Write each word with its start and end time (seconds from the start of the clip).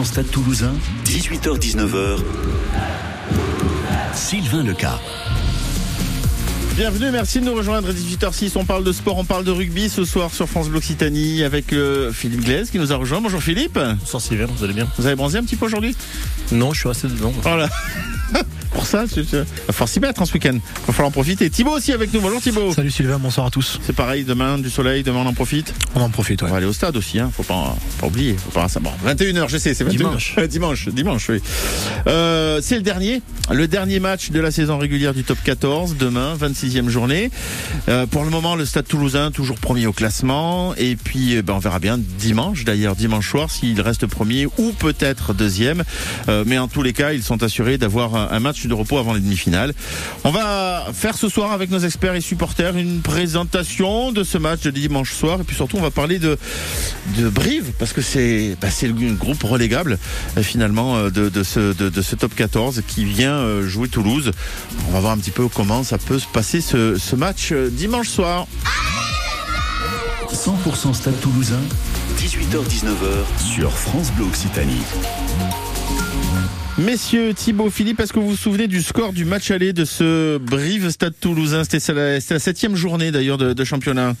100% 0.00 0.04
Stade 0.04 0.30
Toulousain, 0.30 0.72
18h-19h. 1.04 2.18
Sylvain 4.14 4.62
Leca. 4.62 4.98
Bienvenue, 6.76 7.10
merci 7.10 7.40
de 7.40 7.44
nous 7.44 7.54
rejoindre 7.54 7.88
à 7.88 7.92
18h06. 7.92 8.52
On 8.56 8.64
parle 8.64 8.84
de 8.84 8.92
sport, 8.92 9.18
on 9.18 9.24
parle 9.24 9.44
de 9.44 9.50
rugby 9.50 9.88
ce 9.90 10.04
soir 10.04 10.32
sur 10.32 10.48
France 10.48 10.68
Bleu 10.68 10.78
Occitanie 10.78 11.42
avec 11.42 11.72
euh, 11.72 12.12
Philippe 12.12 12.44
Glaise 12.44 12.70
qui 12.70 12.78
nous 12.78 12.92
a 12.92 12.96
rejoint. 12.96 13.20
Bonjour 13.20 13.42
Philippe. 13.42 13.78
Bonsoir 13.78 14.22
Sylvain, 14.22 14.46
vous 14.46 14.64
allez 14.64 14.74
bien? 14.74 14.88
Vous 14.96 15.06
avez 15.06 15.16
bronzé 15.16 15.38
un 15.38 15.42
petit 15.42 15.56
peu 15.56 15.66
aujourd'hui? 15.66 15.94
Non, 16.52 16.72
je 16.72 16.80
suis 16.80 16.88
resté 16.88 17.08
dedans. 17.08 17.32
Voilà. 17.42 17.68
Pour 18.72 18.86
ça, 18.86 19.04
il 19.16 19.22
va 19.22 19.44
falloir 19.72 19.88
s'y 19.88 20.00
mettre 20.00 20.22
en 20.22 20.24
ce 20.24 20.32
week-end. 20.32 20.54
Il 20.54 20.86
va 20.86 20.92
falloir 20.92 21.08
en 21.08 21.10
profiter. 21.10 21.50
Thibaut 21.50 21.72
aussi 21.72 21.92
avec 21.92 22.12
nous. 22.14 22.20
Bonjour 22.20 22.40
Thibaut. 22.40 22.72
Salut 22.72 22.90
Sylvain, 22.90 23.18
bonsoir 23.18 23.46
à 23.46 23.50
tous. 23.50 23.80
C'est 23.82 23.94
pareil, 23.94 24.24
demain 24.24 24.58
du 24.58 24.70
soleil, 24.70 25.02
demain 25.02 25.22
on 25.24 25.26
en 25.26 25.34
profite. 25.34 25.74
On 25.94 26.00
en 26.00 26.08
profite, 26.08 26.42
ouais. 26.42 26.48
On 26.48 26.52
va 26.52 26.58
aller 26.58 26.66
au 26.66 26.72
stade 26.72 26.96
aussi, 26.96 27.18
hein. 27.18 27.30
faut 27.34 27.42
pas, 27.42 27.76
pas 28.00 28.06
oublier. 28.06 28.36
Faut 28.36 28.50
pas 28.50 28.68
ça. 28.68 28.80
Bon, 28.80 28.90
21h, 29.04 29.48
je 29.48 29.58
sais, 29.58 29.74
c'est 29.74 29.84
21h. 29.84 29.96
Dimanche. 29.96 30.36
dimanche, 30.48 30.88
dimanche, 30.88 31.28
oui. 31.28 31.40
Euh, 32.06 32.60
c'est 32.62 32.76
le 32.76 32.82
dernier, 32.82 33.22
le 33.50 33.66
dernier 33.66 33.98
match 33.98 34.30
de 34.30 34.40
la 34.40 34.50
saison 34.50 34.78
régulière 34.78 35.14
du 35.14 35.24
top 35.24 35.38
14, 35.42 35.96
demain, 35.98 36.36
26e 36.36 36.88
journée. 36.88 37.30
Euh, 37.88 38.06
pour 38.06 38.24
le 38.24 38.30
moment, 38.30 38.54
le 38.54 38.64
stade 38.64 38.86
toulousain, 38.86 39.30
toujours 39.30 39.58
premier 39.58 39.86
au 39.86 39.92
classement. 39.92 40.74
Et 40.76 40.96
puis, 40.96 41.36
euh, 41.36 41.42
ben, 41.42 41.54
on 41.54 41.58
verra 41.58 41.80
bien 41.80 41.98
dimanche, 41.98 42.64
d'ailleurs, 42.64 42.96
dimanche 42.96 43.28
soir, 43.28 43.50
s'il 43.50 43.80
reste 43.80 44.06
premier 44.06 44.46
ou 44.58 44.72
peut-être 44.78 45.34
deuxième. 45.34 45.82
Euh, 46.28 46.44
mais 46.46 46.58
en 46.58 46.68
tous 46.68 46.82
les 46.82 46.92
cas, 46.92 47.12
ils 47.12 47.22
sont 47.22 47.42
assurés 47.42 47.78
d'avoir 47.78 48.19
un, 48.30 48.40
match 48.40 48.66
de 48.66 48.74
repos 48.74 48.98
avant 48.98 49.14
les 49.14 49.20
demi-finales. 49.20 49.74
On 50.24 50.30
va 50.30 50.86
faire 50.92 51.16
ce 51.16 51.28
soir 51.28 51.52
avec 51.52 51.70
nos 51.70 51.78
experts 51.78 52.14
et 52.14 52.20
supporters 52.20 52.76
une 52.76 53.00
présentation 53.00 54.12
de 54.12 54.24
ce 54.24 54.38
match 54.38 54.62
de 54.62 54.70
dimanche 54.70 55.12
soir. 55.12 55.40
Et 55.40 55.44
puis 55.44 55.56
surtout, 55.56 55.76
on 55.76 55.82
va 55.82 55.90
parler 55.90 56.18
de, 56.18 56.38
Brive, 57.18 57.72
parce 57.78 57.92
que 57.92 58.02
c'est 58.02 58.56
bah, 58.60 58.68
le 58.82 59.14
groupe 59.14 59.42
relégable, 59.42 59.98
euh, 60.36 60.42
finalement, 60.42 60.96
euh, 60.96 61.10
de, 61.10 61.42
ce, 61.42 62.14
top 62.14 62.34
14 62.34 62.82
qui 62.86 63.04
vient 63.04 63.34
euh, 63.34 63.66
jouer 63.66 63.88
Toulouse. 63.88 64.32
On 64.88 64.92
va 64.92 65.00
voir 65.00 65.12
un 65.12 65.18
petit 65.18 65.30
peu 65.30 65.48
comment 65.48 65.82
ça 65.84 65.98
peut 65.98 66.18
se 66.18 66.26
passer 66.26 66.60
ce, 66.60 66.96
ce 66.96 67.16
match 67.16 67.52
dimanche 67.52 68.08
soir. 68.08 68.46
100% 70.32 70.94
Stade 70.94 71.20
Toulousain, 71.20 71.60
18h-19h 72.18 73.44
sur 73.44 73.72
France 73.72 74.10
Bleu 74.12 74.24
Occitanie. 74.24 74.82
Messieurs, 76.80 77.34
Thibaut, 77.34 77.68
Philippe, 77.68 78.00
est-ce 78.00 78.10
que 78.10 78.18
vous 78.18 78.30
vous 78.30 78.36
souvenez 78.36 78.66
du 78.66 78.80
score 78.80 79.12
du 79.12 79.26
match 79.26 79.50
aller 79.50 79.74
de 79.74 79.84
ce 79.84 80.38
Brive 80.38 80.88
Stade 80.88 81.12
Toulousain? 81.20 81.62
C'était 81.62 81.92
la, 81.92 82.20
septième 82.20 82.74
journée 82.74 83.10
d'ailleurs 83.10 83.36
de 83.36 83.64
championnat. 83.64 84.14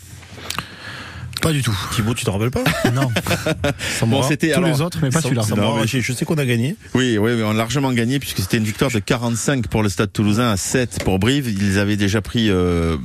Pas 1.40 1.52
du 1.52 1.62
tout. 1.62 1.76
Thibaut, 1.94 2.14
tu 2.14 2.24
te 2.24 2.30
rappelles 2.30 2.50
pas 2.50 2.62
Non. 2.94 3.08
Bon, 4.06 4.22
c'était- 4.22 4.48
tous 4.52 4.58
alors, 4.58 4.70
les 4.70 4.80
autres, 4.80 4.98
mais 5.02 5.10
pas 5.10 5.20
celui-là. 5.20 5.42
mais-. 5.80 5.86
Je 5.86 6.12
sais 6.12 6.24
qu'on 6.24 6.34
a 6.34 6.44
gagné. 6.44 6.76
Oui, 6.94 7.16
oui, 7.18 7.32
oui, 7.34 7.42
on 7.44 7.50
a 7.50 7.54
largement 7.54 7.92
gagné 7.92 8.18
puisque 8.18 8.38
c'était 8.40 8.56
une 8.58 8.64
victoire 8.64 8.90
de 8.90 8.98
45 8.98 9.68
pour 9.68 9.82
le 9.82 9.88
Stade 9.88 10.12
Toulousain 10.12 10.50
à 10.50 10.56
7 10.56 11.02
pour 11.04 11.18
Brive. 11.18 11.48
Ils 11.48 11.78
avaient 11.78 11.96
déjà 11.96 12.20
pris 12.20 12.50
euh, 12.50 12.96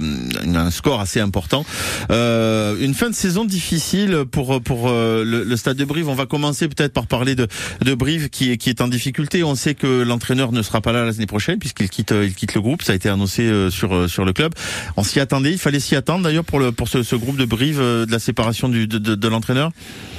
un 0.53 0.71
score 0.71 0.99
assez 0.99 1.19
important. 1.19 1.65
Euh, 2.11 2.75
une 2.79 2.93
fin 2.93 3.09
de 3.09 3.15
saison 3.15 3.45
difficile 3.45 4.23
pour 4.31 4.61
pour 4.61 4.89
euh, 4.89 5.23
le, 5.23 5.43
le 5.43 5.55
Stade 5.57 5.77
de 5.77 5.85
Brive. 5.85 6.09
On 6.09 6.15
va 6.15 6.25
commencer 6.25 6.67
peut-être 6.67 6.93
par 6.93 7.07
parler 7.07 7.35
de 7.35 7.47
de 7.81 7.93
Brive 7.93 8.29
qui 8.29 8.51
est 8.51 8.57
qui 8.57 8.69
est 8.69 8.81
en 8.81 8.87
difficulté. 8.87 9.43
On 9.43 9.55
sait 9.55 9.75
que 9.75 10.03
l'entraîneur 10.03 10.51
ne 10.51 10.61
sera 10.61 10.81
pas 10.81 10.91
là 10.91 11.05
l'année 11.05 11.25
prochaine 11.25 11.59
puisqu'il 11.59 11.89
quitte 11.89 12.11
euh, 12.11 12.25
il 12.25 12.33
quitte 12.33 12.53
le 12.53 12.61
groupe. 12.61 12.81
Ça 12.83 12.93
a 12.93 12.95
été 12.95 13.09
annoncé 13.09 13.43
euh, 13.43 13.69
sur 13.69 13.93
euh, 13.95 14.07
sur 14.07 14.25
le 14.25 14.33
club. 14.33 14.53
On 14.97 15.03
s'y 15.03 15.19
attendait. 15.19 15.51
Il 15.51 15.57
fallait 15.59 15.79
s'y 15.79 15.95
attendre 15.95 16.23
d'ailleurs 16.23 16.45
pour 16.45 16.59
le 16.59 16.71
pour 16.71 16.87
ce, 16.89 17.03
ce 17.03 17.15
groupe 17.15 17.37
de 17.37 17.45
Brive 17.45 17.79
de 17.79 18.11
la 18.11 18.19
séparation 18.25 18.67
du 18.69 18.87
de, 18.87 18.97
de, 18.97 19.15
de 19.15 19.27
l'entraîneur. 19.27 19.71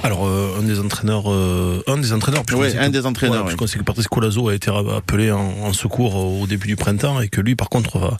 Alors, 0.03 0.25
euh, 0.27 0.57
un 0.59 0.63
des 0.63 0.79
entraîneurs, 0.79 1.25
euh, 1.31 1.83
un 1.87 1.97
des 1.97 2.13
entraîneurs, 2.13 2.43
puisqu'on 2.45 2.61
Ouais, 2.63 2.77
un 2.77 2.87
que- 2.87 2.93
des 2.93 3.05
entraîneurs, 3.05 3.45
ouais. 3.45 3.67
sait 3.67 3.77
que 3.79 3.83
Patrice 3.83 4.07
Colazo 4.07 4.47
a 4.49 4.55
été 4.55 4.71
appelé 4.71 5.31
en, 5.31 5.39
en 5.63 5.73
secours 5.73 6.15
au 6.15 6.47
début 6.47 6.67
du 6.67 6.75
printemps 6.75 7.19
et 7.21 7.27
que 7.29 7.41
lui, 7.41 7.55
par 7.55 7.69
contre, 7.69 7.99
va, 7.99 8.17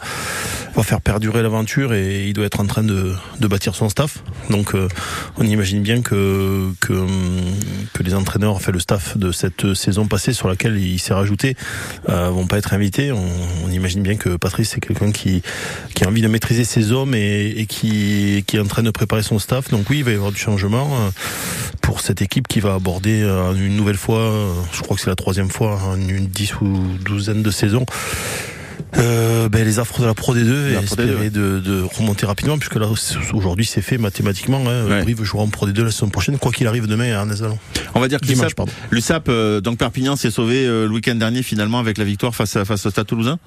va 0.75 0.83
faire 0.83 1.01
perdurer 1.01 1.41
l'aventure 1.41 1.93
et 1.93 2.27
il 2.27 2.33
doit 2.33 2.45
être 2.45 2.59
en 2.59 2.65
train 2.65 2.83
de, 2.83 3.13
de 3.39 3.47
bâtir 3.47 3.75
son 3.75 3.89
staff. 3.89 4.23
Donc, 4.49 4.73
euh, 4.75 4.87
on 5.37 5.43
imagine 5.45 5.81
bien 5.81 6.01
que, 6.01 6.71
que, 6.81 6.93
hum, 6.93 7.09
que 7.93 8.03
les 8.03 8.13
entraîneurs, 8.13 8.55
enfin 8.55 8.71
le 8.71 8.79
staff 8.79 9.17
de 9.17 9.31
cette 9.31 9.73
saison 9.73 10.07
passée 10.07 10.33
sur 10.33 10.47
laquelle 10.47 10.77
il 10.77 10.99
s'est 10.99 11.13
rajouté, 11.13 11.55
euh, 12.09 12.29
vont 12.29 12.47
pas 12.47 12.57
être 12.57 12.73
invités. 12.73 13.11
On, 13.11 13.29
on 13.65 13.69
imagine 13.71 14.01
bien 14.01 14.15
que 14.17 14.35
Patrice 14.35 14.71
c'est 14.71 14.79
quelqu'un 14.81 15.11
qui, 15.11 15.41
qui 15.93 16.03
a 16.03 16.07
envie 16.09 16.21
de 16.21 16.27
maîtriser 16.27 16.63
ses 16.65 16.91
hommes 16.91 17.13
et, 17.15 17.53
et 17.57 17.65
qui, 17.67 18.43
qui 18.47 18.57
est 18.57 18.59
en 18.59 18.65
train 18.65 18.83
de 18.83 18.91
préparer 18.91 19.23
son 19.23 19.37
staff. 19.39 19.69
Donc 19.69 19.76
oui, 19.89 19.99
il 19.99 20.03
va 20.03 20.11
y 20.11 20.15
avoir 20.15 20.31
du 20.31 20.39
changement 20.39 20.89
euh, 20.93 21.09
pour 21.81 22.01
cette 22.01 22.21
équipe 22.21 22.47
qui 22.47 22.59
va 22.59 22.73
aborder 22.73 23.21
euh, 23.21 23.53
une 23.53 23.75
nouvelle 23.75 23.97
fois, 23.97 24.19
euh, 24.19 24.53
je 24.73 24.81
crois 24.81 24.95
que 24.95 25.01
c'est 25.01 25.09
la 25.09 25.15
troisième 25.15 25.49
fois, 25.49 25.79
hein, 25.83 25.97
une, 25.97 26.27
dix 26.27 26.53
ou 26.61 26.67
douzaine 27.03 27.43
de 27.43 27.51
saisons. 27.51 27.85
Euh, 28.97 29.49
ben, 29.49 29.65
les 29.65 29.79
affres 29.79 30.01
de 30.01 30.05
la 30.05 30.13
Pro 30.13 30.33
D2 30.33 30.69
et 30.69 30.73
La 30.73 30.81
Pro 30.81 30.95
D2, 30.95 31.01
espérer 31.01 31.29
de, 31.29 31.59
de 31.59 31.81
remonter 31.97 32.25
rapidement 32.25 32.57
puisque 32.57 32.75
là 32.75 32.87
aujourd'hui 33.33 33.65
c'est 33.65 33.81
fait 33.81 33.97
mathématiquement 33.97 34.63
hein, 34.67 34.85
Ouais. 34.87 35.01
Brive 35.01 35.23
jouera 35.23 35.43
en 35.43 35.47
Pro 35.49 35.67
D2 35.67 35.83
la 35.83 35.91
saison 35.91 36.09
prochaine 36.09 36.37
quoi 36.37 36.51
qu'il 36.51 36.67
arrive 36.67 36.87
demain 36.87 37.19
à 37.19 37.25
Nazalon 37.25 37.57
On 37.95 37.99
va 37.99 38.07
dire 38.07 38.21
que 38.21 38.27
l'USAP, 38.91 39.29
euh, 39.29 39.61
donc 39.61 39.77
Perpignan 39.77 40.15
s'est 40.15 40.31
sauvé 40.31 40.65
euh, 40.65 40.87
le 40.87 40.93
week-end 40.93 41.15
dernier 41.15 41.43
finalement 41.43 41.79
avec 41.79 41.97
la 41.97 42.05
victoire 42.05 42.33
face 42.33 42.55
à, 42.55 42.65
face 42.65 42.85
au 42.85 42.89
Stade 42.89 43.07
Toulousain. 43.07 43.39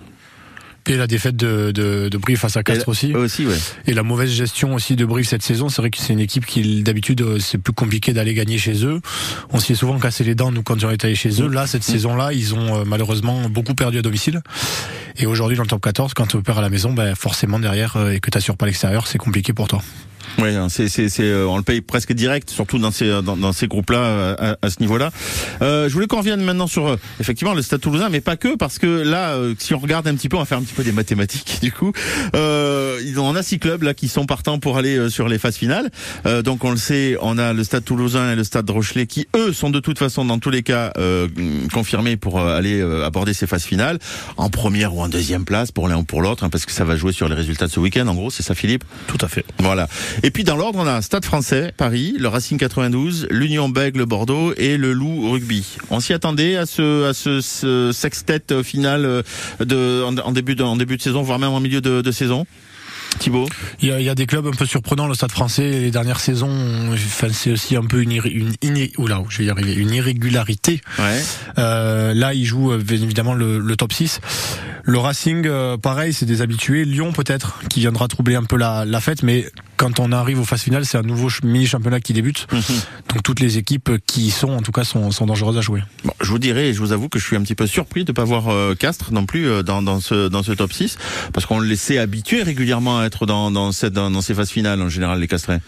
Et 0.91 0.97
la 0.97 1.07
défaite 1.07 1.37
de, 1.37 1.71
de, 1.71 2.09
de 2.09 2.19
Brive 2.19 2.39
face 2.39 2.57
à 2.57 2.65
Castres 2.65 2.89
aussi. 2.89 3.13
Eux 3.13 3.19
aussi, 3.19 3.47
ouais. 3.47 3.55
Et 3.87 3.95
la 3.95 4.03
mauvaise 4.03 4.29
gestion 4.29 4.75
aussi 4.75 4.97
de 4.97 5.05
Brive 5.05 5.25
cette 5.25 5.45
saison. 5.45 5.69
C'est 5.69 5.81
vrai 5.83 5.91
que 5.91 5.99
c'est 5.99 6.13
une 6.13 6.19
équipe 6.19 6.45
qui, 6.45 6.83
d'habitude, 6.83 7.21
euh, 7.21 7.39
c'est 7.39 7.59
plus 7.59 7.73
compliqué 7.73 8.13
d'aller 8.13 8.35
gagner 8.35 8.59
chez 8.59 8.85
eux. 8.85 9.01
On 9.51 9.61
s'y 9.61 9.71
est 9.71 9.77
souvent 9.77 10.01
cassé 10.01 10.25
les 10.25 10.35
dents, 10.35 10.51
nous, 10.51 10.65
quand 10.65 10.83
on 10.83 10.91
est 10.91 11.05
allé 11.05 11.15
chez 11.15 11.41
eux. 11.43 11.47
Là, 11.47 11.69
cette 11.69 11.85
saison-là, 11.85 12.33
ils 12.33 12.57
ont 12.57 12.81
euh, 12.81 12.85
malheureusement 12.85 13.49
beaucoup 13.49 13.77
perdu 13.77 13.99
à 13.99 14.03
domicile. 14.03 14.43
Et 15.17 15.27
aujourd'hui, 15.27 15.57
dans 15.57 15.63
le 15.63 15.69
top 15.69 15.81
14, 15.81 16.13
quand 16.13 16.27
tu 16.27 16.43
perds 16.43 16.59
à 16.59 16.63
la 16.63 16.71
maison, 16.71 16.93
ben, 16.93 17.15
forcément, 17.15 17.61
derrière, 17.61 17.97
euh, 17.97 18.11
et 18.11 18.19
que 18.19 18.29
t'assures 18.29 18.57
pas 18.57 18.67
l'extérieur, 18.67 19.07
c'est 19.07 19.19
compliqué 19.19 19.53
pour 19.53 19.69
toi. 19.69 19.83
Ouais, 20.39 20.55
hein, 20.55 20.69
c'est, 20.69 20.89
c'est, 20.89 21.09
c'est, 21.09 21.25
euh, 21.25 21.47
on 21.47 21.57
le 21.57 21.63
paye 21.63 21.81
presque 21.81 22.13
direct, 22.13 22.51
surtout 22.51 22.79
dans 22.79 22.91
ces, 22.91 23.09
dans, 23.23 23.37
dans 23.37 23.53
ces 23.53 23.67
groupes-là, 23.67 23.99
euh, 23.99 24.35
à, 24.39 24.67
à 24.67 24.71
ce 24.71 24.81
niveau-là. 24.81 25.11
Euh, 25.63 25.89
je 25.89 25.95
voulais 25.95 26.07
qu'on 26.07 26.19
revienne 26.19 26.43
maintenant 26.43 26.67
sur, 26.67 26.89
euh, 26.89 26.97
effectivement, 27.21 27.55
le 27.55 27.63
Stade 27.63 27.81
Toulousain, 27.81 28.09
mais 28.09 28.21
pas 28.21 28.37
que, 28.37 28.57
parce 28.57 28.79
que 28.79 28.87
là, 28.87 29.31
euh, 29.35 29.55
si 29.59 29.75
on 29.75 29.79
regarde 29.79 30.07
un 30.09 30.15
petit 30.15 30.29
peu, 30.29 30.37
on 30.37 30.41
va 30.41 30.47
faire 30.47 30.59
un 30.59 30.63
petit 30.63 30.75
peu 30.75 30.85
des 30.85 30.93
mathématiques, 30.93 31.59
du 31.63 31.73
coup. 31.73 31.93
Euh, 32.35 32.99
on 33.19 33.37
a 33.37 33.43
six 33.43 33.59
clubs 33.59 33.83
là 33.83 33.95
qui 33.95 34.09
sont 34.09 34.25
partants 34.25 34.59
pour 34.59 34.79
aller 34.79 34.97
euh, 34.97 35.09
sur 35.11 35.29
les 35.29 35.39
phases 35.39 35.57
finales. 35.57 35.91
Euh, 36.27 36.43
donc 36.43 36.65
on 36.65 36.71
le 36.71 36.77
sait, 36.77 37.17
on 37.21 37.39
a 37.39 37.53
le 37.53 37.65
Stade 37.65 37.85
Toulousain 37.85 38.33
et 38.33 38.37
le 38.37 38.45
Stade 38.45 38.69
Rochelet 38.71 39.07
qui, 39.07 39.29
eux, 39.37 39.53
sont 39.53 39.71
de 39.71 39.81
toute 39.81 39.99
façon, 39.99 40.25
dans 40.25 40.39
tous 40.39 40.51
les 40.51 40.63
cas, 40.63 40.93
euh, 40.97 41.29
confirmés 41.73 42.17
pour 42.17 42.39
euh, 42.41 42.57
aller 42.57 42.81
euh, 42.81 43.05
aborder 43.05 43.35
ces 43.35 43.47
phases 43.47 43.65
finales, 43.65 43.99
en 44.37 44.49
première 44.49 44.95
ou 44.95 45.03
en 45.03 45.09
deuxième 45.09 45.45
place 45.45 45.71
pour 45.71 45.89
l'un 45.89 45.99
ou 45.99 46.05
pour 46.05 46.23
l'autre, 46.23 46.45
hein, 46.45 46.51
parce 46.51 46.67
que 46.67 46.73
ça 46.73 46.85
va 46.85 46.97
jouer 46.97 47.13
sur 47.13 47.29
les 47.29 47.35
résultats 47.35 47.67
de 47.67 47.73
ce 47.73 47.81
week-end. 47.81 48.07
En 48.07 48.15
gros, 48.15 48.31
c'est 48.31 48.43
ça, 48.43 48.55
Philippe? 48.55 48.85
tout 49.07 49.19
à 49.21 49.29
fait 49.29 49.45
Voilà. 49.59 49.89
Et 50.23 50.31
puis 50.31 50.45
dans 50.45 50.57
l'ordre, 50.57 50.79
on 50.79 50.87
a 50.87 51.01
Stade 51.01 51.25
français, 51.25 51.73
Paris, 51.75 52.15
le 52.19 52.29
Racing 52.29 52.59
92, 52.59 53.29
l'Union 53.31 53.71
Bègle 53.71 54.05
Bordeaux 54.05 54.53
et 54.59 54.77
le 54.77 54.93
Loup 54.93 55.31
Rugby. 55.31 55.79
On 55.89 55.99
s'y 56.01 56.13
attendait 56.13 56.57
à 56.57 56.67
ce, 56.67 57.09
à 57.09 57.15
ce, 57.15 57.41
ce 57.41 57.91
sextet 57.93 58.63
final 58.63 59.07
euh, 59.07 60.05
en, 60.05 60.33
début 60.33 60.55
de, 60.55 60.99
saison, 60.99 61.23
voire 61.23 61.39
même 61.39 61.51
en 61.51 61.61
milieu 61.61 61.81
de 61.81 62.13
saison? 62.13 62.47
Thibaut 63.19 63.49
Il 63.83 63.89
y, 63.89 63.93
a, 63.93 64.01
il 64.01 64.05
y 64.07 64.09
a 64.09 64.15
des 64.15 64.27
clubs 64.27 64.47
un 64.47 64.51
peu 64.53 64.65
surprenants, 64.67 65.07
le 65.07 65.15
Stade 65.15 65.31
français, 65.33 65.69
les 65.81 65.91
dernières 65.91 66.21
saisons, 66.21 66.51
enfin, 66.93 67.29
c'est 67.33 67.53
aussi 67.53 67.77
un 67.77 67.83
peu 67.85 68.03
une, 68.03 68.13
une, 68.63 68.89
oula, 68.97 69.23
je 69.29 69.39
vais 69.39 69.45
y 69.45 69.51
arriver, 69.51 69.75
une 69.75 69.91
irrégularité. 69.93 70.81
Ouais. 70.99 71.21
Euh, 71.59 72.15
là, 72.15 72.33
il 72.35 72.45
joue 72.45 72.73
euh, 72.73 72.79
évidemment 72.91 73.35
le, 73.35 73.59
le 73.59 73.77
top 73.77 73.93
6. 73.93 74.21
Le 74.85 74.99
Racing, 74.99 75.47
euh, 75.47 75.77
pareil, 75.77 76.13
c'est 76.15 76.25
des 76.27 76.41
habitués. 76.41 76.85
Lyon, 76.87 77.13
peut-être, 77.13 77.61
qui 77.69 77.81
viendra 77.81 78.09
troubler 78.09 78.35
un 78.37 78.45
peu 78.45 78.57
la, 78.57 78.85
la 78.87 79.01
fête, 79.01 79.23
mais 79.23 79.47
quand 79.77 80.01
on 80.01 80.13
arrive 80.13 80.41
aux 80.41 80.45
phases 80.45 80.63
finales, 80.63 80.87
c'est 80.87 80.97
un 80.99 81.03
nouveau 81.03 81.29
ch- 81.29 81.43
mini-championnat 81.43 82.01
qui 82.01 82.13
débute. 82.15 82.47
Donc 83.09 83.23
toutes 83.23 83.41
les 83.41 83.59
équipes 83.59 83.91
qui 84.07 84.27
y 84.27 84.31
sont, 84.31 84.51
en 84.51 84.63
tout 84.63 84.73
cas, 84.73 84.85
sont, 84.85 85.11
sont 85.11 85.27
dangereuses 85.27 85.59
à 85.59 85.61
jouer. 85.61 85.83
Bon, 86.05 86.13
je 86.21 86.31
vous 86.31 86.39
dirais, 86.39 86.73
je 86.73 86.79
vous 86.81 86.93
avoue 86.93 87.09
que 87.09 87.19
je 87.19 87.25
suis 87.27 87.37
un 87.37 87.43
petit 87.43 87.55
peu 87.55 87.67
surpris 87.67 88.05
de 88.05 88.13
ne 88.13 88.15
pas 88.15 88.25
voir 88.25 88.49
euh, 88.49 88.75
Castres 88.75 89.13
non 89.13 89.27
plus 89.27 89.63
dans, 89.63 89.83
dans, 89.83 90.01
ce, 90.01 90.29
dans 90.29 90.43
ce 90.43 90.53
top 90.53 90.73
6, 90.73 90.97
parce 91.33 91.45
qu'on 91.47 91.61
le 91.61 91.67
laissait 91.69 91.99
habituer 91.99 92.43
régulièrement 92.43 93.00
à 93.01 93.07
être 93.07 93.27
dans, 93.27 93.51
dans, 93.51 93.73
cette, 93.73 93.93
dans, 93.93 94.11
dans 94.11 94.21
ces 94.23 94.35
phases 94.35 94.51
finales, 94.51 94.81
en 94.83 94.89
général, 94.89 95.19
les 95.21 95.29
Castrais. 95.29 95.61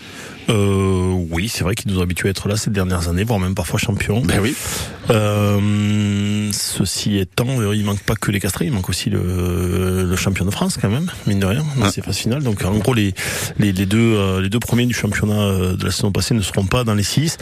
euh, 0.49 1.13
oui 1.31 1.49
c'est 1.49 1.65
vrai 1.65 1.75
qu'ils 1.75 1.91
nous 1.93 1.99
ont 1.99 2.03
habitués 2.03 2.29
à 2.29 2.31
être 2.31 2.49
là 2.49 2.57
ces 2.57 2.71
dernières 2.71 3.09
années 3.09 3.25
voire 3.25 3.39
même 3.39 3.55
parfois 3.55 3.79
champions 3.79 4.21
Ben 4.23 4.41
oui. 4.41 4.55
Euh, 5.11 6.49
ceci 6.53 7.19
étant, 7.19 7.47
euh, 7.61 7.75
il 7.75 7.85
manque 7.85 8.01
pas 8.01 8.15
que 8.15 8.31
les 8.31 8.41
castrés, 8.41 8.67
il 8.67 8.73
manque 8.73 8.89
aussi 8.89 9.11
le, 9.11 10.05
le 10.05 10.17
champion 10.17 10.45
de 10.45 10.51
France 10.51 10.79
quand 10.81 10.89
même, 10.91 11.11
mine 11.27 11.41
de 11.41 11.47
rien, 11.47 11.65
dans 11.79 11.87
Ah. 11.87 11.91
ces 11.93 12.03
phases 12.03 12.17
finales. 12.19 12.43
Donc 12.43 12.65
en 12.65 12.77
gros, 12.79 12.95
les, 12.95 13.15
les, 13.59 13.73
les 13.73 13.87
deux, 13.87 14.41
les 14.41 14.49
deux 14.49 14.61
premiers 14.61 14.87
du 14.87 14.95
championnat 14.95 15.75
de 15.75 15.85
la 15.85 15.91
saison 15.91 16.13
passée 16.13 16.35
ne 16.35 16.43
seront 16.43 16.65
pas 16.67 16.85
dans 16.85 16.95
les 16.95 17.03
six. 17.03 17.39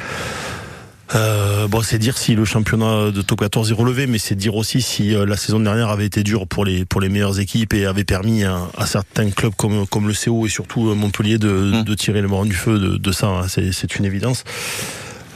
Euh, 1.14 1.66
bon, 1.66 1.82
c'est 1.82 1.98
dire 1.98 2.16
si 2.16 2.34
le 2.36 2.44
championnat 2.44 3.10
de 3.10 3.20
top 3.22 3.40
14 3.40 3.70
est 3.72 3.74
relevé, 3.74 4.06
mais 4.06 4.18
c'est 4.18 4.36
dire 4.36 4.54
aussi 4.54 4.80
si 4.80 5.14
euh, 5.14 5.26
la 5.26 5.36
saison 5.36 5.58
dernière 5.58 5.88
avait 5.88 6.06
été 6.06 6.22
dure 6.22 6.46
pour 6.46 6.64
les 6.64 6.84
pour 6.84 7.00
les 7.00 7.08
meilleures 7.08 7.40
équipes 7.40 7.74
et 7.74 7.84
avait 7.86 8.04
permis 8.04 8.44
à, 8.44 8.68
à 8.76 8.86
certains 8.86 9.28
clubs 9.30 9.54
comme 9.56 9.86
comme 9.88 10.06
le 10.06 10.14
CO 10.14 10.46
et 10.46 10.48
surtout 10.48 10.88
euh, 10.88 10.94
Montpellier 10.94 11.38
de, 11.38 11.82
de 11.82 11.94
tirer 11.94 12.22
le 12.22 12.28
morin 12.28 12.46
du 12.46 12.54
feu 12.54 12.78
de, 12.78 12.96
de 12.96 13.12
ça. 13.12 13.26
hein. 13.26 13.48
C'est 13.48 13.72
c'est 13.72 13.96
une 13.96 14.04
évidence. 14.04 14.44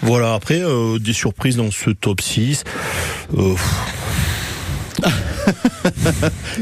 Voilà, 0.02 0.34
après, 0.34 0.60
euh, 0.60 0.98
des 0.98 1.12
surprises 1.14 1.56
dans 1.56 1.70
ce 1.70 1.90
top 1.90 2.20
6. 2.20 2.62
Euh, 3.38 3.54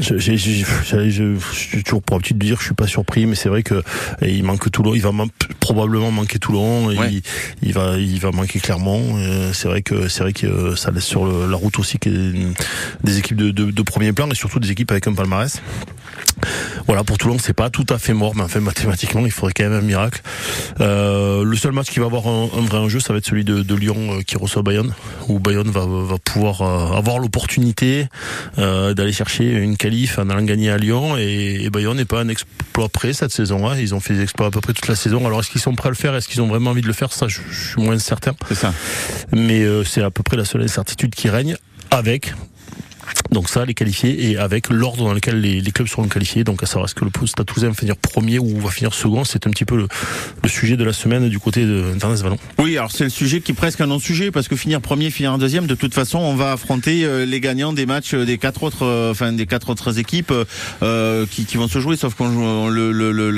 j'ai 0.00 1.82
toujours 1.84 2.02
pour 2.02 2.16
habitude 2.16 2.38
de 2.38 2.46
dire 2.46 2.56
que 2.56 2.62
je 2.62 2.68
suis 2.68 2.74
pas 2.74 2.86
surpris, 2.86 3.26
mais 3.26 3.34
c'est 3.34 3.48
vrai 3.48 3.62
que 3.62 3.82
il 4.22 4.42
manque 4.44 4.70
Toulon, 4.70 4.94
il 4.94 5.02
va 5.02 5.10
probablement 5.60 6.10
manquer 6.10 6.38
Toulon, 6.38 6.90
il, 6.90 7.22
il, 7.62 7.72
va, 7.72 7.96
il 7.98 8.18
va 8.20 8.30
manquer 8.32 8.60
Clermont. 8.60 9.16
C'est 9.52 9.68
vrai 9.68 9.82
que 9.82 10.08
c'est 10.08 10.22
vrai 10.22 10.32
que 10.32 10.74
ça 10.74 10.90
laisse 10.90 11.04
sur 11.04 11.26
la 11.26 11.56
route 11.56 11.78
aussi 11.78 11.98
des 12.02 13.18
équipes 13.18 13.36
de, 13.36 13.50
de, 13.50 13.70
de 13.70 13.82
premier 13.82 14.12
plan 14.12 14.28
et 14.30 14.34
surtout 14.34 14.58
des 14.58 14.70
équipes 14.70 14.90
avec 14.90 15.06
un 15.06 15.14
palmarès. 15.14 15.60
Voilà, 16.86 17.04
pour 17.04 17.18
Toulon, 17.18 17.38
c'est 17.38 17.52
pas 17.52 17.70
tout 17.70 17.86
à 17.88 17.98
fait 17.98 18.12
mort, 18.12 18.34
mais 18.34 18.42
enfin 18.42 18.60
mathématiquement, 18.60 19.24
il 19.24 19.30
faudrait 19.30 19.52
quand 19.52 19.64
même 19.64 19.72
un 19.72 19.80
miracle. 19.80 20.20
Euh, 20.80 21.44
le 21.44 21.56
seul 21.56 21.72
match 21.72 21.90
qui 21.90 21.98
va 21.98 22.06
avoir 22.06 22.26
un, 22.26 22.46
vrai 22.46 22.78
enjeu, 22.78 23.00
ça 23.00 23.12
va 23.12 23.18
être 23.18 23.26
celui 23.26 23.44
de, 23.44 23.74
Lyon 23.74 23.96
euh, 24.18 24.22
qui 24.22 24.36
reçoit 24.36 24.62
Bayonne, 24.62 24.92
où 25.28 25.38
Bayonne 25.38 25.70
va, 25.70 25.86
va 25.86 26.18
pouvoir 26.18 26.62
euh, 26.62 26.96
avoir 26.96 27.18
l'opportunité 27.18 28.06
d'aller 28.56 29.12
chercher 29.12 29.50
une 29.50 29.76
qualif 29.76 30.18
en 30.18 30.28
allant 30.28 30.42
gagner 30.42 30.70
à 30.70 30.78
Lyon, 30.78 31.16
et, 31.16 31.68
Bayonne 31.70 31.96
n'est 31.96 32.04
pas 32.04 32.20
un 32.20 32.28
exploit 32.28 32.88
prêt 32.88 33.12
cette 33.12 33.32
saison. 33.32 33.68
Hein. 33.68 33.76
Ils 33.78 33.94
ont 33.94 34.00
fait 34.00 34.14
des 34.14 34.22
exploits 34.22 34.48
à 34.48 34.50
peu 34.50 34.60
près 34.60 34.74
toute 34.74 34.88
la 34.88 34.94
saison. 34.94 35.26
Alors 35.26 35.40
est-ce 35.40 35.50
qu'ils 35.50 35.60
sont 35.60 35.74
prêts 35.74 35.88
à 35.88 35.90
le 35.90 35.96
faire? 35.96 36.14
Est-ce 36.14 36.28
qu'ils 36.28 36.42
ont 36.42 36.48
vraiment 36.48 36.70
envie 36.70 36.82
de 36.82 36.86
le 36.86 36.92
faire? 36.92 37.12
Ça, 37.12 37.28
je, 37.28 37.40
je 37.50 37.68
suis 37.70 37.82
moins 37.82 37.98
certain. 37.98 38.32
C'est 38.48 38.54
ça. 38.54 38.74
Mais 39.32 39.64
c'est 39.84 40.02
à 40.02 40.10
peu 40.10 40.22
près 40.22 40.36
la 40.36 40.44
seule 40.44 40.62
incertitude 40.62 41.14
qui 41.14 41.30
règne 41.30 41.56
avec 41.90 42.34
donc 43.30 43.48
ça, 43.48 43.64
les 43.64 43.74
qualifiés 43.74 44.30
et 44.30 44.38
avec 44.38 44.68
l'ordre 44.70 45.04
dans 45.04 45.14
lequel 45.14 45.40
les, 45.40 45.62
clubs 45.72 45.88
seront 45.88 46.08
qualifiés. 46.08 46.44
Donc 46.44 46.62
à 46.62 46.66
savoir 46.66 46.86
est-ce 46.86 46.94
que 46.94 47.04
le 47.04 47.10
Stade 47.26 47.46
Toulousain 47.46 47.68
va 47.68 47.74
finir 47.74 47.96
premier 47.96 48.38
ou 48.38 48.58
va 48.60 48.70
finir 48.70 48.94
second, 48.94 49.24
c'est 49.24 49.46
un 49.46 49.50
petit 49.50 49.64
peu 49.64 49.76
le, 49.76 49.88
sujet 50.48 50.76
de 50.76 50.84
la 50.84 50.92
semaine 50.92 51.28
du 51.28 51.38
côté 51.38 51.64
d'Internet 51.64 52.20
Vallon. 52.20 52.38
Oui, 52.58 52.76
alors 52.76 52.92
c'est 52.92 53.04
le 53.04 53.10
sujet 53.10 53.40
qui 53.40 53.52
est 53.52 53.54
presque 53.54 53.80
un 53.80 53.86
non-sujet 53.86 54.30
parce 54.30 54.48
que 54.48 54.56
finir 54.56 54.80
premier, 54.80 55.10
finir 55.10 55.36
deuxième, 55.38 55.66
de 55.66 55.74
toute 55.74 55.94
façon, 55.94 56.18
on 56.18 56.34
va 56.34 56.52
affronter 56.52 57.04
euh, 57.04 57.24
les 57.24 57.40
gagnants 57.40 57.72
des 57.72 57.86
matchs 57.86 58.14
des 58.14 58.38
quatre 58.38 58.62
autres, 58.62 58.84
euh, 58.84 59.10
enfin 59.10 59.32
des 59.32 59.46
quatre 59.46 59.70
autres 59.70 59.98
équipes 59.98 60.32
euh, 60.82 61.26
qui, 61.30 61.56
vont 61.56 61.68
se 61.68 61.78
jouer. 61.80 61.96
Sauf 61.96 62.14
qu'on 62.14 62.68
le, 62.68 62.90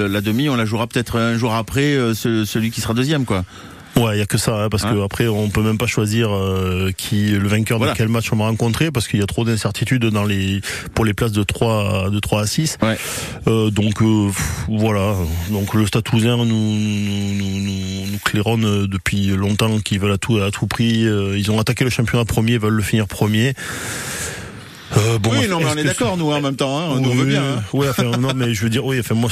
la 0.09 0.21
demi, 0.21 0.49
on 0.49 0.57
la 0.57 0.65
jouera 0.65 0.87
peut-être 0.87 1.19
un 1.19 1.37
jour 1.37 1.55
après 1.55 1.97
celui 2.15 2.71
qui 2.71 2.81
sera 2.81 2.95
deuxième, 2.95 3.25
quoi. 3.25 3.45
Ouais, 3.97 4.17
il 4.17 4.19
y 4.19 4.23
a 4.23 4.27
que 4.27 4.39
ça, 4.39 4.65
hein, 4.65 4.69
parce 4.69 4.83
qu'après, 4.83 4.97
que 4.97 5.01
hein 5.01 5.05
après 5.05 5.29
on 5.29 5.51
peut 5.51 5.63
même 5.63 5.79
pas 5.79 5.87
choisir 5.87 6.35
euh, 6.35 6.91
qui 6.97 7.31
le 7.31 7.47
vainqueur 7.47 7.79
de 7.79 7.89
quel 7.95 8.09
match 8.09 8.33
on 8.33 8.37
va 8.37 8.47
rencontrer, 8.47 8.91
parce 8.91 9.07
qu'il 9.07 9.21
y 9.21 9.23
a 9.23 9.27
trop 9.27 9.45
d'incertitudes 9.45 10.05
dans 10.05 10.25
les 10.25 10.61
pour 10.95 11.05
les 11.05 11.15
places 11.15 11.33
de 11.33 11.43
3 11.43 12.11
de 12.11 12.19
3 12.19 12.43
à 12.43 12.47
6. 12.47 12.79
Ouais. 12.83 12.97
Euh, 13.47 13.71
donc 13.71 14.03
euh, 14.03 14.31
voilà, 14.69 15.15
donc 15.51 15.75
le 15.75 15.87
Stade 15.87 16.03
Toulousain 16.03 16.37
nous 16.37 16.45
nous, 16.45 17.35
nous, 17.35 18.07
nous 18.13 18.19
claironne 18.25 18.87
depuis 18.87 19.29
longtemps 19.29 19.79
qu'ils 19.79 20.01
veulent 20.01 20.13
à 20.13 20.19
tout 20.19 20.39
à 20.39 20.51
tout 20.51 20.67
prix. 20.67 21.03
ils 21.03 21.51
ont 21.51 21.61
attaqué 21.61 21.85
le 21.85 21.91
championnat 21.91 22.25
premier, 22.25 22.59
veulent 22.59 22.75
le 22.75 22.83
finir 22.83 23.07
premier. 23.07 23.55
Euh, 24.97 25.19
bon, 25.19 25.31
oui, 25.33 25.49
non, 25.49 25.59
mais 25.59 25.67
on 25.75 25.77
est 25.77 25.85
d'accord, 25.85 26.17
nous, 26.17 26.31
en 26.31 26.41
même 26.41 26.57
temps, 26.57 26.79
hein, 26.79 27.01
on 27.01 27.03
veut 27.03 27.25
bien. 27.25 27.43
Hein. 27.43 27.63
Oui, 27.73 27.87
enfin, 27.89 28.05
non, 28.19 28.33
mais 28.35 28.55
je 28.55 28.63
veux 28.63 28.71
dire, 28.71 28.85
oui, 28.85 29.01
enfin, 29.01 29.15
moi, 29.15 29.31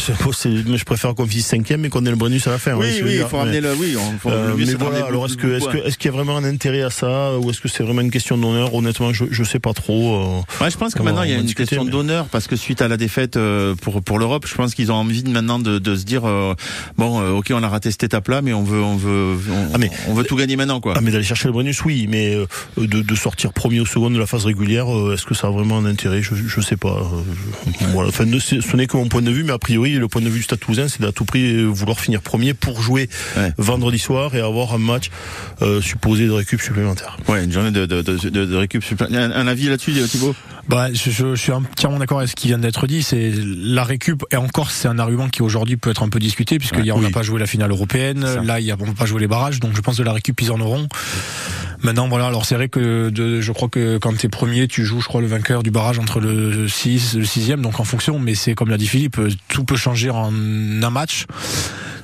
mais 0.67 0.77
je 0.77 0.85
préfère 0.85 1.15
qu'on 1.15 1.27
finisse 1.27 1.47
cinquième 1.47 1.85
et 1.85 1.89
qu'on 1.89 2.05
ait 2.07 2.11
le 2.11 2.17
bonus 2.17 2.47
à 2.47 2.51
la 2.51 2.59
fin. 2.59 2.75
Oui, 2.75 2.87
hein, 2.89 3.03
oui, 3.05 3.19
il 3.21 3.27
faut 3.27 3.37
ramener 3.37 3.61
le, 3.61 3.75
oui, 3.75 3.97
on, 3.97 4.19
faut 4.19 4.31
euh, 4.31 4.55
mais 4.57 4.75
voilà, 4.75 5.07
alors 5.07 5.27
est-ce 5.27 5.37
que, 5.37 5.47
est-ce 5.47 5.69
que, 5.69 5.79
est-ce 5.79 5.99
qu'il 5.99 6.11
y 6.11 6.15
a 6.15 6.17
vraiment 6.17 6.37
un 6.37 6.45
intérêt 6.45 6.83
à 6.83 6.91
ça, 6.91 7.39
ou 7.39 7.51
est-ce 7.51 7.61
que 7.61 7.69
c'est 7.69 7.83
vraiment 7.83 8.01
une 8.01 8.11
question 8.11 8.37
d'honneur? 8.39 8.75
Honnêtement, 8.75 9.13
je, 9.13 9.25
je 9.31 9.45
sais 9.45 9.59
pas 9.59 9.73
trop. 9.73 10.17
Euh, 10.17 10.65
ouais, 10.65 10.71
je 10.71 10.77
pense 10.77 10.95
que 10.95 11.03
maintenant, 11.03 11.23
il 11.23 11.31
y 11.31 11.35
a 11.35 11.39
une 11.39 11.55
question 11.55 11.85
d'honneur, 11.85 12.27
parce 12.27 12.47
que 12.47 12.57
suite 12.57 12.83
à 12.83 12.89
la 12.89 12.97
défaite 12.97 13.37
euh, 13.37 13.75
pour, 13.75 14.03
pour 14.03 14.19
l'Europe, 14.19 14.47
je 14.49 14.55
pense 14.55 14.75
qu'ils 14.75 14.91
ont 14.91 14.97
envie 14.97 15.23
maintenant 15.25 15.59
de, 15.59 15.79
de 15.79 15.97
se 15.97 16.05
dire, 16.05 16.23
euh, 16.25 16.55
bon, 16.97 17.21
ok, 17.37 17.53
on 17.55 17.63
a 17.63 17.69
raté 17.69 17.91
cette 17.91 18.05
étape-là, 18.05 18.43
mais 18.43 18.53
on 18.53 18.65
veut, 18.65 18.83
on 18.83 18.97
veut, 18.97 19.37
on, 19.51 19.69
ah, 19.75 19.79
mais, 19.79 19.91
on 20.09 20.15
veut 20.15 20.25
tout 20.25 20.37
gagner 20.37 20.57
maintenant, 20.57 20.81
quoi. 20.81 20.95
Ah, 20.97 21.01
mais 21.03 21.11
d'aller 21.11 21.25
chercher 21.25 21.49
le 21.49 21.53
bonus, 21.53 21.85
oui, 21.85 22.07
mais 22.09 22.37
de, 22.77 23.03
de 23.03 23.15
sortir 23.15 23.53
premier 23.53 23.81
ou 23.81 23.87
second 23.87 24.11
de 24.11 24.19
la 24.19 24.27
phase 24.27 24.45
régulière, 24.45 24.87
est-ce 25.13 25.27
que 25.27 25.35
ça 25.35 25.42
a 25.49 25.51
vraiment 25.51 25.79
un 25.79 25.87
intérêt 25.87 26.23
je, 26.23 26.61
sais 26.61 26.77
pas. 26.77 26.89
Euh, 26.89 27.73
voilà. 27.93 28.09
Enfin, 28.09 28.25
ce 28.39 28.77
n'est 28.77 28.87
que 28.87 28.97
mon 28.97 29.09
point 29.09 29.23
de 29.23 29.31
vue, 29.31 29.45
mais 29.45 29.53
a 29.53 29.59
priori, 29.59 29.93
le 29.95 30.09
point 30.09 30.23
de 30.23 30.29
vue 30.29 30.39
du 30.39 30.43
Stade 30.45 30.61
Toulousain, 30.61 30.89
c'est 30.89 31.01
d'à 31.01 31.13
tout 31.13 31.25
prix 31.25 31.65
vouloir 31.65 32.01
finir 32.01 32.21
premier 32.23 32.55
pour 32.55 32.83
jouer 32.83 33.09
vendredi 33.59 33.99
soir 33.99 34.35
et 34.35 34.41
avoir 34.41 34.75
un 34.75 34.79
match 34.79 35.11
euh, 35.63 35.81
supposé 35.81 36.27
de 36.27 36.33
récup 36.33 36.61
supplémentaire. 36.61 37.17
Ouais, 37.29 37.45
une 37.45 37.53
journée 37.53 37.71
de, 37.71 37.87
de, 37.87 38.03
de, 38.03 38.29
de 38.29 38.57
récup 38.57 38.83
supplémentaire. 38.83 39.37
Un, 39.37 39.47
avis 39.47 39.69
là-dessus, 39.69 39.93
Thibaut? 40.09 40.35
Bah, 40.69 40.93
je, 40.93 41.11
je, 41.11 41.35
suis 41.35 41.53
entièrement 41.53 41.99
d'accord 41.99 42.19
avec 42.19 42.31
ce 42.31 42.37
qui 42.37 42.49
vient 42.49 42.59
d'être 42.59 42.87
dit. 42.87 43.03
C'est 43.03 43.33
la 43.35 43.85
récup 43.85 44.25
et 44.31 44.37
encore, 44.37 44.71
c'est 44.71 44.89
un 44.89 44.99
argument 44.99 45.29
qui 45.29 45.43
aujourd'hui 45.43 45.77
peut 45.77 45.91
être 45.91 46.03
un 46.03 46.09
peu 46.09 46.21
discuté 46.21 46.59
puisque 46.59 46.79
hier 46.79 46.97
on 46.97 47.01
n'a 47.01 47.11
pas 47.11 47.23
joué 47.23 47.41
la 47.41 47.47
finale 47.47 47.71
européenne. 47.71 48.25
Là, 48.45 48.61
il 48.61 48.67
y 48.67 48.71
a, 48.71 48.77
on 48.79 48.87
n'a 48.87 48.95
pas 48.95 49.07
joué 49.07 49.21
les 49.21 49.27
barrages, 49.27 49.61
donc 49.61 49.75
je 49.75 49.81
pense 49.81 49.99
que 49.99 50.03
la 50.03 50.13
récup 50.13 50.41
ils 50.41 50.53
en 50.53 50.61
auront. 50.61 50.89
Maintenant, 51.83 52.09
voilà. 52.09 52.27
Alors 52.27 52.45
c'est 52.45 52.55
vrai 52.55 52.69
que 52.69 53.11
de, 53.11 53.41
je 53.41 53.53
crois 53.53 53.69
que 53.69 53.99
quand 53.99 54.17
tu 54.17 54.27
es 54.27 54.29
premier, 54.29 54.69
tu 54.69 54.85
joues, 54.85 55.01
je 55.01 55.09
crois, 55.09 55.21
le 55.21 55.27
vainqueur 55.33 55.63
du 55.63 55.71
barrage 55.71 55.99
entre 55.99 56.21
le 56.21 56.69
6 56.69 57.17
le 57.17 57.25
6 57.25 57.49
donc 57.59 57.81
en 57.81 57.85
fonction. 57.85 58.19
Mais 58.19 58.35
c'est 58.35 58.55
comme 58.55 58.71
l'a 58.71 58.79
dit 58.79 58.87
Philippe, 58.87 59.21
tout 59.49 59.65
peut 59.65 59.77
changer 59.77 60.11
en 60.11 60.33
un 60.33 60.91
match. 60.91 61.27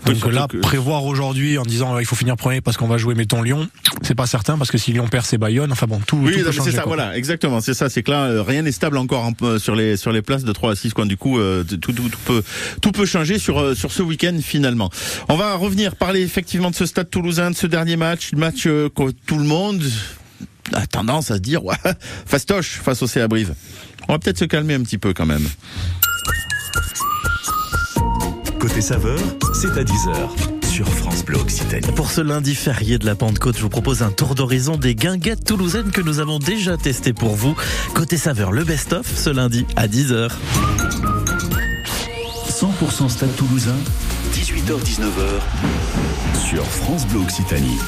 Donc 0.06 0.32
là, 0.32 0.46
prévoir 0.62 1.04
aujourd'hui 1.04 1.58
en 1.58 1.64
disant 1.64 1.98
il 1.98 2.06
faut 2.06 2.16
finir 2.16 2.36
premier 2.36 2.60
parce 2.60 2.76
qu'on 2.76 2.86
va 2.86 2.98
jouer 2.98 3.14
mettons 3.14 3.42
Lyon, 3.42 3.68
c'est 4.02 4.14
pas 4.14 4.26
certain 4.26 4.56
parce 4.56 4.70
que 4.70 4.78
si 4.78 4.92
Lyon 4.92 5.08
perd 5.08 5.26
c'est 5.26 5.38
Bayonne. 5.38 5.72
Enfin 5.72 5.86
bon, 5.86 6.00
tout. 6.06 6.16
Oui, 6.16 6.42
tout 6.42 6.52
c'est 6.52 6.72
ça. 6.72 6.84
Voilà, 6.86 7.16
exactement. 7.16 7.60
C'est 7.60 7.74
ça. 7.74 7.88
C'est 7.88 8.02
que 8.02 8.10
là, 8.10 8.24
euh, 8.24 8.42
rien 8.42 8.62
n'est 8.62 8.72
stable 8.72 8.96
encore 8.96 9.30
sur 9.58 9.74
les 9.74 9.96
sur 9.96 10.12
les 10.12 10.22
places 10.22 10.44
de 10.44 10.52
3 10.52 10.72
à 10.72 10.76
6. 10.76 10.94
Quoi. 10.94 11.04
Du 11.04 11.16
coup, 11.16 11.38
euh, 11.38 11.64
tout, 11.64 11.92
tout, 11.92 12.10
peut 12.24 12.42
tout 12.80 12.92
peut 12.92 13.06
changer 13.06 13.38
sur 13.38 13.60
euh, 13.60 13.74
sur 13.74 13.92
ce 13.92 14.02
week-end 14.02 14.38
finalement. 14.42 14.90
On 15.28 15.36
va 15.36 15.54
revenir 15.54 15.96
parler 15.96 16.22
effectivement 16.22 16.70
de 16.70 16.76
ce 16.76 16.86
Stade 16.86 17.10
Toulousain, 17.10 17.50
de 17.50 17.56
ce 17.56 17.66
dernier 17.66 17.96
match, 17.96 18.32
match 18.34 18.64
que 18.64 19.10
tout 19.26 19.38
le 19.38 19.44
monde 19.44 19.82
a 20.72 20.86
tendance 20.86 21.30
à 21.30 21.36
se 21.36 21.40
dire 21.40 21.64
ouais, 21.64 21.76
fastoche 22.26 22.80
face 22.82 23.02
au 23.02 23.06
CA 23.06 23.28
Brive. 23.28 23.54
On 24.08 24.12
va 24.12 24.18
peut-être 24.18 24.38
se 24.38 24.44
calmer 24.44 24.74
un 24.74 24.82
petit 24.82 24.98
peu 24.98 25.12
quand 25.12 25.26
même. 25.26 25.46
Côté 28.58 28.80
saveur, 28.80 29.18
c'est 29.54 29.78
à 29.78 29.84
10h 29.84 30.68
sur 30.68 30.88
France 30.88 31.24
Bleu 31.24 31.38
Occitanie. 31.38 31.86
Pour 31.94 32.10
ce 32.10 32.20
lundi 32.20 32.54
férié 32.54 32.98
de 32.98 33.06
la 33.06 33.14
Pentecôte, 33.14 33.56
je 33.56 33.62
vous 33.62 33.68
propose 33.68 34.02
un 34.02 34.10
tour 34.10 34.34
d'horizon 34.34 34.76
des 34.76 34.94
guinguettes 34.94 35.44
toulousaines 35.44 35.90
que 35.90 36.00
nous 36.00 36.20
avons 36.20 36.38
déjà 36.38 36.76
testées 36.76 37.12
pour 37.12 37.34
vous. 37.34 37.54
Côté 37.94 38.16
saveur, 38.16 38.52
le 38.52 38.64
best-of 38.64 39.06
ce 39.06 39.30
lundi 39.30 39.66
à 39.76 39.86
10h. 39.86 40.30
100% 42.48 43.08
Stade 43.08 43.34
Toulousain, 43.36 43.76
18h-19h 44.34 46.48
sur 46.48 46.64
France 46.64 47.06
Bleu 47.06 47.20
Occitanie. 47.20 47.78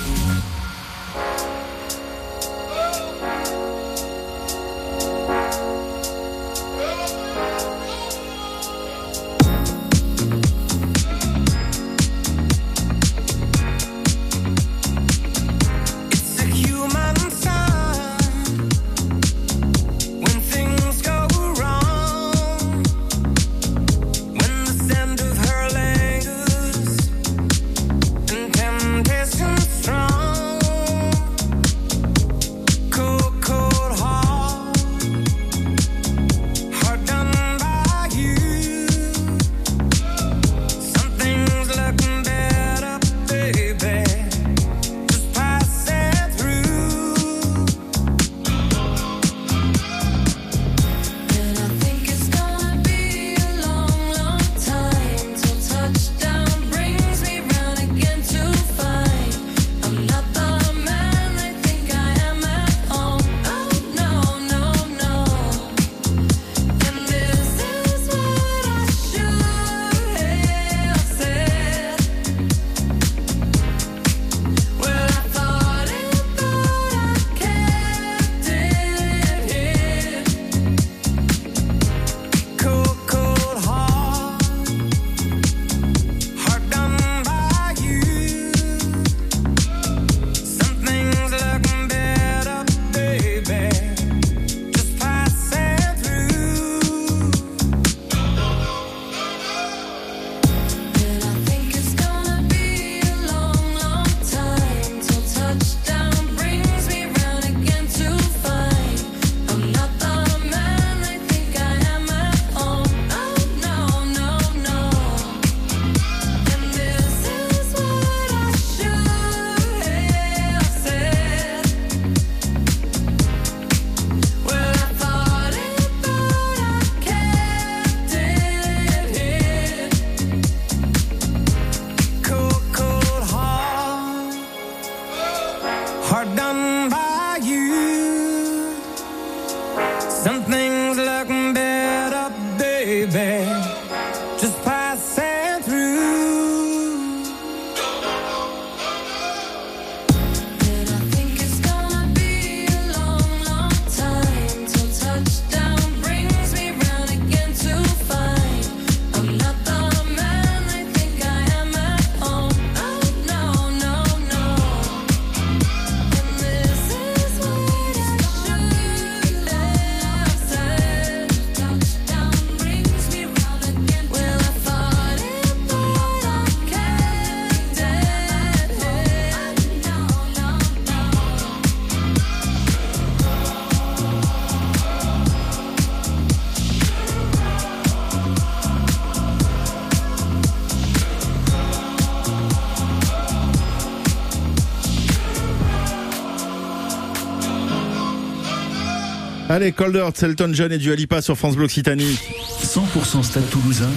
Allez, 199.50 199.72
Coldert, 199.72 200.12
Selton 200.14 200.52
John 200.52 200.70
et 200.70 200.78
du 200.78 200.92
Alipa 200.92 201.20
sur 201.20 201.36
France 201.36 201.56
Bleu 201.56 201.64
Occitanie. 201.64 202.16
100% 202.62 203.24
Stade 203.24 203.50
Toulousain, 203.50 203.90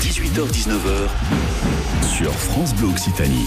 18h-19h 0.00 2.08
sur 2.16 2.32
France 2.32 2.74
Bleu 2.74 2.88
Occitanie. 2.88 3.44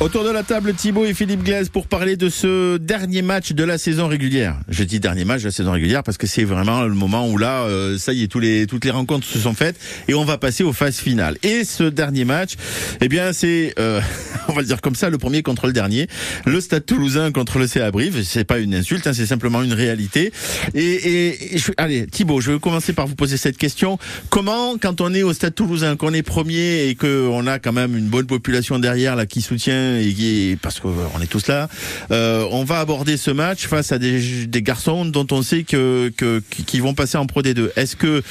Autour 0.00 0.24
de 0.24 0.30
la 0.30 0.42
table, 0.42 0.72
Thibaut 0.72 1.04
et 1.04 1.12
Philippe 1.12 1.42
Glaise 1.44 1.68
pour 1.68 1.86
parler 1.86 2.16
de 2.16 2.30
ce 2.30 2.78
dernier 2.78 3.20
match 3.20 3.52
de 3.52 3.64
la 3.64 3.76
saison 3.76 4.08
régulière. 4.08 4.56
Je 4.70 4.82
dis 4.82 4.98
dernier 4.98 5.26
match 5.26 5.42
de 5.42 5.48
la 5.48 5.50
saison 5.52 5.72
régulière 5.72 6.02
parce 6.02 6.16
que 6.16 6.26
c'est 6.26 6.44
vraiment 6.44 6.84
le 6.84 6.94
moment 6.94 7.28
où 7.28 7.36
là, 7.36 7.64
euh, 7.64 7.98
ça 7.98 8.14
y 8.14 8.22
est, 8.22 8.28
tous 8.28 8.40
les, 8.40 8.66
toutes 8.66 8.86
les 8.86 8.90
rencontres 8.90 9.26
se 9.26 9.38
sont 9.38 9.52
faites 9.52 9.76
et 10.08 10.14
on 10.14 10.24
va 10.24 10.38
passer 10.38 10.64
aux 10.64 10.72
phases 10.72 10.96
finales. 10.96 11.36
Et 11.42 11.64
ce 11.64 11.82
dernier 11.84 12.24
match, 12.24 12.54
eh 13.02 13.08
bien, 13.08 13.34
c'est, 13.34 13.74
euh, 13.78 14.00
on 14.48 14.54
va 14.54 14.62
le 14.62 14.66
dire 14.66 14.80
comme 14.80 14.94
ça, 14.94 15.10
le 15.10 15.18
premier 15.18 15.42
contre 15.42 15.66
le 15.66 15.74
dernier. 15.74 16.06
Le 16.46 16.62
Stade 16.62 16.86
Toulousain 16.86 17.30
contre 17.30 17.58
le 17.58 17.66
CA 17.66 17.90
Brive. 17.90 18.22
C'est 18.24 18.44
pas 18.44 18.58
une 18.58 18.74
insulte, 18.74 19.06
hein, 19.06 19.12
c'est 19.12 19.26
simplement 19.26 19.62
une 19.62 19.74
réalité. 19.74 20.32
Et, 20.74 21.34
et, 21.54 21.58
je- 21.58 21.72
allez, 21.76 22.06
Thibaut, 22.06 22.40
je 22.40 22.52
vais 22.52 22.58
commencer 22.58 22.94
par 22.94 23.06
vous 23.06 23.16
poser 23.16 23.36
cette 23.36 23.58
question. 23.58 23.98
Comment, 24.30 24.78
quand 24.80 25.02
on 25.02 25.12
est 25.12 25.22
au 25.22 25.34
Stade 25.34 25.54
Toulousain, 25.54 25.96
qu'on 25.96 26.14
est 26.14 26.22
premier 26.22 26.86
et 26.88 26.94
qu'on 26.94 27.46
a 27.46 27.58
quand 27.58 27.74
même 27.74 27.94
une 27.98 28.08
bonne 28.08 28.26
population 28.26 28.78
derrière 28.78 29.14
là 29.14 29.26
qui 29.26 29.42
soutient 29.42 29.89
et 29.96 30.50
est, 30.52 30.56
parce 30.56 30.80
qu'on 30.80 31.20
est 31.22 31.26
tous 31.26 31.46
là, 31.48 31.68
euh, 32.10 32.46
on 32.50 32.64
va 32.64 32.80
aborder 32.80 33.16
ce 33.16 33.30
match 33.30 33.66
face 33.66 33.92
à 33.92 33.98
des, 33.98 34.46
des 34.46 34.62
garçons 34.62 35.04
dont 35.04 35.26
on 35.30 35.42
sait 35.42 35.62
que, 35.62 36.12
que 36.16 36.42
qui 36.66 36.80
vont 36.80 36.94
passer 36.94 37.18
en 37.18 37.26
Pro 37.26 37.42
D2. 37.42 37.70
Est-ce 37.76 37.96
que 37.96 38.22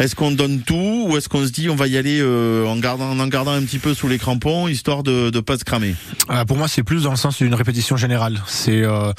est-ce 0.00 0.14
qu'on 0.14 0.30
donne 0.30 0.60
tout 0.60 1.06
ou 1.08 1.16
est-ce 1.16 1.28
qu'on 1.28 1.44
se 1.46 1.52
dit 1.52 1.68
on 1.68 1.76
va 1.76 1.86
y 1.86 1.96
aller 1.96 2.20
euh, 2.20 2.66
en 2.66 2.76
gardant 2.76 3.18
en 3.18 3.26
gardant 3.26 3.52
un 3.52 3.62
petit 3.62 3.78
peu 3.78 3.94
sous 3.94 4.08
les 4.08 4.18
crampons 4.18 4.68
histoire 4.68 5.02
de 5.02 5.30
de 5.30 5.40
pas 5.40 5.58
se 5.58 5.64
cramer? 5.64 5.94
Euh, 6.30 6.44
pour 6.44 6.56
moi, 6.56 6.68
c'est 6.68 6.82
plus 6.82 7.04
dans 7.04 7.10
le 7.10 7.16
sens 7.16 7.38
d'une 7.38 7.54
répétition 7.54 7.96
générale. 7.96 8.42
C'est, 8.46 8.82
euh, 8.82 9.12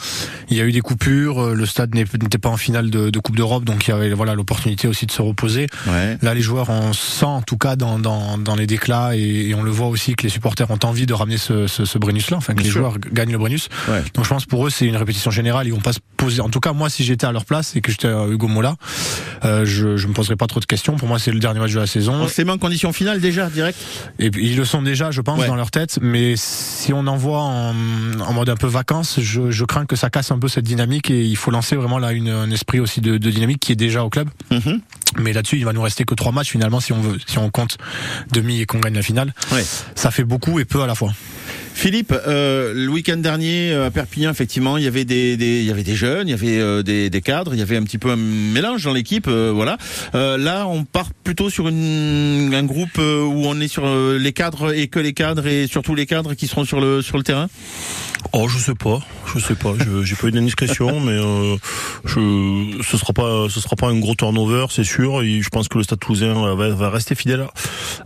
il 0.50 0.58
y 0.58 0.62
a 0.62 0.66
eu 0.66 0.72
des 0.72 0.82
coupures, 0.82 1.42
euh, 1.42 1.54
le 1.54 1.66
stade 1.66 1.94
n'était 1.96 2.38
pas 2.38 2.50
en 2.50 2.58
finale 2.58 2.90
de, 2.90 3.10
de 3.10 3.20
Coupe 3.20 3.36
d'Europe, 3.36 3.64
donc 3.64 3.88
il 3.88 3.92
y 3.92 3.94
avait 3.94 4.14
voilà 4.14 4.36
l'opportunité 4.36 4.88
aussi 4.88 5.06
de 5.06 5.12
se 5.12 5.22
reposer. 5.22 5.68
Ouais. 5.88 6.18
Là, 6.22 6.34
les 6.34 6.42
joueurs, 6.42 6.70
on 6.70 6.94
sent 6.94 7.26
en 7.26 7.42
tout 7.42 7.58
cas 7.58 7.76
dans, 7.76 8.00
dans, 8.00 8.38
dans 8.38 8.56
les 8.56 8.68
déclats 8.68 9.16
et, 9.16 9.50
et 9.50 9.56
on 9.56 9.64
le 9.64 9.72
voit 9.72 9.88
aussi 9.88 10.16
que 10.16 10.24
les 10.24 10.30
supporters 10.30 10.70
ont 10.72 10.80
envie 10.84 11.06
de 11.06 11.14
ramener 11.14 11.38
ce, 11.38 11.68
ce, 11.68 11.83
ce 11.86 11.98
bonus-là, 11.98 12.38
enfin 12.38 12.54
que 12.54 12.60
Bien 12.60 12.66
les 12.68 12.72
sûr. 12.72 12.82
joueurs 12.82 12.98
gagnent 13.12 13.32
le 13.32 13.38
bonus. 13.38 13.70
Ouais. 13.88 14.04
Donc 14.14 14.26
je 14.26 14.30
pense 14.30 14.46
pour 14.46 14.66
eux, 14.68 14.70
c'est 14.70 14.86
une 14.86 14.98
répétition 14.98 15.32
générale. 15.32 15.68
Ils 15.68 15.74
vont 15.74 15.80
pas 15.80 15.94
se 15.94 16.00
poser. 16.18 16.42
En 16.42 16.50
tout 16.50 16.60
cas, 16.60 16.74
moi, 16.74 16.90
si 16.90 17.04
j'étais 17.04 17.26
à 17.26 17.32
leur 17.32 17.46
place 17.46 17.76
et 17.76 17.82
que 17.82 17.92
j'étais 17.92 18.08
à 18.08 18.26
Hugo 18.28 18.48
Mola, 18.48 18.76
euh, 19.46 19.66
je, 19.66 19.98
je 19.98 20.08
me 20.08 20.14
poserais 20.14 20.36
pas 20.36 20.48
trop 20.48 20.60
de 20.60 20.66
questions. 20.66 20.96
Pour 20.96 21.08
moi, 21.08 21.20
c'est 21.20 21.32
le 21.32 21.40
dernier 21.40 21.60
match 21.60 21.74
de 21.74 21.80
la 21.80 21.88
saison. 21.88 22.14
On 22.14 22.28
s'est 22.28 22.44
mis 22.46 22.52
en 22.52 22.58
condition 22.58 22.94
finale 22.94 23.20
déjà 23.20 23.50
direct? 23.50 23.78
Et 24.20 24.32
puis, 24.32 24.48
ils 24.50 24.56
le 24.58 24.66
sont 24.66 24.82
déjà, 24.82 25.12
je 25.12 25.22
pense, 25.22 25.40
Ouais. 25.40 25.48
dans 25.48 25.56
leur 25.56 25.72
tête. 25.72 26.00
Mais 26.02 26.36
si 26.38 26.94
on 26.94 27.06
envoie 27.08 27.42
en, 27.42 27.74
en 28.20 28.34
mode 28.34 28.50
un 28.50 28.56
peu 28.56 28.68
vacances, 28.68 29.20
je, 29.20 29.52
je 29.52 29.66
crains 29.66 29.86
que 29.86 29.96
ça 29.96 30.10
casse 30.10 30.32
un 30.32 30.40
peu 30.40 30.48
cette 30.48 30.66
dynamique 30.66 31.10
et 31.10 31.24
il 31.26 31.36
faut 31.38 31.52
lancer 31.52 31.76
vraiment 31.76 32.00
là 32.00 32.12
une, 32.12 32.30
un 32.30 32.50
esprit 32.52 32.80
aussi 32.80 33.02
de, 33.02 33.18
de 33.18 33.30
dynamique 33.32 33.60
qui 33.60 33.72
est 33.72 33.76
déjà 33.76 34.04
au 34.04 34.10
club. 34.10 34.30
Mhm. 34.52 34.80
Mais 35.20 35.32
là-dessus, 35.34 35.58
il 35.58 35.66
va 35.66 35.74
nous 35.74 35.82
rester 35.82 36.06
que 36.06 36.16
trois 36.16 36.32
matchs 36.32 36.50
finalement 36.52 36.80
si 36.80 36.92
on 36.94 37.00
veut, 37.02 37.18
si 37.28 37.38
on 37.38 37.50
compte 37.52 37.78
demi 38.32 38.62
et 38.62 38.66
qu'on 38.66 38.80
gagne 38.80 38.96
la 38.96 39.02
finale. 39.04 39.34
Ouais. 39.52 39.64
Ça 39.96 40.10
fait 40.12 40.24
beaucoup 40.24 40.60
et 40.60 40.66
peu 40.66 40.82
à 40.82 40.88
la 40.88 40.96
fois. 40.96 41.12
Philippe, 41.76 42.14
euh, 42.28 42.72
le 42.74 42.88
week-end 42.90 43.18
dernier 43.18 43.72
euh, 43.72 43.88
à 43.88 43.92
Perpignan, 43.92 44.32
effectivement, 44.32 44.78
il 44.78 44.84
y 44.84 44.88
avait 44.88 45.06
des, 45.06 45.36
des- 45.38 45.60
il 45.62 45.66
y 45.66 45.72
avait 45.72 45.84
des 45.84 45.96
jeunes, 45.96 46.28
il 46.28 46.32
y 46.32 46.34
avait 46.34 46.60
euh, 46.60 46.82
des, 46.84 47.10
des 47.10 47.22
cadres, 47.22 47.54
il 47.54 47.60
y 47.60 47.62
avait 47.64 47.76
un 47.78 47.84
petit 47.84 47.98
peu 47.98 48.10
un 48.12 48.16
mélange 48.16 48.84
dans 48.84 48.94
l'équipe, 48.94 49.28
euh, 49.28 49.52
voilà. 49.54 49.78
Là, 50.14 50.66
on 50.68 50.86
part 50.86 51.10
plutôt 51.24 51.50
sur 51.50 51.68
une, 51.68 52.54
un 52.54 52.64
groupe 52.64 52.98
où 52.98 53.44
on 53.48 53.60
est 53.60 53.68
sur 53.68 53.84
les 54.18 54.34
cadres 54.34 54.74
et 54.74 54.88
que 54.88 55.00
les 55.00 55.14
cadres 55.14 55.48
et 55.48 55.68
surtout 55.68 55.96
les 55.96 56.06
cadres 56.06 56.34
qui 56.36 56.48
seront 56.48 56.64
sur 56.66 56.80
le 56.80 57.02
sur 57.02 57.18
le 57.18 57.24
terrain? 57.24 57.48
Oh, 58.32 58.48
je 58.48 58.58
sais 58.58 58.74
pas, 58.76 59.00
je 59.34 59.40
sais 59.40 59.56
pas. 59.56 59.74
Je- 59.78 60.04
J'ai 60.04 60.16
pas 60.16 60.28
eu 60.28 60.32
d'indiscrétion, 60.32 61.00
mais 61.06 61.18
je, 62.06 62.80
ce 62.82 62.98
sera 62.98 63.14
pas, 63.14 63.48
ce 63.50 63.60
sera 63.60 63.76
pas 63.76 63.88
un 63.88 64.00
gros 64.00 64.16
turnover, 64.16 64.68
c'est 64.70 64.84
sûr. 64.84 65.22
Et 65.24 65.42
je 65.42 65.50
pense 65.50 65.68
que 65.68 65.78
le 65.78 65.84
Stade 65.84 66.00
Toulousain 66.00 66.34
va, 66.56 66.70
va 66.70 66.90
rester 66.90 67.16
fidèle 67.16 67.46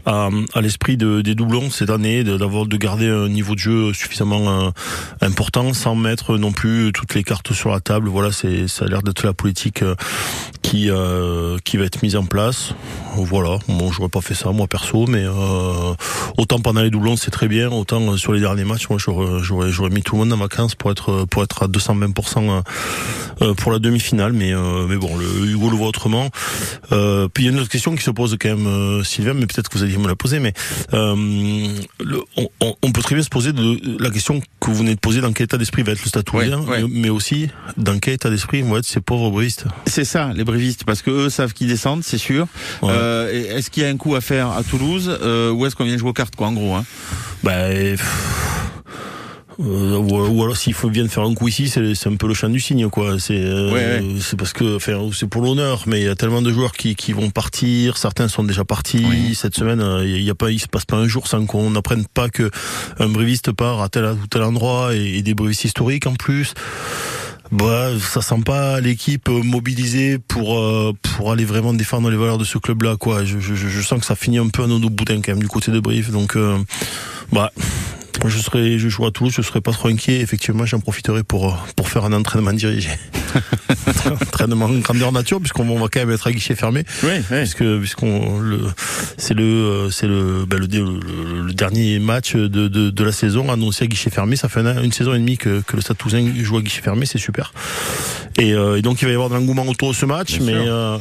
à, 0.06 0.30
à 0.54 0.62
l'esprit 0.62 0.98
de, 0.98 1.22
des 1.22 1.36
doublons 1.36 1.70
cette 1.70 1.90
année, 1.90 2.24
de- 2.24 2.38
d'avoir 2.38 2.66
de 2.66 2.78
garder 2.78 3.08
un 3.08 3.30
niveau 3.30 3.56
de 3.58 3.62
jeu 3.62 3.94
suffisamment 3.94 4.50
euh, 4.50 4.70
important, 5.22 5.74
sans 5.74 5.96
mettre 5.96 6.38
non 6.38 6.52
plus 6.52 6.92
toutes 6.94 7.16
les 7.16 7.24
cartes 7.24 7.54
sur 7.54 7.70
la 7.70 7.80
table. 7.80 8.08
Voilà, 8.08 8.32
c'est, 8.32 8.68
ça 8.68 8.86
a 8.86 8.88
l'air 8.88 9.02
d'être 9.02 9.24
la 9.24 9.34
politique 9.34 9.82
euh, 9.82 9.96
qui, 10.62 10.90
euh, 10.90 11.58
qui 11.64 11.78
va 11.78 11.86
être 11.86 12.02
mise 12.04 12.16
en 12.16 12.26
place. 12.26 12.74
Voilà, 13.16 13.58
bon, 13.68 13.92
j'aurais 13.92 14.10
pas 14.10 14.22
fait 14.22 14.36
ça 14.36 14.52
moi 14.52 14.68
perso, 14.68 15.08
mais 15.08 15.26
autant 16.38 16.60
pendant 16.60 16.82
les 16.82 16.92
doublons 16.92 17.18
c'est 17.18 17.32
très 17.32 17.48
bien, 17.48 17.72
autant 17.72 18.16
sur 18.18 18.34
les 18.34 18.40
derniers 18.40 18.64
matchs, 18.64 18.90
moi 18.90 19.00
j'aurais, 19.00 19.42
j'aurais, 19.42 19.72
j'aurais 19.72 19.90
mis 19.90 20.04
tout 20.04 20.16
le 20.16 20.20
monde 20.20 20.34
en 20.34 20.38
vacances 20.38 20.76
pour 20.76 20.92
être, 20.92 21.26
pour 21.26 21.44
être 21.44 21.64
à 21.64 21.68
220% 21.68 22.50
euh, 22.50 22.62
euh, 23.42 23.54
pour 23.56 23.72
la 23.72 23.80
demi-finale, 23.80 24.34
mais 24.34 24.54
mais 24.88 24.98
bon, 24.98 25.16
le 25.18 25.26
Hugo 25.48 25.70
le 25.70 25.76
voit 25.76 25.88
autrement. 25.88 26.30
Puis 26.90 27.44
il 27.44 27.46
y 27.46 27.48
a 27.48 27.52
une 27.52 27.60
autre 27.60 27.70
question 27.70 27.96
qui 27.96 28.04
se 28.04 28.12
pose 28.12 28.38
quand 28.40 28.56
même, 28.56 29.04
Sylvain, 29.04 29.34
mais 29.34 29.46
peut-être 29.46 29.70
que 29.70 29.78
vous 29.78 29.84
allez 29.84 29.98
me 29.98 30.08
la 30.08 30.16
poser, 30.16 30.40
mais 30.40 30.54
le, 30.94 32.22
on 32.60 32.92
peut 32.92 33.02
très 33.02 33.16
bien 33.16 33.24
se 33.24 33.30
poser 33.30 33.47
de 33.54 34.02
la 34.02 34.10
question 34.10 34.40
que 34.60 34.70
vous 34.70 34.76
venez 34.76 34.96
de 34.96 35.00
poser 35.00 35.22
dans 35.22 35.32
quel 35.34 35.46
état 35.46 35.58
d'esprit 35.58 35.84
va 35.84 35.94
être 35.94 36.02
le 36.04 36.38
Ouais, 36.38 36.54
ouais. 36.54 36.86
mais, 36.90 37.10
aussi 37.10 37.50
dans 37.78 38.00
quel 38.00 38.16
état 38.16 38.30
d'esprit 38.30 38.62
vont 38.62 38.78
être 38.78 38.86
ces 38.86 39.00
pauvres 39.00 39.30
bristes. 39.32 39.66
C'est 39.86 40.04
ça, 40.06 40.32
les 40.36 40.44
brévistes, 40.44 40.84
parce 40.84 41.02
que 41.02 41.12
eux 41.12 41.30
savent 41.30 41.54
qu'ils 41.54 41.68
descendent, 41.68 42.04
c'est 42.04 42.18
sûr. 42.18 42.48
Ouais. 42.82 42.90
Euh, 42.92 43.58
est-ce 43.58 43.70
qu'il 43.70 43.84
y 43.84 43.86
a 43.86 43.90
un 43.90 43.98
coup 43.98 44.16
à 44.16 44.22
faire 44.22 44.52
à 44.52 44.64
Toulouse 44.64 45.18
euh, 45.22 45.52
ou 45.52 45.66
est-ce 45.66 45.76
qu'on 45.76 45.86
vient 45.86 45.98
jouer 45.98 46.10
aux 46.10 46.14
cartes, 46.14 46.36
quoi, 46.36 46.48
en 46.48 46.54
gros 46.54 46.76
hein? 46.76 46.86
Bah, 47.44 47.70
pff, 47.70 48.77
euh, 49.60 49.98
ou, 49.98 50.18
ou 50.28 50.44
alors 50.44 50.56
s'il 50.56 50.74
faut 50.74 50.90
viennent 50.90 51.10
faire 51.10 51.24
un 51.24 51.34
coup 51.34 51.48
ici, 51.48 51.68
c'est 51.70 52.08
un 52.08 52.16
peu 52.16 52.28
le 52.28 52.34
chant 52.34 52.50
du 52.50 52.60
cygne, 52.60 52.90
quoi. 52.90 53.20
C'est 53.20 53.40
euh, 53.42 53.72
Ouais, 53.72 54.04
c'est 54.22 54.38
parce 54.38 54.54
que, 54.54 54.76
enfin, 54.76 55.00
c'est 55.14 55.28
pour 55.28 55.42
l'honneur, 55.42 55.84
mais 55.88 56.02
il 56.02 56.06
y 56.06 56.10
a 56.10 56.16
tellement 56.16 56.42
de 56.42 56.52
joueurs 56.52 56.74
qui, 56.74 56.96
qui 56.96 57.12
vont 57.14 57.30
partir. 57.32 57.98
Certains 57.98 58.28
sont 58.28 58.44
déjà 58.44 58.64
partis 58.64 59.06
Oui. 59.10 59.34
cette 59.36 59.56
semaine. 59.56 59.82
euh, 59.82 60.06
Il 60.06 60.22
y 60.22 60.30
a 60.30 60.36
pas, 60.36 60.52
il 60.52 60.60
se 60.60 60.68
passe 60.68 60.86
pas 60.86 60.98
un 60.98 61.08
jour 61.08 61.28
sans 61.28 61.46
qu'on 61.46 61.72
n'apprenne 61.72 62.06
pas 62.14 62.30
que 62.30 62.52
un 63.00 63.08
bréviste 63.10 63.52
part 63.52 63.82
à 63.82 63.90
tel 63.90 64.06
ou 64.06 64.28
tel 64.28 64.44
endroit 64.44 64.94
et, 64.96 65.18
et 65.18 65.22
des 65.24 65.34
brévistes 65.34 65.64
historiques 65.66 66.08
en 66.08 66.14
plus. 66.14 66.54
Bah, 67.50 67.92
ça 67.98 68.22
sent 68.22 68.42
pas 68.46 68.82
l'équipe 68.82 69.30
mobilisée 69.30 70.18
pour 70.20 70.60
euh, 70.60 70.92
pour 71.02 71.32
aller 71.32 71.46
vraiment 71.46 71.74
défendre 71.74 72.10
les 72.10 72.18
valeurs 72.18 72.38
de 72.38 72.44
ce 72.44 72.58
club-là, 72.58 72.98
quoi. 72.98 73.24
Je, 73.24 73.40
je, 73.40 73.56
je 73.56 73.82
sens 73.82 74.02
que 74.02 74.06
ça 74.06 74.16
finit 74.18 74.38
un 74.38 74.50
peu 74.50 74.64
à 74.64 74.68
nos 74.68 74.80
boudin 74.90 75.22
quand 75.22 75.32
même 75.32 75.40
du 75.40 75.48
côté 75.48 75.72
de 75.72 75.80
Brive, 75.80 76.12
donc 76.12 76.36
euh, 76.36 76.58
bah. 77.32 77.52
Je 78.26 78.40
serais, 78.40 78.80
je 78.80 78.90
jouerai 78.90 79.10
à 79.10 79.12
Toulouse, 79.12 79.34
je 79.36 79.42
serais 79.42 79.62
pas 79.62 79.72
trop 79.72 79.88
inquiet. 79.90 80.20
Effectivement, 80.22 80.66
j'en 80.66 80.80
profiterai 80.80 81.24
pour 81.24 81.50
euh, 81.54 81.56
pour 81.76 81.88
faire 81.90 82.04
un 82.06 82.14
entraînement 82.14 82.52
dirigé, 82.54 82.90
entraînement 84.22 84.70
grandeur 84.80 85.12
nature, 85.12 85.40
puisqu'on 85.40 85.64
va 85.78 85.88
quand 85.88 86.00
même 86.00 86.12
être 86.12 86.28
à 86.28 86.32
guichet 86.32 86.56
fermé, 86.56 86.84
Oui, 87.04 87.10
oui. 87.32 87.38
puisque 87.40 87.64
puisqu'on 87.80 88.40
le 88.40 88.60
c'est 89.18 89.34
le 89.34 89.44
euh, 89.44 89.90
c'est 89.92 90.08
le, 90.08 90.46
ben, 90.48 90.60
le, 90.60 90.66
le- 90.68 91.42
le 91.44 91.54
dernier 91.54 92.00
match 92.00 92.36
de, 92.36 92.48
de, 92.48 92.90
de 92.90 93.04
la 93.04 93.12
saison 93.12 93.52
annoncé 93.52 93.86
à 93.86 93.88
guichet 93.88 94.10
fermé. 94.10 94.36
Ça 94.36 94.50
fait 94.50 94.62
un- 94.62 94.82
une 94.84 94.92
saison 94.92 95.14
et 95.14 95.20
demie 95.20 95.38
que, 95.38 95.62
que 95.62 95.76
le 95.76 95.82
Stade 95.82 95.98
Toulousain 95.98 96.26
joue 96.42 96.58
à 96.58 96.62
guichet 96.62 96.82
fermé, 96.82 97.06
c'est 97.06 97.18
super. 97.20 97.54
Et, 98.38 98.54
euh, 98.54 98.78
et 98.78 98.82
donc 98.82 99.02
il 99.02 99.06
va 99.06 99.12
y 99.12 99.14
avoir 99.16 99.30
de 99.30 99.36
l'engouement 99.36 99.66
autour 99.68 99.90
de 99.92 99.96
ce 99.96 100.06
match, 100.06 100.40
Bien 100.40 100.46
mais 100.46 100.68
euh, 100.68 100.98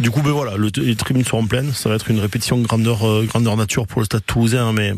du 0.00 0.10
coup 0.10 0.22
ben 0.22 0.30
voilà, 0.30 0.56
le, 0.56 0.70
les 0.76 0.96
tribunes 0.96 1.24
seront 1.24 1.46
pleines. 1.46 1.72
Ça 1.74 1.88
va 1.88 1.94
être 1.96 2.10
une 2.10 2.20
répétition 2.20 2.58
grandeur 2.60 3.06
euh, 3.08 3.24
grandeur 3.26 3.56
nature 3.56 3.86
pour 3.86 4.00
le 4.00 4.04
Stade 4.06 4.22
Toulousain, 4.26 4.72
mais 4.72 4.92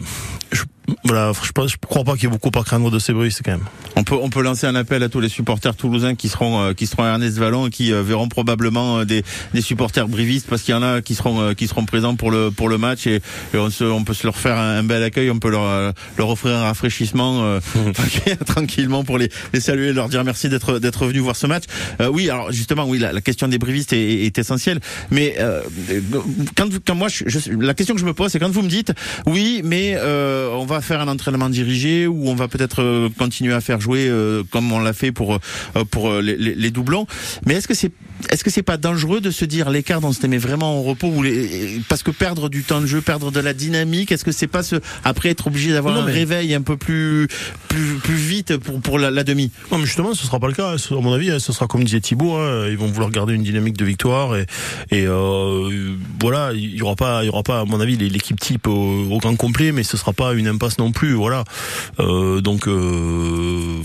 je, 0.53 0.63
Voilà, 1.05 1.33
je 1.43 1.51
pense, 1.53 1.73
je 1.73 1.77
crois 1.79 2.05
pas 2.05 2.13
qu'il 2.15 2.25
y 2.25 2.27
ait 2.27 2.31
beaucoup 2.31 2.51
à 2.59 2.63
craindre 2.63 2.91
de 2.91 2.99
ces 2.99 3.15
bruits, 3.15 3.33
c'est 3.33 3.43
quand 3.43 3.53
même. 3.53 3.65
On 3.97 4.05
peut, 4.05 4.17
on 4.21 4.29
peut 4.29 4.43
lancer 4.43 4.67
un 4.67 4.75
appel 4.75 5.03
à 5.03 5.09
tous 5.09 5.21
les 5.21 5.31
supporters 5.31 5.75
toulousains 5.75 6.15
qui 6.15 6.29
seront, 6.29 6.61
euh, 6.61 6.73
qui 6.75 6.87
seront 6.87 7.05
à 7.05 7.09
Ernest 7.09 7.39
Vallon 7.39 7.67
et 7.67 7.71
qui 7.71 7.93
euh, 7.93 8.03
verront 8.03 8.29
probablement 8.29 8.99
euh, 8.99 9.05
des, 9.05 9.25
des 9.55 9.63
supporters 9.63 10.09
brivistes 10.09 10.47
parce 10.49 10.61
qu'il 10.63 10.73
y 10.75 10.77
en 10.77 10.83
a 10.83 11.01
qui 11.01 11.15
seront, 11.15 11.41
euh, 11.41 11.55
qui 11.55 11.67
seront 11.69 11.87
présents 11.87 12.17
pour 12.17 12.31
le, 12.31 12.51
pour 12.51 12.69
le 12.69 12.77
match 12.77 13.07
et, 13.07 13.17
et 13.55 13.57
on, 13.57 13.71
se, 13.71 13.83
on 13.85 14.05
peut 14.05 14.13
se 14.15 14.27
leur 14.27 14.37
faire 14.37 14.59
un, 14.59 14.79
un 14.79 14.83
bel 14.83 15.03
accueil, 15.03 15.31
on 15.31 15.39
peut 15.39 15.51
leur, 15.51 15.65
euh, 15.65 15.91
leur 16.19 16.29
offrir 16.29 16.55
un 16.55 16.63
rafraîchissement 16.65 17.41
euh, 17.45 17.61
tranquillement 18.47 19.03
pour 19.03 19.17
les, 19.19 19.31
les 19.55 19.61
saluer, 19.61 19.89
et 19.89 19.93
leur 19.95 20.09
dire 20.11 20.23
merci 20.23 20.49
d'être, 20.51 20.79
d'être 20.79 21.07
venus 21.07 21.23
voir 21.23 21.37
ce 21.37 21.47
match. 21.47 21.65
Euh, 22.01 22.09
oui, 22.09 22.29
alors 22.29 22.53
justement, 22.53 22.85
oui, 22.85 22.99
la, 22.99 23.13
la 23.13 23.21
question 23.23 23.49
des 23.49 23.59
brivistes 23.59 23.93
est, 23.95 24.25
est 24.27 24.39
essentielle, 24.39 24.81
mais 25.11 25.37
euh, 25.39 25.63
quand, 26.57 26.69
quand 26.87 26.95
moi, 26.95 27.09
je, 27.09 27.25
je- 27.27 27.51
la 27.59 27.75
question 27.75 27.95
que 27.95 28.01
je 28.01 28.07
me 28.07 28.15
pose, 28.15 28.31
c'est 28.31 28.39
quand 28.39 28.51
vous 28.51 28.63
me 28.63 28.69
dites, 28.69 28.93
oui, 29.27 29.63
mais 29.65 29.95
euh, 29.97 30.51
on 30.53 30.67
va 30.67 30.81
faire 30.81 30.90
un 30.99 31.07
entraînement 31.09 31.49
dirigé 31.51 32.07
ou 32.09 32.29
on 32.29 32.35
va 32.35 32.49
peut-être 32.49 32.83
euh, 32.83 33.09
continuer 33.17 33.53
à 33.55 33.61
faire 33.61 33.81
jouer 33.81 34.09
euh, 34.09 34.43
comme 34.51 34.73
on 34.73 34.81
l'a 34.81 34.93
fait 34.93 35.13
pour 35.13 35.35
euh, 35.37 36.21
les- 36.23 36.55
les 36.57 36.71
doublons. 36.73 37.07
Mais 37.47 37.55
est-ce 37.55 37.69
que 37.69 37.75
c'est 37.75 37.93
est-ce 38.31 38.45
que 38.45 38.51
c'est 38.51 38.63
pas 38.63 38.77
dangereux 38.77 39.21
de 39.21 39.31
se 39.31 39.45
dire 39.45 39.71
l'écart 39.71 40.01
dont 40.01 40.13
se 40.13 40.27
met 40.27 40.39
vraiment 40.39 40.79
au 40.79 40.83
repos 40.83 41.09
ou 41.09 41.23
les, 41.23 41.81
parce 41.89 42.03
que 42.03 42.11
perdre 42.11 42.49
du 42.49 42.63
temps 42.63 42.81
de 42.81 42.87
jeu, 42.87 43.01
perdre 43.01 43.31
de 43.31 43.41
la 43.41 43.55
dynamique, 43.55 44.13
est-ce 44.13 44.25
que 44.25 44.33
c'est 44.33 44.47
pas 44.47 44.63
ce 44.63 44.77
après 45.05 45.31
être 45.31 45.47
obligé 45.47 45.73
d'avoir 45.73 45.97
un 45.97 46.05
mais- 46.07 46.13
réveil 46.13 46.55
un 46.55 46.63
peu 46.63 46.77
plus 46.77 47.29
plus 47.69 47.95
plus 48.03 48.15
vite 48.15 48.57
pour 48.59 48.81
pour 48.81 48.99
la, 48.99 49.11
la 49.11 49.25
demi? 49.25 49.51
Non, 49.73 49.79
mais 49.79 49.85
justement, 49.87 50.15
ce 50.15 50.27
sera 50.27 50.39
pas 50.39 50.49
le 50.49 50.53
cas. 50.55 50.75
À 50.77 50.95
mon 51.01 51.13
avis, 51.13 51.41
ce 51.41 51.53
sera 51.53 51.67
comme 51.67 51.85
disait 51.85 52.01
Thibaut. 52.01 52.35
hein, 52.37 52.67
ils 52.69 52.77
vont 52.79 52.87
vouloir 52.89 53.11
garder 53.11 53.35
une 53.35 53.43
dynamique 53.43 53.77
de 53.77 53.85
victoire 53.85 54.37
et, 54.37 54.47
et 54.91 55.07
euh, 55.07 55.95
voilà, 56.21 56.53
il 56.55 56.75
y 56.77 56.83
aura 56.83 56.97
pas, 56.97 57.23
il 57.23 57.27
y 57.27 57.31
aura 57.31 57.43
pas, 57.43 57.61
à 57.61 57.65
mon 57.65 57.81
avis, 57.81 57.97
l'équipe 57.97 58.39
type 58.39 58.67
au, 58.67 59.07
au 59.11 59.19
grand 59.19 59.37
complet, 59.37 59.73
mais 59.73 59.83
ce 59.83 59.97
sera 59.97 60.13
pas 60.13 60.33
une 60.35 60.47
impasse 60.49 60.79
non 60.79 60.93
plus. 60.93 61.15
Voilà. 61.15 61.45
Euh, 62.01 62.41
donc, 62.41 62.67
euh, 62.69 63.77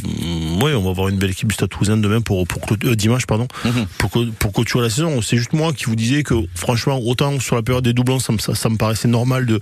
ouais, 0.62 0.74
on 0.74 0.84
va 0.84 0.90
avoir 0.90 1.10
une 1.10 1.18
belle 1.18 1.32
équipe 1.32 1.48
du 1.50 1.54
Stade 1.56 1.70
Toulousain 1.70 1.98
demain 1.98 2.22
pour 2.22 2.46
pour 2.48 2.62
euh, 2.86 2.96
dimanche, 2.96 3.26
pardon, 3.26 3.48
Mhm. 3.66 3.86
pour 3.98 4.12
pour 4.40 4.52
clôturer 4.54 4.84
la 4.84 4.90
saison. 4.90 5.22
C'est 5.22 5.38
juste 5.38 5.54
moi 5.54 5.74
qui 5.74 5.86
vous 5.86 5.96
disais 5.96 6.24
que 6.24 6.36
franchement, 6.56 7.00
autant 7.04 7.40
sur 7.40 7.56
la 7.56 7.62
période 7.62 7.84
des 7.84 7.94
doublons, 7.94 8.20
ça 8.20 8.34
me, 8.34 8.38
ça, 8.40 8.56
ça 8.56 8.70
me 8.70 8.78
paraissait 8.78 9.08
normal 9.08 9.46
de 9.46 9.60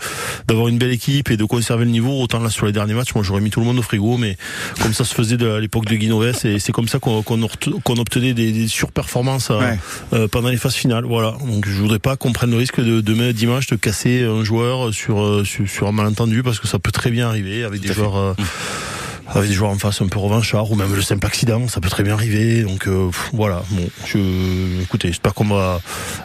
d'avoir 0.47 0.67
une 0.67 0.77
belle 0.77 0.91
équipe 0.91 1.29
et 1.31 1.37
de 1.37 1.43
conserver 1.45 1.85
le 1.85 1.91
niveau. 1.91 2.21
Autant 2.21 2.39
là 2.39 2.49
sur 2.49 2.65
les 2.65 2.71
derniers 2.71 2.93
matchs, 2.93 3.13
moi 3.15 3.23
j'aurais 3.23 3.41
mis 3.41 3.49
tout 3.49 3.59
le 3.59 3.65
monde 3.65 3.79
au 3.79 3.81
frigo, 3.81 4.17
mais 4.17 4.37
comme 4.81 4.93
ça 4.93 5.03
se 5.05 5.13
faisait 5.13 5.37
de, 5.37 5.49
à 5.49 5.59
l'époque 5.59 5.85
de 5.85 5.95
Guinoves, 5.95 6.45
et 6.45 6.59
c'est 6.59 6.71
comme 6.71 6.87
ça 6.87 6.99
qu'on 6.99 7.19
obtenait 7.99 8.33
des, 8.33 8.51
des 8.51 8.67
surperformances 8.67 9.49
euh, 9.51 9.59
Ouais. 9.59 9.79
euh, 10.13 10.27
pendant 10.27 10.49
les 10.49 10.57
phases 10.57 10.75
finales. 10.75 11.05
Voilà. 11.05 11.35
Donc 11.47 11.67
je 11.67 11.79
voudrais 11.81 11.99
pas 11.99 12.15
qu'on 12.17 12.33
prenne 12.33 12.51
le 12.51 12.57
risque 12.57 12.79
de 12.81 13.01
demain 13.01 13.31
dimanche 13.31 13.67
de 13.67 13.75
casser 13.75 14.23
un 14.23 14.43
joueur 14.43 14.93
sur 14.93 15.21
euh, 15.23 15.43
sur, 15.45 15.67
sur 15.69 15.87
un 15.87 15.91
malentendu 15.91 16.43
parce 16.43 16.59
que 16.59 16.67
ça 16.67 16.79
peut 16.79 16.91
très 16.91 17.11
bien 17.11 17.27
arriver 17.27 17.63
avec 17.63 17.81
Tout 17.81 17.87
des 17.87 17.93
joueurs. 17.93 18.17
euh, 18.17 18.33
avec 19.35 19.49
des 19.49 19.55
joueurs 19.55 19.71
en 19.71 19.77
face 19.77 20.01
un 20.01 20.07
peu 20.07 20.19
revanchards 20.19 20.71
ou 20.71 20.75
même 20.75 20.93
le 20.93 21.01
simple 21.01 21.25
accident, 21.25 21.67
ça 21.67 21.81
peut 21.81 21.89
très 21.89 22.03
bien 22.03 22.13
arriver. 22.13 22.63
Donc 22.63 22.87
euh, 22.87 23.09
voilà, 23.33 23.63
bon, 23.71 23.89
écoutez, 24.81 25.09
j'espère 25.09 25.33
qu'on 25.33 25.45
va 25.45 25.81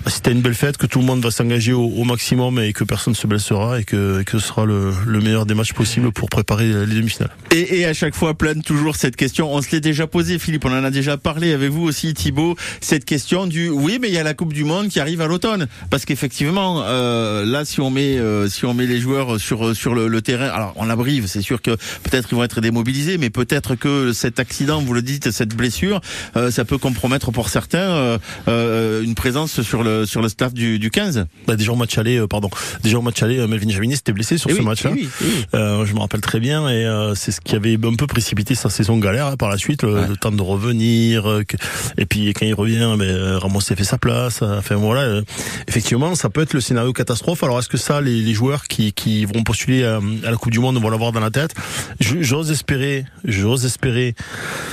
à 0.06 0.30
une 0.30 0.42
belle 0.42 0.54
fête, 0.54 0.76
que 0.76 0.86
tout 0.86 0.98
le 0.98 1.06
monde 1.06 1.22
va 1.22 1.30
s'engager 1.30 1.72
au, 1.72 2.04
maximum 2.04 2.58
et 2.58 2.72
que 2.72 2.84
personne 2.84 3.12
ne 3.12 3.16
se 3.16 3.26
blessera 3.26 3.80
et 3.80 3.84
que, 3.84 4.22
ce 4.30 4.38
sera 4.38 4.64
le, 4.64 4.92
le 5.06 5.20
meilleur 5.20 5.46
des 5.46 5.54
matchs 5.54 5.72
possible 5.72 6.12
pour 6.12 6.28
préparer 6.28 6.66
les 6.86 6.94
demi-finales. 6.94 7.30
Et, 7.50 7.84
à 7.86 7.94
chaque 7.94 8.14
fois 8.14 8.34
plane 8.34 8.62
toujours 8.62 8.96
cette 8.96 9.16
question. 9.16 9.52
On 9.52 9.62
se 9.62 9.70
l'est 9.70 9.80
déjà 9.80 10.06
posé, 10.06 10.38
Philippe. 10.38 10.64
On 10.64 10.72
en 10.72 10.84
a 10.84 10.90
déjà 10.90 11.16
parlé 11.16 11.52
avec 11.52 11.70
vous 11.70 11.82
aussi, 11.82 12.12
Thibaut. 12.12 12.56
Cette 12.80 13.04
question 13.04 13.46
du 13.46 13.68
oui, 13.70 13.98
mais 14.00 14.08
il 14.08 14.14
y 14.14 14.18
a 14.18 14.22
la 14.22 14.34
Coupe 14.34 14.52
du 14.52 14.64
Monde 14.64 14.88
qui 14.88 15.00
arrive 15.00 15.20
à 15.20 15.26
l'automne. 15.26 15.66
Parce 15.90 16.04
qu'effectivement, 16.04 16.82
euh, 16.84 17.44
là, 17.44 17.64
si 17.64 17.80
on 17.80 17.90
met 17.90 18.18
euh, 18.18 18.48
si 18.48 18.66
on 18.66 18.74
met 18.74 18.86
les 18.86 19.00
joueurs 19.00 19.40
sur 19.40 19.74
sur 19.74 19.94
le, 19.94 20.08
le 20.08 20.22
terrain, 20.22 20.48
alors 20.48 20.74
on 20.76 20.90
abrive, 20.90 21.26
c'est 21.26 21.42
sûr 21.42 21.62
que 21.62 21.70
peut-être 22.02 22.28
ils 22.32 22.34
vont 22.34 22.44
être 22.44 22.60
démobilisés, 22.60 22.97
mais 23.18 23.30
peut-être 23.30 23.74
que 23.76 24.12
cet 24.12 24.40
accident, 24.40 24.80
vous 24.82 24.92
le 24.94 25.02
dites, 25.02 25.30
cette 25.30 25.54
blessure, 25.54 26.00
euh, 26.36 26.50
ça 26.50 26.64
peut 26.64 26.78
compromettre 26.78 27.30
pour 27.30 27.48
certains 27.48 27.78
euh, 27.78 28.18
euh, 28.48 29.02
une 29.02 29.14
présence 29.14 29.62
sur 29.62 29.82
le 29.82 30.06
sur 30.06 30.20
le 30.22 30.28
staff 30.28 30.52
du, 30.52 30.78
du 30.78 30.90
15. 30.90 31.26
Bah, 31.46 31.56
déjà 31.56 31.72
au 31.72 31.76
match 31.76 31.96
aller, 31.98 32.18
euh, 32.18 32.26
pardon, 32.26 32.50
déjà 32.82 32.98
au 32.98 33.02
match 33.02 33.22
aller, 33.22 33.38
euh, 33.38 33.46
Melvin 33.46 33.68
Jaminet 33.70 33.96
s'était 33.96 34.12
blessé 34.12 34.36
sur 34.38 34.50
Eh 34.50 34.54
ce 34.54 34.58
oui, 34.58 34.64
match-là. 34.64 34.90
eh 34.94 35.00
oui, 35.00 35.08
eh 35.22 35.56
oui. 35.56 35.86
Je 35.86 35.94
me 35.94 36.00
rappelle 36.00 36.20
très 36.20 36.40
bien 36.40 36.68
et 36.68 36.86
c'est 37.14 37.30
ce 37.32 37.40
qui 37.40 37.54
avait 37.56 37.74
un 37.82 37.94
peu 37.94 38.06
précipité 38.06 38.54
sa 38.54 38.70
saison 38.70 38.98
galère 38.98 39.26
hein, 39.26 39.36
par 39.36 39.48
la 39.48 39.58
suite, 39.58 39.82
le, 39.82 39.94
Ouais. 39.94 40.06
le 40.08 40.16
temps 40.16 40.32
de 40.32 40.42
revenir. 40.42 41.22
que- 41.48 41.56
et 41.96 42.04
puis 42.06 42.32
quand 42.34 42.44
il 42.46 42.54
revient, 42.54 42.94
ben, 42.98 43.36
Ramos 43.38 43.60
s'est 43.60 43.76
fait 43.76 43.84
sa 43.84 43.98
place. 43.98 44.42
Enfin 44.42 44.76
voilà, 44.76 45.20
effectivement, 45.66 46.14
ça 46.14 46.28
peut 46.30 46.42
être 46.42 46.52
le 46.54 46.60
scénario 46.60 46.92
catastrophe. 46.92 47.42
Alors 47.42 47.58
est-ce 47.58 47.68
que 47.68 47.76
ça, 47.78 48.00
les, 48.00 48.20
les 48.22 48.34
joueurs 48.34 48.64
qui, 48.68 48.92
qui 48.92 49.24
vont 49.24 49.42
postuler 49.44 49.84
à, 49.84 49.96
à 50.24 50.30
la 50.30 50.36
Coupe 50.36 50.52
du 50.52 50.58
Monde 50.58 50.80
vont 50.80 50.90
l'avoir 50.90 51.12
dans 51.12 51.20
la 51.20 51.30
tête? 51.30 51.54
J'ose 52.00 52.50
espérer, 52.50 52.77
j'ose 53.24 53.64
espérer, 53.64 54.14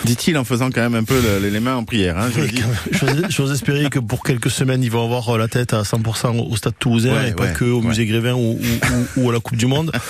Dit-il 0.05 0.37
en 0.37 0.43
faisant 0.43 0.69
quand 0.71 0.81
même 0.81 0.95
un 0.95 1.03
peu 1.03 1.15
le- 1.41 1.47
les 1.49 1.59
mains 1.59 1.75
en 1.75 1.83
prière. 1.83 2.17
Hein, 2.17 2.29
j'ose 3.29 3.51
espérer 3.51 3.89
que 3.89 3.99
pour 3.99 4.23
quelques 4.23 4.51
semaines, 4.51 4.83
ils 4.83 4.91
vont 4.91 5.03
avoir 5.03 5.37
la 5.37 5.47
tête 5.47 5.73
à 5.73 5.81
100% 5.83 6.37
au 6.49 6.55
Stade 6.55 6.73
Toulousain 6.79 7.15
Ouais, 7.15 7.29
et 7.29 7.33
pas 7.33 7.47
que 7.47 7.65
au 7.65 7.81
ouais. 7.81 7.87
Musée 7.87 8.05
Grévin 8.05 8.33
ou, 8.33 8.59
ou, 8.59 8.59
ou- 9.17 9.23
ou 9.25 9.29
à 9.29 9.33
la 9.33 9.39
Coupe 9.39 9.57
du 9.57 9.65
Monde. 9.65 9.91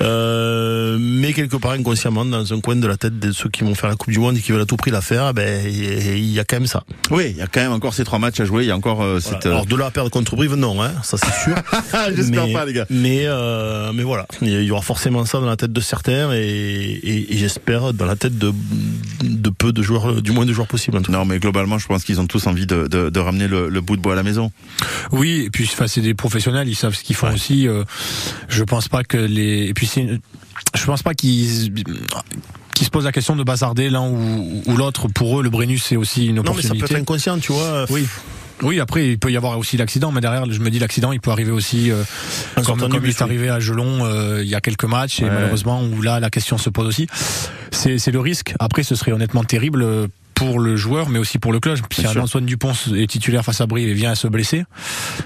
Euh, 0.00 0.96
mais 0.98 1.32
quelque 1.32 1.56
part 1.56 1.72
inconsciemment, 1.72 2.24
dans 2.24 2.52
un 2.52 2.60
coin 2.60 2.74
de 2.76 2.86
la 2.86 2.96
tête 2.96 3.18
de 3.18 3.30
ceux 3.30 3.48
qui 3.48 3.62
vont 3.62 3.74
faire 3.74 3.88
la 3.88 3.94
Coupe 3.94 4.10
du 4.12 4.18
Monde 4.18 4.36
et 4.36 4.40
qui 4.40 4.50
veulent 4.52 4.62
à 4.62 4.66
tout 4.66 4.76
prix 4.76 4.90
la 4.90 5.00
faire, 5.00 5.32
ben 5.32 5.64
il 5.66 6.30
y 6.32 6.40
a 6.40 6.44
quand 6.44 6.56
même 6.56 6.66
ça. 6.66 6.82
Oui, 7.10 7.26
il 7.30 7.36
y 7.36 7.40
a 7.42 7.46
quand 7.46 7.60
même 7.60 7.72
encore 7.72 7.94
ces 7.94 8.02
trois 8.04 8.18
matchs 8.18 8.40
à 8.40 8.44
jouer. 8.44 8.64
Il 8.64 8.68
y 8.68 8.70
a 8.72 8.76
encore 8.76 9.00
euh, 9.02 9.18
Voilà. 9.22 9.38
cette. 9.40 9.46
euh, 9.46 9.50
Alors 9.52 9.66
de 9.66 9.76
là 9.76 9.86
à 9.86 9.90
perdre 9.92 10.10
contre 10.10 10.34
Brive, 10.34 10.54
non, 10.54 10.82
hein, 10.82 10.90
ça 11.04 11.16
c'est 11.18 11.32
sûr. 11.44 11.54
J'espère 12.16 12.50
pas, 12.52 12.64
les 12.64 12.72
gars. 12.72 12.86
Mais 12.90 13.22
euh, 13.26 13.92
mais 13.94 14.02
voilà, 14.02 14.26
il 14.40 14.62
y 14.62 14.70
aura 14.70 14.82
forcément 14.82 15.24
ça 15.24 15.38
dans 15.38 15.46
la 15.46 15.56
tête 15.56 15.72
de 15.72 15.80
certains 15.80 16.32
et, 16.32 16.38
et, 16.40 17.34
et 17.34 17.38
j'espère 17.42 17.92
dans 17.92 18.06
la 18.06 18.16
tête 18.16 18.38
de 18.38 18.52
de 19.22 19.50
peu 19.50 19.72
de 19.72 19.82
joueurs, 19.82 20.22
du 20.22 20.30
moins 20.32 20.46
de 20.46 20.52
joueurs 20.52 20.66
possibles. 20.68 20.96
En 20.96 21.02
tout 21.02 21.10
cas. 21.12 21.18
Non, 21.18 21.24
mais 21.24 21.38
globalement, 21.38 21.78
je 21.78 21.86
pense 21.86 22.04
qu'ils 22.04 22.20
ont 22.20 22.26
tous 22.26 22.46
envie 22.46 22.66
de, 22.66 22.86
de, 22.86 23.10
de 23.10 23.20
ramener 23.20 23.48
le, 23.48 23.68
le 23.68 23.80
bout 23.80 23.96
de 23.96 24.02
bois 24.02 24.12
à 24.12 24.16
la 24.16 24.22
maison. 24.22 24.50
Oui, 25.10 25.42
et 25.46 25.50
puis 25.50 25.64
enfin, 25.72 25.86
c'est 25.86 26.00
des 26.00 26.14
professionnels, 26.14 26.68
ils 26.68 26.74
savent 26.76 26.94
ce 26.94 27.02
qu'ils 27.02 27.16
font 27.16 27.32
aussi. 27.32 27.66
euh, 27.68 27.84
je 28.48 28.62
pense 28.64 28.88
pas 28.88 29.02
que 29.04 29.16
les 29.16 29.66
et 29.68 29.74
puis 29.74 29.86
c'est 29.86 30.06
je 30.76 30.84
pense 30.84 31.02
pas 31.02 31.14
qu'ils 31.14 31.72
se 32.80 32.90
posent 32.90 33.04
la 33.04 33.12
question 33.12 33.36
de 33.36 33.42
bazarder 33.44 33.90
l'un 33.90 34.08
ou, 34.08 34.62
ou 34.66 34.76
l'autre. 34.76 35.08
Pour 35.08 35.38
eux, 35.40 35.42
le 35.42 35.50
Brennus 35.50 35.82
c'est 35.84 35.96
aussi 35.96 36.26
une 36.26 36.36
Non 36.36 36.42
mais 36.42 36.62
ça 36.62 36.68
opportunité. 36.72 36.86
peut 36.86 36.94
être 36.94 37.00
inconscient, 37.02 37.38
tu 37.38 37.52
vois. 37.52 37.86
Oui. 37.90 38.06
Oui, 38.62 38.80
après 38.80 39.08
il 39.08 39.18
peut 39.18 39.30
y 39.30 39.36
avoir 39.36 39.58
aussi 39.58 39.76
l'accident, 39.76 40.12
mais 40.12 40.20
derrière, 40.20 40.50
je 40.50 40.60
me 40.60 40.70
dis 40.70 40.78
l'accident, 40.78 41.12
il 41.12 41.20
peut 41.20 41.30
arriver 41.30 41.50
aussi 41.50 41.90
euh, 41.90 42.02
comme, 42.64 42.78
comme 42.78 43.04
il 43.04 43.10
est 43.10 43.22
arrivé 43.22 43.48
à 43.48 43.60
Gelon 43.60 44.04
euh, 44.04 44.42
il 44.42 44.48
y 44.48 44.54
a 44.54 44.60
quelques 44.60 44.84
matchs 44.84 45.20
et 45.20 45.26
malheureusement 45.26 45.82
où 45.82 46.02
là 46.02 46.20
la 46.20 46.30
question 46.30 46.58
se 46.58 46.70
pose 46.70 46.86
aussi. 46.86 47.06
C'est 47.70 47.98
c'est 47.98 48.12
le 48.12 48.20
risque. 48.20 48.54
Après, 48.58 48.82
ce 48.82 48.94
serait 48.94 49.12
honnêtement 49.12 49.44
terrible 49.44 49.82
euh, 49.82 50.06
pour 50.34 50.58
le 50.60 50.76
joueur, 50.76 51.08
mais 51.08 51.18
aussi 51.18 51.38
pour 51.38 51.52
le 51.52 51.60
club. 51.60 51.78
Si. 51.92 52.06
Antoine 52.06 52.46
Dupont 52.46 52.72
est 52.96 53.06
titulaire 53.08 53.44
face 53.44 53.60
à 53.60 53.66
Brive 53.66 53.88
et 53.88 53.94
vient 53.94 54.10
à 54.12 54.14
se 54.14 54.26
blesser, 54.28 54.64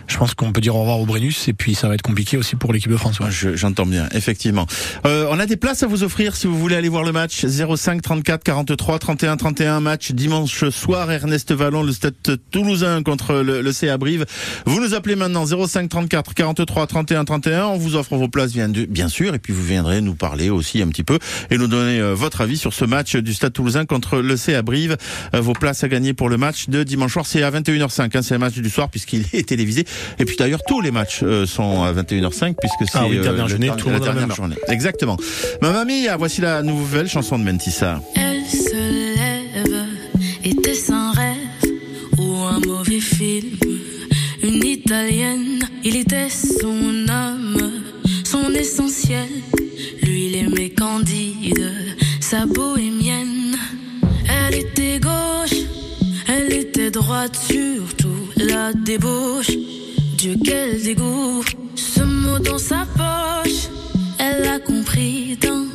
je 0.08 0.16
pense 0.16 0.34
qu'on 0.34 0.52
peut 0.52 0.60
dire 0.60 0.74
au 0.76 0.80
revoir 0.80 0.98
au 1.00 1.06
Brennus 1.06 1.48
et 1.48 1.52
puis 1.52 1.74
ça 1.74 1.88
va 1.88 1.94
être 1.94 2.02
compliqué 2.02 2.36
aussi 2.36 2.56
pour 2.56 2.72
l'équipe 2.72 2.90
de 2.90 2.96
France. 2.96 3.20
ouais. 3.20 3.30
Je- 3.30 3.56
J'entends 3.56 3.86
bien, 3.86 4.08
effectivement. 4.12 4.66
Euh, 5.06 5.26
on 5.30 5.38
a 5.38 5.46
des 5.46 5.56
places 5.56 5.82
à 5.82 5.86
vous 5.86 6.02
offrir 6.02 6.36
si 6.36 6.46
vous 6.46 6.58
voulez 6.58 6.76
aller 6.76 6.88
voir 6.88 7.04
le 7.04 7.12
match. 7.12 7.44
05 7.46 8.02
34 8.02 8.42
43 8.42 8.98
31 8.98 9.36
31 9.36 9.80
match 9.80 10.12
dimanche 10.12 10.68
soir. 10.70 11.10
Ernest 11.10 11.52
Vallon, 11.52 11.82
le 11.82 11.92
stade 11.92 12.14
toulousain 12.50 13.02
contre 13.02 13.34
le, 13.36 13.62
le 13.62 13.72
CA 13.72 13.96
Brive. 13.98 14.26
Vous 14.66 14.80
nous 14.80 14.94
appelez 14.94 15.16
maintenant 15.16 15.44
05 15.46 15.88
34 15.88 16.34
43 16.34 16.86
31 16.86 17.24
31. 17.24 17.64
On 17.66 17.76
vous 17.78 17.96
offre 17.96 18.16
vos 18.16 18.28
places 18.28 18.52
bien, 18.52 18.68
bien 18.68 19.08
sûr 19.08 19.34
et 19.34 19.38
puis 19.38 19.52
vous 19.52 19.64
viendrez 19.64 20.00
nous 20.00 20.14
parler 20.14 20.50
aussi 20.50 20.82
un 20.82 20.88
petit 20.88 21.04
peu 21.04 21.18
et 21.50 21.58
nous 21.58 21.68
donner 21.68 22.00
euh, 22.00 22.14
votre 22.14 22.40
avis 22.40 22.56
sur 22.56 22.72
ce 22.74 22.84
match 22.84 23.16
du 23.16 23.34
stade 23.34 23.52
toulousain 23.52 23.84
contre 23.86 24.18
le 24.18 24.36
CA 24.36 24.62
Brive. 24.62 24.95
Euh, 25.34 25.40
vos 25.40 25.52
places 25.52 25.84
à 25.84 25.88
gagner 25.88 26.12
pour 26.14 26.28
le 26.28 26.36
match 26.36 26.68
de 26.68 26.82
dimanche 26.82 27.12
soir, 27.12 27.26
c'est 27.26 27.42
à 27.42 27.50
21h05. 27.50 28.16
Hein, 28.16 28.22
c'est 28.22 28.34
le 28.34 28.38
match 28.40 28.54
du 28.54 28.70
soir 28.70 28.88
puisqu'il 28.88 29.24
est 29.32 29.48
télévisé. 29.48 29.84
Et 30.18 30.24
puis 30.24 30.36
d'ailleurs 30.36 30.60
tous 30.66 30.80
les 30.80 30.90
matchs 30.90 31.20
euh, 31.22 31.46
sont 31.46 31.82
à 31.82 31.92
21h05 31.92 32.54
puisque 32.60 32.90
c'est 32.90 32.98
Ah 32.98 33.06
oui, 33.08 33.18
dernière 33.20 33.44
le 33.44 33.50
journée, 33.50 33.68
temps- 33.68 33.76
tout 33.76 33.90
la 33.90 34.00
dernière 34.00 34.26
même 34.26 34.36
journée. 34.36 34.56
Exactement. 34.68 35.16
Mamma 35.62 35.84
Mia, 35.84 36.16
voici 36.16 36.40
la 36.40 36.62
nouvelle 36.62 37.08
chanson 37.08 37.38
de 37.38 37.44
Mentissa. 37.44 38.00
Elle 38.14 38.44
se 38.44 38.74
lève, 38.74 39.84
était-ce 40.44 40.92
un 40.92 41.12
rêve 41.12 41.36
ou 42.18 42.34
un 42.44 42.60
mauvais 42.60 43.00
film 43.00 43.56
Une 44.42 44.64
italienne, 44.64 45.60
il 45.84 45.96
était 45.96 46.28
son 46.30 47.08
âme, 47.08 47.70
son 48.24 48.50
essentiel. 48.54 49.26
Lui, 50.02 50.26
il 50.26 50.36
aimait 50.36 50.70
Candide, 50.70 51.72
sa 52.20 52.46
bohémienne. 52.46 53.25
Elle 54.48 54.54
était 54.54 55.00
gauche, 55.00 55.58
elle 56.28 56.52
était 56.52 56.92
droite, 56.92 57.34
surtout 57.34 58.28
la 58.36 58.72
débauche. 58.72 59.50
Dieu, 60.16 60.36
quel 60.44 60.80
dégoût, 60.82 61.42
ce 61.74 62.02
mot 62.02 62.38
dans 62.38 62.58
sa 62.58 62.86
poche, 62.96 63.68
elle 64.20 64.42
l'a 64.42 64.60
compris 64.60 65.36
d'un 65.36 65.66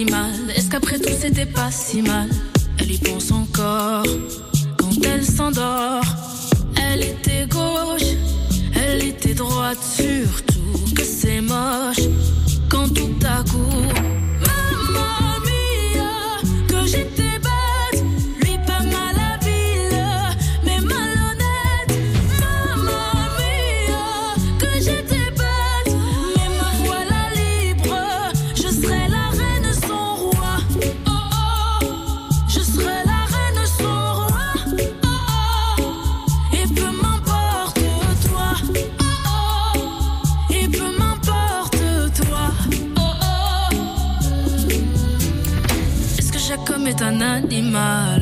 Est-ce 0.00 0.70
qu'après 0.70 1.00
tout 1.00 1.10
c'était 1.18 1.44
pas 1.44 1.72
si 1.72 2.02
mal? 2.02 2.28
Elle 2.78 2.92
y 2.92 2.98
pense 2.98 3.32
encore 3.32 4.04
quand 4.76 5.04
elle 5.04 5.24
s'endort. 5.24 6.07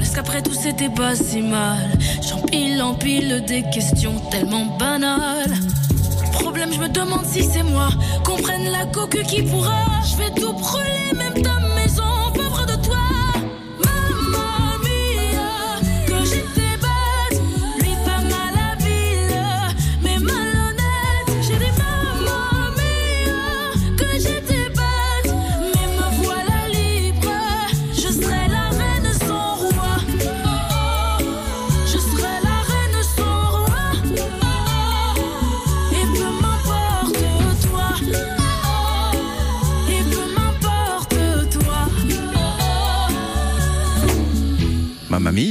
Est-ce 0.00 0.14
qu'après 0.14 0.42
tout 0.42 0.54
c'était 0.54 0.88
pas 0.88 1.14
si 1.14 1.40
mal? 1.42 1.90
J'empile, 2.28 2.82
empile 2.82 3.44
des 3.46 3.62
questions 3.70 4.14
tellement 4.30 4.66
banales. 4.78 5.54
Problème, 6.32 6.72
je 6.72 6.78
me 6.80 6.88
demande 6.88 7.24
si 7.24 7.42
c'est 7.42 7.62
moi. 7.62 7.88
Qu'on 8.24 8.36
prenne 8.36 8.70
la 8.70 8.86
coque 8.86 9.22
qui 9.24 9.42
pourra. 9.42 9.84
Je 10.10 10.16
vais 10.16 10.40
tout 10.40 10.54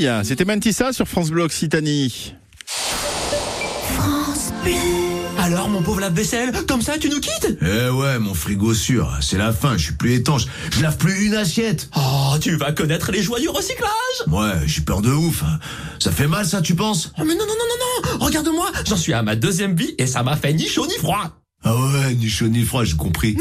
Mia, 0.06 0.24
c'était 0.24 0.46
Mantissa 0.46 0.94
sur 0.94 1.08
France 1.08 1.32
Bleu 1.32 1.44
Occitanie. 1.44 2.34
Alors, 5.40 5.70
mon 5.70 5.82
pauvre 5.82 6.00
lave-vaisselle, 6.00 6.52
comme 6.68 6.82
ça, 6.82 6.98
tu 6.98 7.10
nous 7.10 7.20
quittes? 7.20 7.58
Eh 7.62 7.90
ouais, 7.90 8.20
mon 8.20 8.34
frigo 8.34 8.74
sûr, 8.74 9.12
c'est 9.22 9.38
la 9.38 9.52
fin, 9.52 9.78
je 9.78 9.86
suis 9.86 9.94
plus 9.94 10.14
étanche. 10.14 10.44
Je 10.72 10.82
lave 10.82 10.98
plus 10.98 11.26
une 11.26 11.36
assiette. 11.36 11.90
Oh, 11.96 12.36
tu 12.40 12.56
vas 12.56 12.72
connaître 12.72 13.12
les 13.12 13.22
joies 13.24 13.40
du 13.40 13.50
recyclage 13.50 13.90
Ouais, 14.28 14.54
j'ai 14.68 14.82
peur 14.82 15.02
de 15.02 15.10
ouf. 15.12 15.44
Ça 16.00 16.12
fait 16.12 16.28
mal 16.28 16.46
ça, 16.46 16.62
tu 16.62 16.76
penses? 16.76 17.12
Oh, 17.18 17.24
mais 17.26 17.34
non, 17.34 17.46
non, 17.46 17.54
non, 17.54 18.12
non, 18.14 18.18
non 18.20 18.26
Regarde-moi, 18.26 18.72
j'en 18.88 18.98
suis 18.98 19.14
à 19.14 19.24
ma 19.24 19.36
deuxième 19.36 19.76
vie 19.76 19.96
et 19.98 20.08
ça 20.08 20.24
m'a 20.24 20.36
fait 20.36 20.54
ni 20.54 20.68
chaud 20.68 20.86
ni 20.88 20.98
froid 20.98 21.32
Ah 21.64 21.76
ouais, 21.76 22.14
ni 22.16 22.30
chaud 22.30 22.48
ni 22.48 22.64
froid, 22.64 22.84
j'ai 22.84 22.96
compris. 22.96 23.38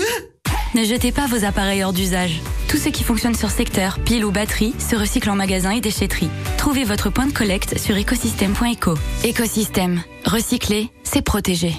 Ne 0.75 0.83
jetez 0.83 1.13
pas 1.13 1.29
vos 1.29 1.45
appareils 1.45 1.85
hors 1.85 1.93
d'usage. 1.93 2.41
Tout 2.69 2.79
ce 2.79 2.89
qui 2.89 3.05
fonctionne 3.05 3.37
sur 3.37 3.51
secteur, 3.51 4.01
pile 4.01 4.25
ou 4.25 4.33
batterie, 4.33 4.75
se 4.81 4.97
recycle 4.97 5.31
en 5.31 5.37
magasin 5.37 5.71
et 5.71 5.81
déchetterie. 5.81 6.29
Trouvez 6.59 6.83
votre 6.83 7.11
point 7.11 7.27
de 7.27 7.33
collecte 7.33 7.79
sur 7.79 7.97
écosystème.eco. 7.97 8.95
Écosystème. 9.23 10.03
Recycler, 10.25 10.91
c'est 11.05 11.23
protéger. 11.23 11.77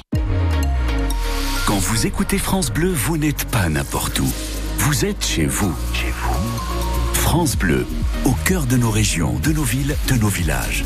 Quand 1.66 1.78
vous 1.78 2.08
écoutez 2.08 2.38
France 2.38 2.72
Bleu, 2.72 2.94
vous 2.94 3.18
n'êtes 3.18 3.44
pas 3.50 3.68
n'importe 3.68 4.18
où. 4.22 4.32
Vous 4.78 5.04
êtes 5.04 5.26
chez 5.26 5.46
vous. 5.46 5.76
Chez 5.94 6.12
vous. 6.12 7.14
France 7.14 7.58
Bleu, 7.58 7.86
au 8.24 8.32
cœur 8.46 8.66
de 8.66 8.78
nos 8.78 8.92
régions, 8.92 9.38
de 9.44 9.52
nos 9.52 9.64
villes, 9.64 9.98
de 10.08 10.16
nos 10.16 10.30
villages. 10.30 10.86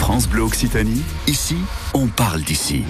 France 0.00 0.28
Bleu 0.28 0.42
Occitanie, 0.42 1.02
ici, 1.26 1.56
on 1.92 2.06
parle 2.06 2.40
d'ici. 2.40 2.82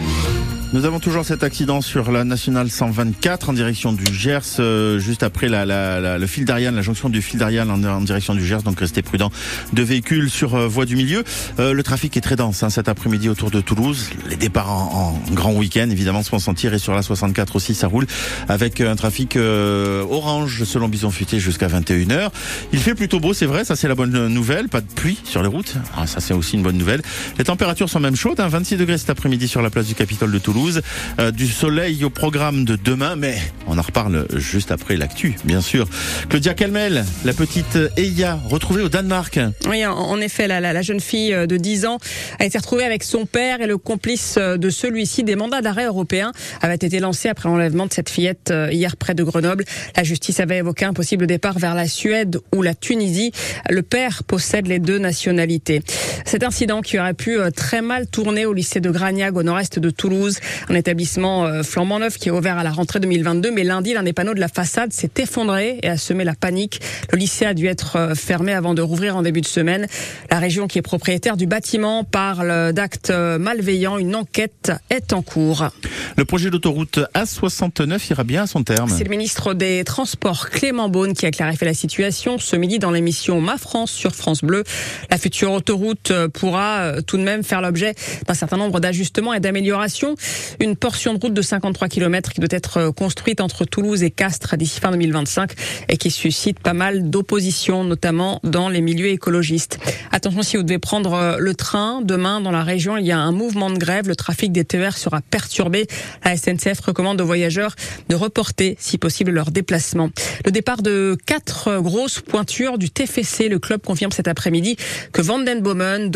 Nous 0.73 0.85
avons 0.85 1.01
toujours 1.01 1.25
cet 1.25 1.43
accident 1.43 1.81
sur 1.81 2.13
la 2.13 2.23
nationale 2.23 2.71
124 2.71 3.51
en 3.51 3.53
direction 3.53 3.93
du 3.93 4.05
Gers, 4.15 4.61
euh, 4.61 5.01
juste 5.01 5.25
après 5.25 5.49
la, 5.49 6.17
le 6.17 6.27
fil 6.29 6.45
d'Ariane, 6.45 6.77
la 6.77 6.83
jonction 6.83 7.09
du 7.09 7.21
fil 7.23 7.41
d'Ariane 7.41 7.69
en, 7.69 8.01
direction 8.03 8.37
du 8.37 8.47
Gers. 8.47 8.63
Donc 8.63 8.79
restez 8.79 9.03
prudents. 9.03 9.33
Deux 9.73 9.83
véhicules 9.83 10.31
sur 10.31 10.55
euh, 10.55 10.69
voie 10.69 10.85
du 10.85 10.95
milieu. 10.95 11.25
Euh, 11.59 11.73
le 11.73 11.83
trafic 11.83 12.17
est 12.17 12.21
très 12.21 12.37
dense 12.37 12.63
hein, 12.63 12.71
cet 12.71 12.89
après-midi 12.89 13.29
autour 13.29 13.51
de 13.51 13.61
Toulouse. 13.61 14.11
Les 14.29 14.37
départs 14.37 14.71
en, 14.71 15.21
grand 15.33 15.53
week-end 15.55 15.91
évidemment 15.91 16.23
se 16.23 16.29
font 16.29 16.39
sentir 16.39 16.73
et 16.73 16.79
sur 16.79 16.95
la 16.95 17.03
64 17.03 17.57
aussi 17.57 17.75
ça 17.75 17.89
roule 17.89 18.07
avec 18.49 18.81
un 18.81 18.95
trafic 18.95 19.35
euh, 19.35 20.05
orange 20.09 20.63
selon 20.63 20.89
Bison 20.89 21.11
Futé 21.11 21.41
jusqu'à 21.41 21.67
21h. 21.67 22.29
Il 22.73 22.79
fait 22.79 22.95
plutôt 22.95 23.19
beau, 23.19 23.35
c'est 23.35 23.47
vrai, 23.47 23.65
ça 23.65 23.75
c'est 23.75 23.89
la 23.89 23.97
bonne 23.97 24.29
nouvelle. 24.29 24.69
Pas 24.69 24.81
de 24.81 24.87
pluie 24.87 25.19
sur 25.25 25.43
les 25.43 25.49
routes, 25.49 25.75
Ah, 25.97 26.07
ça 26.07 26.21
c'est 26.21 26.33
aussi 26.33 26.55
une 26.55 26.63
bonne 26.63 26.79
nouvelle. 26.79 27.00
Les 27.39 27.45
températures 27.45 27.89
sont 27.89 28.01
même 28.01 28.17
chaudes, 28.17 28.41
hein, 28.41 28.49
26 28.49 28.77
degrés 28.77 28.99
cet 28.99 29.11
après-midi 29.11 29.49
sur 29.49 29.63
la 29.63 29.71
place 29.71 29.87
du 29.87 29.95
Capitole 29.95 30.33
de 30.33 30.39
Toulouse. 30.39 30.83
Euh, 31.19 31.31
du 31.31 31.47
soleil 31.47 32.05
au 32.05 32.11
programme 32.11 32.65
de 32.65 32.77
demain, 32.77 33.17
mais 33.17 33.37
on 33.67 33.79
en 33.79 33.83
reparle 33.83 34.27
juste 34.37 34.71
après 34.71 34.97
l'actu, 34.97 35.35
bien 35.45 35.61
sûr. 35.61 35.89
Claudia 36.29 36.55
Calmel, 36.55 37.05
la 37.25 37.33
petite 37.33 37.79
Eya, 37.97 38.39
retrouvée 38.49 38.83
au 38.83 38.89
Danemark. 38.89 39.39
Oui, 39.69 39.85
en- 39.87 39.93
en 39.97 40.21
effet, 40.21 40.47
la, 40.49 40.61
la- 40.61 40.73
la 40.73 40.83
jeune 40.83 41.01
fille 41.01 41.33
euh, 41.33 41.47
de 41.47 41.57
10 41.57 41.87
ans 41.87 41.99
a 42.39 42.45
été 42.45 42.59
retrouvée 42.59 42.85
avec 42.85 43.03
son 43.03 43.27
père 43.27 43.61
et 43.61 43.67
le 43.67 43.79
complice 43.79 44.35
euh, 44.39 44.57
de 44.57 44.71
celui-ci. 44.71 45.25
Des 45.25 45.37
mandats 45.37 45.61
d'arrêt 45.63 45.87
européens 45.87 46.33
avaient 46.63 46.75
été 46.75 47.01
lancés 47.01 47.29
après 47.29 47.49
l'enlèvement 47.49 47.87
de 47.87 47.93
cette 47.93 48.09
fillette 48.11 48.51
euh, 48.51 48.69
hier 48.73 48.97
près 48.97 49.15
de 49.15 49.23
Grenoble. 49.23 49.65
La 49.97 50.03
justice 50.05 50.41
avait 50.41 50.59
évoqué 50.59 50.85
un 50.85 50.93
possible 50.93 51.27
départ 51.27 51.59
vers 51.59 51.75
la 51.75 51.87
Suède 51.89 52.39
ou 52.55 52.63
la 52.63 52.75
Tunisie. 52.75 53.33
Le 53.69 53.83
père 53.83 54.25
possède 54.25 54.67
les 54.67 54.79
deux 54.79 54.99
nationalités. 54.99 55.83
Cet 56.25 56.43
incident 56.45 56.81
qui 56.81 56.90
aurait 56.99 57.15
pu 57.15 57.39
euh, 57.39 57.51
très 57.51 57.83
mal 57.83 58.07
tourner 58.07 58.47
au 58.47 58.53
lycée 58.53 58.81
de 58.81 58.91
Gragnac 58.91 59.37
au 59.37 59.43
nord-est 59.43 59.79
de 59.79 59.91
Toulouse, 59.91 60.39
un 60.69 60.75
établissement 60.75 61.45
euh, 61.45 61.63
flambant 61.63 61.99
neuf 61.99 62.17
qui 62.19 62.29
est 62.29 62.33
ouvert 62.33 62.59
à 62.59 62.65
la 62.65 62.71
rentrée 62.71 63.01
2022. 63.01 63.51
Mais 63.51 63.65
lundi, 63.65 63.95
l'un 63.95 64.03
des 64.03 64.13
panneaux 64.13 64.35
de 64.35 64.41
la 64.41 64.49
façade 64.49 64.93
s'est 64.93 65.11
effondré 65.19 65.79
et 65.83 65.89
a 65.89 65.97
semé 65.97 66.25
la 66.25 66.35
panique. 66.35 66.81
Le 67.13 67.19
lycée 67.19 67.47
a 67.47 67.55
dû 67.55 67.67
être 67.67 67.97
euh, 67.97 68.15
fermé 68.15 68.53
avant 68.53 68.75
de 68.75 68.83
rouvrir 68.83 69.17
en 69.17 69.23
début 69.23 69.41
de 69.41 69.47
semaine. 69.47 69.87
La 70.31 70.39
région 70.39 70.67
qui 70.67 70.79
est 70.79 70.83
propriétaire 70.83 71.37
du 71.37 71.47
bâtiment 71.47 72.05
parle 72.05 72.73
d'actes 72.73 73.11
malveillants. 73.11 73.99
Une 73.99 74.15
enquête 74.17 74.73
est 74.91 75.13
en 75.13 75.23
cours. 75.23 75.69
Le 76.17 76.25
projet 76.25 76.51
d'autoroute 76.51 77.01
A69 77.15 78.11
ira 78.11 78.25
bien 78.25 78.45
à 78.45 78.47
son 78.47 78.63
terme. 78.63 78.91
C'est 78.91 79.05
le 79.05 79.11
ministre 79.11 79.55
des 79.55 79.85
Transports 79.85 80.51
Clément 80.51 80.89
Beaune 80.89 81.15
qui 81.15 81.27
a 81.27 81.31
clarifié 81.31 81.67
la 81.67 81.75
situation 81.75 82.39
ce 82.39 82.57
midi 82.57 82.79
dans 82.79 82.91
l'émission 82.91 83.41
Ma 83.41 83.59
France 83.59 83.91
sur 83.91 84.15
France 84.15 84.43
Bleu. 84.43 84.65
La 85.11 85.19
future 85.19 85.53
autoroute 85.53 86.13
pourra 86.33 86.80
euh, 86.81 87.01
tout 87.01 87.17
de 87.17 87.23
même 87.23 87.43
faire 87.43 87.61
l'objet 87.61 87.95
d'un 88.27 88.35
certain 88.35 88.57
nombre 88.57 88.81
d'ajustements 88.81 89.35
et 89.35 89.41
d'améliorations. 89.41 90.15
Une 90.61 90.77
portion 90.77 91.15
de 91.15 91.21
route 91.21 91.35
de 91.35 91.43
53 91.43 91.89
km 91.89 92.33
qui 92.33 92.41
doit 92.41 92.49
être 92.51 92.77
euh, 92.79 92.93
construite 92.93 93.41
entre 93.41 93.65
Toulouse 93.65 94.03
et 94.03 94.11
Castres 94.11 94.57
d'ici 94.57 94.81
fin 94.81 94.91
2025 94.91 95.53
et 95.89 95.97
qui 95.97 96.11
suscite 96.11 96.61
pas 96.61 96.73
mal 96.73 97.11
d'opposition, 97.11 97.85
notamment 97.85 98.41
dans 98.45 98.69
les 98.69 98.81
milieux 98.81 99.09
écologistes. 99.09 99.79
Attention 100.13 100.43
si 100.43 100.57
vous 100.57 100.63
devez 100.63 100.79
prendre 100.79 101.15
euh, 101.15 101.37
le 101.39 101.55
train 101.55 102.01
demain 102.03 102.41
dans 102.41 102.51
la 102.51 102.63
région, 102.63 102.97
il 102.97 103.07
y 103.07 103.13
a 103.13 103.19
un 103.19 103.33
mouvement 103.33 103.71
de 103.71 103.79
grève. 103.79 104.09
Le 104.09 104.17
trafic 104.17 104.53
des 104.53 104.65
TER 104.65 104.97
sera 104.97 105.21
perturbé. 105.21 105.87
La 106.25 106.37
SNCF 106.37 106.81
recommande 106.81 107.21
aux 107.21 107.27
voyageurs 107.27 107.75
de 108.09 108.15
reporter, 108.15 108.77
si 108.79 108.99
possible, 108.99 109.31
leur 109.31 109.51
déplacement. 109.51 110.11
Le 110.45 110.51
départ 110.51 110.83
de 110.83 111.17
quatre 111.27 111.81
grosses 111.81 112.21
pointures 112.21 112.79
du 112.79 112.91
TFC. 112.91 113.49
Le 113.49 113.59
club 113.59 113.81
confirme 113.83 114.13
cet 114.13 114.29
après-midi 114.29 114.77
que 115.13 115.23
Van 115.23 115.39
Den 115.39 115.61
Bomen, 115.61 116.11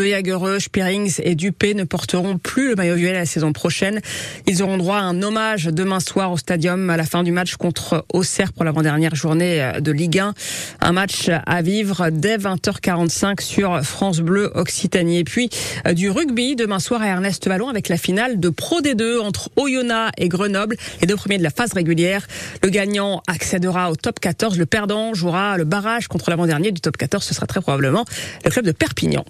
Spearings 0.59 1.19
et 1.23 1.35
Dupé 1.35 1.73
ne 1.73 1.83
porteront 1.83 2.37
plus 2.37 2.69
le 2.69 2.75
maillot 2.75 2.95
violet 2.95 3.13
la 3.13 3.25
saison 3.25 3.53
prochaine. 3.53 4.01
Ils 4.47 4.63
auront 4.63 4.77
droit 4.77 4.97
à 4.97 5.01
un 5.01 5.21
hommage 5.21 5.65
demain 5.65 5.99
soir 5.99 6.31
au 6.31 6.37
stadium 6.37 6.89
à 6.89 6.97
la 6.97 7.03
fin 7.03 7.23
du 7.23 7.31
match 7.31 7.55
contre 7.55 8.05
Auxerre 8.13 8.53
pour 8.53 8.63
l'avant-dernière 8.63 9.15
journée 9.15 9.71
de 9.79 9.91
Ligue 9.91 10.19
1. 10.19 10.33
Un 10.81 10.91
match 10.91 11.29
à 11.29 11.61
vivre 11.61 12.09
dès 12.11 12.37
20h45 12.37 13.41
sur 13.41 13.81
France 13.83 14.19
Bleu 14.19 14.51
Occitanie. 14.55 15.19
Et 15.19 15.23
puis 15.23 15.49
du 15.93 16.09
rugby 16.09 16.55
demain 16.55 16.79
soir 16.79 17.01
à 17.01 17.07
Ernest 17.07 17.47
Vallon 17.47 17.69
avec 17.69 17.89
la 17.89 17.97
finale 17.97 18.39
de 18.39 18.49
Pro 18.49 18.81
D2 18.81 19.19
entre 19.19 19.49
Oyonnax 19.55 20.11
et 20.17 20.29
Grenoble, 20.29 20.77
les 21.01 21.07
deux 21.07 21.15
premiers 21.15 21.37
de 21.37 21.43
la 21.43 21.49
phase 21.49 21.73
régulière. 21.73 22.27
Le 22.63 22.69
gagnant 22.69 23.21
accédera 23.27 23.91
au 23.91 23.95
top 23.95 24.19
14. 24.19 24.57
Le 24.57 24.65
perdant 24.65 25.13
jouera 25.13 25.57
le 25.57 25.63
barrage 25.63 26.07
contre 26.07 26.29
l'avant-dernier 26.29 26.71
du 26.71 26.81
top 26.81 26.97
14. 26.97 27.23
Ce 27.23 27.33
sera 27.33 27.47
très 27.47 27.61
probablement 27.61 28.05
le 28.43 28.51
club 28.51 28.65
de 28.65 28.71
Perpignan. 28.71 29.25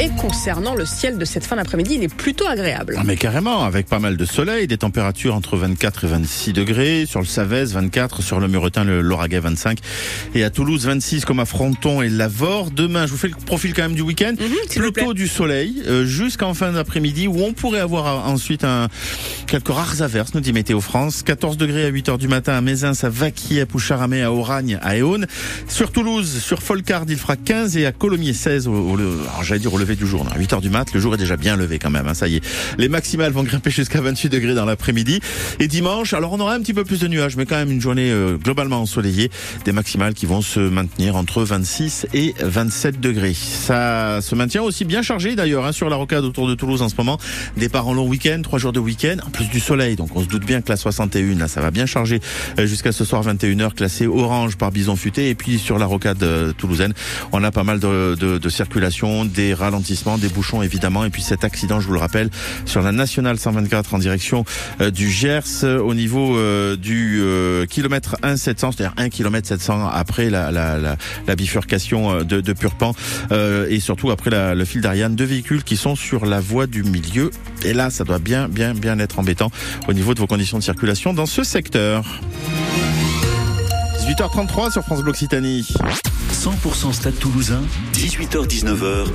Et 0.00 0.08
concernant 0.20 0.74
le 0.74 0.84
ciel 0.84 1.18
de 1.18 1.24
cette 1.24 1.46
fin 1.46 1.56
d'après-midi, 1.56 1.94
il 1.94 2.02
est 2.02 2.12
plutôt 2.14 2.46
agréable. 2.46 2.96
Ah, 2.98 3.04
mais 3.06 3.16
carrément, 3.16 3.62
avec 3.64 3.86
pas 3.86 4.00
mal 4.00 4.16
de 4.16 4.24
soleil, 4.24 4.66
des 4.66 4.76
températures 4.76 5.34
entre 5.34 5.56
24 5.56 6.04
et 6.04 6.08
26 6.08 6.52
degrés, 6.52 7.04
sur 7.08 7.20
le 7.20 7.26
Savès 7.26 7.66
24, 7.72 8.20
sur 8.20 8.40
le 8.40 8.48
Muretin, 8.48 8.84
le 8.84 9.00
Lauragais 9.00 9.38
25, 9.38 9.78
et 10.34 10.42
à 10.42 10.50
Toulouse 10.50 10.84
26 10.84 11.24
comme 11.24 11.38
à 11.40 11.44
Fronton 11.44 12.02
et 12.02 12.08
Lavore. 12.08 12.70
Demain, 12.72 13.06
je 13.06 13.12
vous 13.12 13.16
fais 13.18 13.28
le 13.28 13.34
profil 13.46 13.72
quand 13.72 13.82
même 13.82 13.94
du 13.94 14.02
week-end, 14.02 14.34
vous 14.38 14.92
plutôt 14.92 15.14
du 15.14 15.28
soleil, 15.28 15.82
euh, 15.86 16.04
jusqu'en 16.04 16.54
fin 16.54 16.72
d'après-midi, 16.72 17.28
où 17.28 17.40
on 17.42 17.52
pourrait 17.52 17.80
avoir 17.80 18.06
euh, 18.28 18.32
ensuite 18.32 18.64
un, 18.64 18.88
quelques 19.46 19.68
rares 19.68 20.02
averses, 20.02 20.34
nous 20.34 20.40
dit 20.40 20.52
Météo 20.52 20.80
France. 20.80 21.22
14 21.22 21.56
degrés 21.56 21.84
à 21.84 21.88
8 21.88 22.08
heures 22.10 22.18
du 22.18 22.28
matin 22.28 22.54
à 22.54 22.60
Mézins, 22.60 22.92
à 23.02 23.08
Vaquier, 23.08 23.60
à 23.62 23.66
Poucharamé, 23.66 24.22
à 24.22 24.32
Oragne, 24.32 24.78
à 24.82 24.96
Éone. 24.96 25.26
Sur 25.68 25.92
Toulouse, 25.92 26.40
sur 26.42 26.62
Folcard, 26.62 27.04
il 27.08 27.16
fera 27.16 27.36
15 27.36 27.76
et 27.76 27.86
à 27.86 27.92
Colomiers 27.92 28.32
16, 28.32 28.66
au, 28.66 28.72
au- 28.72 29.03
j'allais 29.42 29.60
dire 29.60 29.72
au 29.72 29.78
lever 29.78 29.96
du 29.96 30.06
jour, 30.06 30.26
à 30.34 30.38
8 30.38 30.52
heures 30.54 30.60
du 30.60 30.70
mat, 30.70 30.92
le 30.92 31.00
jour 31.00 31.14
est 31.14 31.18
déjà 31.18 31.36
bien 31.36 31.56
levé 31.56 31.78
quand 31.78 31.90
même, 31.90 32.06
hein, 32.08 32.14
ça 32.14 32.28
y 32.28 32.36
est. 32.36 32.44
Les 32.78 32.88
maximales 32.88 33.32
vont 33.32 33.42
grimper 33.42 33.70
jusqu'à 33.70 34.00
28 34.00 34.28
degrés 34.28 34.54
dans 34.54 34.64
l'après-midi. 34.64 35.20
Et 35.60 35.68
dimanche, 35.68 36.12
alors 36.12 36.32
on 36.32 36.40
aura 36.40 36.54
un 36.54 36.60
petit 36.60 36.74
peu 36.74 36.84
plus 36.84 37.00
de 37.00 37.08
nuages, 37.08 37.36
mais 37.36 37.46
quand 37.46 37.56
même 37.56 37.70
une 37.70 37.80
journée 37.80 38.10
euh, 38.10 38.36
globalement 38.36 38.80
ensoleillée, 38.80 39.30
des 39.64 39.72
maximales 39.72 40.14
qui 40.14 40.26
vont 40.26 40.42
se 40.42 40.60
maintenir 40.60 41.16
entre 41.16 41.42
26 41.42 42.06
et 42.14 42.34
27 42.40 43.00
degrés. 43.00 43.34
Ça 43.34 44.20
se 44.20 44.34
maintient 44.34 44.62
aussi 44.62 44.84
bien 44.84 45.02
chargé 45.02 45.36
d'ailleurs 45.36 45.64
hein, 45.64 45.72
sur 45.72 45.88
la 45.88 45.96
rocade 45.96 46.24
autour 46.24 46.48
de 46.48 46.54
Toulouse 46.54 46.82
en 46.82 46.88
ce 46.88 46.94
moment. 46.96 47.18
Départ 47.56 47.86
en 47.88 47.94
long 47.94 48.08
week-end, 48.08 48.40
trois 48.42 48.58
jours 48.58 48.72
de 48.72 48.80
week-end, 48.80 49.16
en 49.26 49.30
plus 49.30 49.46
du 49.46 49.60
soleil, 49.60 49.96
donc 49.96 50.14
on 50.16 50.22
se 50.22 50.28
doute 50.28 50.44
bien 50.44 50.60
que 50.60 50.70
la 50.70 50.76
61, 50.76 51.38
là, 51.38 51.48
ça 51.48 51.60
va 51.60 51.70
bien 51.70 51.86
charger 51.86 52.20
euh, 52.58 52.66
jusqu'à 52.66 52.92
ce 52.92 53.04
soir 53.04 53.22
21h, 53.22 53.74
classé 53.74 54.06
orange 54.06 54.56
par 54.56 54.70
Bison 54.70 54.96
Futé. 54.96 55.28
Et 55.28 55.34
puis 55.34 55.58
sur 55.58 55.78
la 55.78 55.86
rocade 55.86 56.22
euh, 56.22 56.52
toulousaine, 56.52 56.92
on 57.32 57.42
a 57.42 57.50
pas 57.50 57.64
mal 57.64 57.80
de, 57.80 58.16
de, 58.18 58.38
de 58.38 58.48
circulation, 58.48 58.93
des 59.24 59.54
ralentissements, 59.54 60.18
des 60.18 60.28
bouchons 60.28 60.62
évidemment. 60.62 61.04
Et 61.04 61.10
puis 61.10 61.22
cet 61.22 61.44
accident, 61.44 61.80
je 61.80 61.86
vous 61.86 61.94
le 61.94 61.98
rappelle, 61.98 62.30
sur 62.64 62.80
la 62.82 62.92
nationale 62.92 63.38
124 63.38 63.94
en 63.94 63.98
direction 63.98 64.44
euh, 64.80 64.90
du 64.90 65.10
Gers, 65.10 65.42
euh, 65.64 65.80
au 65.80 65.94
niveau 65.94 66.36
euh, 66.36 66.76
du 66.76 67.22
kilomètre 67.68 68.16
1 68.22 68.36
700, 68.36 68.72
c'est-à-dire 68.72 68.94
1 68.96 69.08
km 69.08 69.48
700 69.48 69.88
après 69.88 70.30
la, 70.30 70.96
bifurcation 71.36 72.22
de, 72.22 72.52
Purpan 72.52 72.94
et 73.32 73.80
surtout 73.80 74.10
après 74.10 74.30
le 74.54 74.64
fil 74.64 74.80
d'Ariane, 74.80 75.16
deux 75.16 75.24
véhicules 75.24 75.64
qui 75.64 75.76
sont 75.76 75.96
sur 75.96 76.26
la 76.26 76.40
voie 76.40 76.66
du 76.66 76.82
milieu. 76.84 77.30
Et 77.64 77.72
là, 77.72 77.90
ça 77.90 78.04
doit 78.04 78.18
bien, 78.18 78.48
bien, 78.48 78.74
bien 78.74 78.98
être 78.98 79.18
embêtant 79.18 79.50
au 79.88 79.92
niveau 79.92 80.14
de 80.14 80.20
vos 80.20 80.26
conditions 80.26 80.58
de 80.58 80.62
circulation 80.62 81.14
dans 81.14 81.26
ce 81.26 81.42
secteur. 81.42 82.04
18h33 84.04 84.70
sur 84.70 84.82
France 84.82 85.00
Bleu 85.00 85.12
Occitanie. 85.12 85.66
100% 86.30 86.92
Stade 86.92 87.18
Toulousain, 87.18 87.62
18h-19h. 87.94 89.06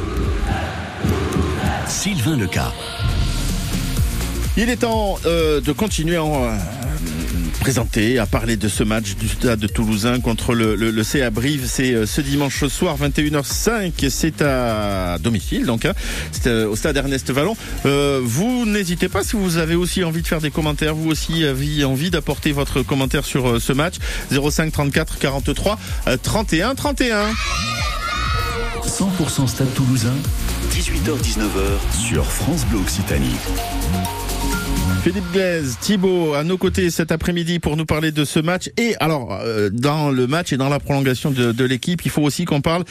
Sylvain 1.85 2.35
Leca. 2.35 2.73
Il 4.57 4.67
est 4.67 4.77
temps 4.77 5.19
euh, 5.27 5.61
de 5.61 5.71
continuer 5.73 6.17
en, 6.17 6.43
euh, 6.43 6.57
présenter, 7.59 8.19
à 8.19 8.25
parler 8.25 8.57
de 8.57 8.67
ce 8.67 8.83
match 8.83 9.15
du 9.15 9.27
stade 9.27 9.59
de 9.59 9.67
Toulousain 9.67 10.19
contre 10.19 10.53
le, 10.53 10.75
le, 10.75 10.91
le 10.91 11.03
CA 11.03 11.29
Brive. 11.29 11.65
C'est 11.67 11.93
euh, 11.93 12.05
ce 12.05 12.21
dimanche 12.21 12.65
soir, 12.67 12.97
21h05. 12.97 14.09
C'est 14.09 14.41
à 14.41 15.17
domicile, 15.19 15.65
donc 15.65 15.85
hein. 15.85 15.93
c'est 16.31 16.47
euh, 16.47 16.69
au 16.69 16.75
stade 16.75 16.97
Ernest 16.97 17.31
Vallon. 17.31 17.55
Euh, 17.85 18.21
vous 18.23 18.65
n'hésitez 18.65 19.09
pas 19.09 19.23
si 19.23 19.35
vous 19.35 19.57
avez 19.57 19.75
aussi 19.75 20.03
envie 20.03 20.21
de 20.21 20.27
faire 20.27 20.41
des 20.41 20.51
commentaires, 20.51 20.95
vous 20.95 21.09
aussi 21.09 21.45
avez 21.45 21.83
envie 21.83 22.09
d'apporter 22.09 22.51
votre 22.51 22.81
commentaire 22.81 23.25
sur 23.25 23.61
ce 23.61 23.73
match. 23.73 23.95
05 24.31 24.71
34 24.71 25.19
43 25.19 25.79
euh, 26.07 26.17
31 26.21 26.75
31. 26.75 27.25
100% 28.85 29.47
Stade 29.47 29.73
Toulousain, 29.75 30.15
18h-19h 30.71 32.07
sur 32.07 32.25
France 32.25 32.65
Bleu 32.65 32.79
Occitanie. 32.79 33.35
Philippe 35.01 35.31
Glaise, 35.31 35.77
Thibaut, 35.79 36.33
à 36.33 36.43
nos 36.43 36.57
côtés 36.57 36.89
cet 36.89 37.13
après-midi 37.13 37.59
pour 37.59 37.77
nous 37.77 37.85
parler 37.85 38.11
de 38.11 38.25
ce 38.25 38.39
match. 38.39 38.69
Et 38.75 38.95
alors, 38.99 39.39
euh, 39.41 39.69
dans 39.71 40.09
le 40.09 40.27
match 40.27 40.51
et 40.51 40.57
dans 40.57 40.67
la 40.67 40.79
prolongation 40.79 41.31
de, 41.31 41.63
l'équipe, 41.63 42.03
il 42.03 42.11
faut 42.11 42.21
aussi 42.21 42.43
qu'on 42.43 42.59
parle 42.59 42.83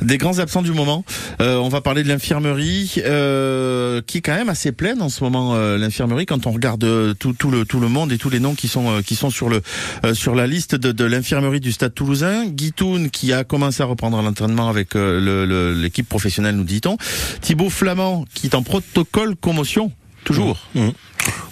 des 0.00 0.18
grands 0.18 0.40
absents 0.40 0.62
du 0.62 0.72
moment. 0.72 1.04
Euh, 1.40 1.56
on 1.58 1.68
va 1.68 1.80
parler 1.80 2.02
de 2.02 2.08
l'infirmerie, 2.08 2.94
euh, 2.98 4.02
qui 4.04 4.18
est 4.18 4.20
quand 4.22 4.34
même 4.34 4.48
assez 4.48 4.72
pleine 4.72 5.00
en 5.02 5.08
ce 5.08 5.22
moment. 5.22 5.56
l'infirmerie, 5.76 6.26
quand 6.26 6.48
on 6.48 6.50
regarde 6.50 7.14
tout, 7.18 7.50
le 7.50 7.64
tout 7.64 7.80
le 7.80 7.88
monde 7.88 8.10
et 8.10 8.18
tous 8.18 8.30
les 8.30 8.40
noms 8.40 8.54
qui 8.54 8.66
sont 8.66 9.00
qui 9.02 9.14
sont 9.14 9.30
sur 9.30 9.48
le 9.48 9.62
sur 10.14 10.34
la 10.34 10.48
liste 10.48 10.74
de, 10.74 11.04
l'infirmerie 11.04 11.60
du 11.60 11.70
Stade 11.70 11.94
Toulousain. 11.94 12.46
Guitoun 12.46 13.08
qui 13.08 13.32
a 13.32 13.44
commencé 13.44 13.82
à 13.82 13.86
reprendre 13.86 14.20
l'entraînement 14.20 14.68
avec 14.68 14.94
l'équipe 14.94 16.08
professionnelle, 16.08 16.56
nous 16.56 16.64
dit-on. 16.64 16.96
Thibaut 17.40 17.70
Flamand 17.70 18.24
qui 18.34 18.48
est 18.48 18.56
en 18.56 18.62
protocole 18.62 19.36
commotion. 19.36 19.92
Toujours. 20.24 20.58
Mmh. 20.74 20.88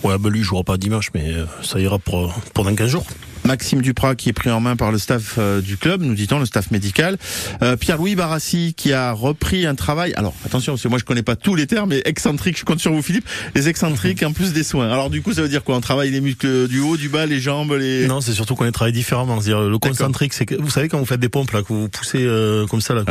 Ouais, 0.03 0.19
bah 0.19 0.31
lui, 0.31 0.43
jouera 0.43 0.65
pas 0.65 0.77
dimanche, 0.77 1.11
mais 1.15 1.33
euh, 1.33 1.47
ça 1.63 1.79
ira 1.79 1.99
pour, 1.99 2.35
dans 2.55 2.75
15 2.75 2.89
jours. 2.89 3.07
Maxime 3.45 3.83
Duprat 3.83 4.15
qui 4.15 4.29
est 4.29 4.33
pris 4.33 4.51
en 4.51 4.61
main 4.61 4.77
par 4.77 4.93
le 4.93 4.99
staff 4.99 5.37
euh, 5.39 5.61
du 5.61 5.77
club, 5.77 6.03
nous 6.03 6.15
dit-on, 6.15 6.39
le 6.39 6.47
staff 6.47 6.71
médical. 6.71 7.17
Euh, 7.63 7.77
Pierre-Louis 7.77 8.15
Barassi 8.15 8.75
qui 8.77 8.93
a 8.93 9.13
repris 9.13 9.67
un 9.67 9.75
travail. 9.75 10.13
Alors 10.15 10.35
attention, 10.45 10.73
parce 10.73 10.83
que 10.83 10.89
moi 10.89 10.99
je 10.99 11.05
connais 11.05 11.23
pas 11.23 11.37
tous 11.37 11.55
les 11.55 11.67
termes, 11.67 11.91
mais 11.91 12.03
excentrique, 12.05 12.59
je 12.59 12.65
compte 12.65 12.81
sur 12.81 12.93
vous 12.93 13.03
Philippe. 13.03 13.29
Les 13.55 13.69
excentriques 13.69 14.23
en 14.23 14.33
plus 14.33 14.53
des 14.53 14.63
soins. 14.63 14.91
Alors 14.91 15.11
du 15.11 15.23
coup, 15.23 15.33
ça 15.33 15.43
veut 15.43 15.49
dire 15.49 15.65
quoi? 15.65 15.77
On 15.77 15.81
travaille 15.81 16.11
les 16.11 16.21
muscles 16.21 16.69
du 16.69 16.81
haut, 16.81 16.97
du 16.97 17.09
bas, 17.09 17.27
les 17.27 17.41
jambes, 17.41 17.73
les. 17.73 18.07
Non, 18.07 18.21
c'est 18.21 18.33
surtout 18.33 18.55
qu'on 18.55 18.65
les 18.65 18.73
travaille 18.73 18.93
différemment. 18.93 19.41
C'est-à-dire, 19.41 19.69
le 19.69 19.79
concentrique, 19.79 20.33
c'est 20.33 20.47
que 20.47 20.55
vous 20.55 20.71
savez 20.71 20.89
quand 20.89 20.99
vous 20.99 21.07
faites 21.07 21.21
des 21.21 21.29
pompes 21.29 21.51
là, 21.53 21.63
que 21.63 21.73
vous 21.73 21.89
poussez 21.89 22.19
euh, 22.21 22.67
comme 22.67 22.81
ça 22.81 22.95
là, 22.95 23.05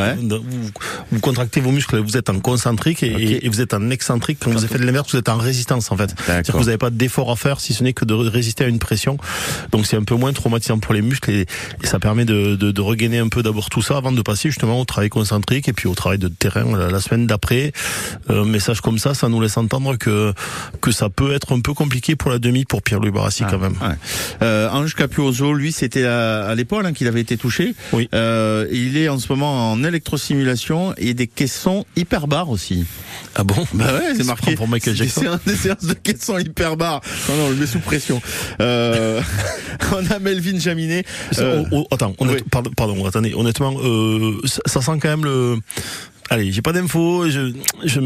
vous, 1.11 1.19
contractez 1.19 1.59
vos 1.59 1.71
muscles, 1.71 1.99
vous 1.99 2.17
êtes 2.17 2.29
en 2.29 2.39
concentrique 2.39 3.03
et, 3.03 3.47
vous 3.49 3.61
êtes 3.61 3.73
en 3.73 3.89
excentrique. 3.89 4.39
Quand 4.41 4.51
vous 4.51 4.59
faites 4.59 4.81
l'inverse, 4.81 5.11
vous 5.11 5.17
êtes 5.17 5.29
en 5.29 5.37
résistance 5.37 5.91
en 5.91 5.97
fait. 5.97 6.13
C'est-à-dire 6.25 6.53
que 6.53 6.59
vous 6.59 6.65
n'avez 6.65 6.77
pas 6.77 6.89
d'effort 6.89 7.31
à 7.31 7.35
faire 7.35 7.59
si 7.59 7.73
ce 7.73 7.83
n'est 7.83 7.93
que 7.93 8.05
de 8.05 8.13
résister 8.13 8.63
à 8.63 8.67
une 8.67 8.79
pression. 8.79 9.17
Donc 9.71 9.85
c'est 9.85 9.97
un 9.97 10.03
peu 10.03 10.15
moins 10.15 10.28
traumatisant 10.33 10.79
pour 10.79 10.93
les 10.93 11.01
muscles 11.01 11.31
et, 11.31 11.45
et 11.83 11.87
ça 11.87 11.99
permet 11.99 12.25
de, 12.25 12.55
de, 12.55 12.71
de 12.71 12.81
regainer 12.81 13.19
un 13.19 13.29
peu 13.29 13.43
d'abord 13.43 13.69
tout 13.69 13.81
ça 13.81 13.97
avant 13.97 14.11
de 14.11 14.21
passer 14.21 14.49
justement 14.49 14.79
au 14.79 14.85
travail 14.85 15.09
concentrique 15.09 15.67
et 15.67 15.73
puis 15.73 15.87
au 15.87 15.95
travail 15.95 16.17
de 16.17 16.27
terrain 16.27 16.65
la, 16.77 16.89
la 16.89 16.99
semaine 16.99 17.27
d'après. 17.27 17.71
Un 18.27 18.45
message 18.45 18.81
comme 18.81 18.99
ça, 18.99 19.13
ça 19.13 19.29
nous 19.29 19.41
laisse 19.41 19.57
entendre 19.57 19.95
que 19.97 20.33
que 20.81 20.91
ça 20.91 21.09
peut 21.09 21.33
être 21.33 21.53
un 21.55 21.59
peu 21.61 21.73
compliqué 21.73 22.15
pour 22.15 22.31
la 22.31 22.39
demi 22.39 22.65
pour 22.65 22.81
Pierre-Louis 22.81 23.11
Barassi 23.11 23.43
quand 23.49 23.59
même. 23.59 23.75
Ouais. 23.81 23.95
Euh, 24.41 24.69
Ange 24.69 24.95
Capuoso, 24.95 25.53
lui, 25.53 25.71
c'était 25.71 26.05
à, 26.05 26.45
à 26.45 26.55
l'épaule 26.55 26.85
hein, 26.85 26.93
qu'il 26.93 27.07
avait 27.07 27.21
été 27.21 27.37
touché. 27.37 27.73
Oui. 27.93 28.09
Euh, 28.13 28.67
il 28.71 28.97
est 28.97 29.09
en 29.09 29.19
ce 29.19 29.27
moment 29.31 29.71
en 29.71 29.83
électrosimulation 29.83 30.93
et 30.97 31.13
des 31.13 31.27
caissons 31.27 31.85
hyperbares 31.95 32.49
aussi. 32.49 32.85
Ah 33.35 33.43
bon? 33.43 33.65
Bah 33.73 33.93
ouais, 33.93 34.15
c'est 34.15 34.25
marqué. 34.25 34.55
pour 34.55 34.67
Michael 34.67 34.95
Jackson. 34.95 35.21
séances, 35.21 35.39
des 35.45 35.55
séances 35.55 35.85
de 35.85 35.93
caissons 35.93 36.37
hyperbares. 36.37 37.01
Non, 37.29 37.35
non, 37.35 37.43
on 37.45 37.49
le 37.49 37.55
met 37.55 37.67
sous 37.67 37.79
pression. 37.79 38.21
Euh, 38.61 39.21
on 39.91 40.08
Melvin 40.21 40.59
Jaminet. 40.59 41.03
Euh, 41.37 41.63
oh, 41.71 41.83
oh, 41.83 41.87
attends, 41.93 42.13
honnête- 42.19 42.43
pardon, 42.49 42.71
pardon, 42.75 43.05
attendez, 43.05 43.33
honnêtement, 43.33 43.73
euh, 43.83 44.37
ça, 44.45 44.61
ça 44.65 44.81
sent 44.81 44.99
quand 45.01 45.09
même 45.09 45.23
le. 45.25 45.57
Allez, 46.31 46.51
j'ai 46.51 46.61
pas 46.61 46.73
d'infos, 46.73 47.27
je, 47.29 47.51
je, 47.83 47.99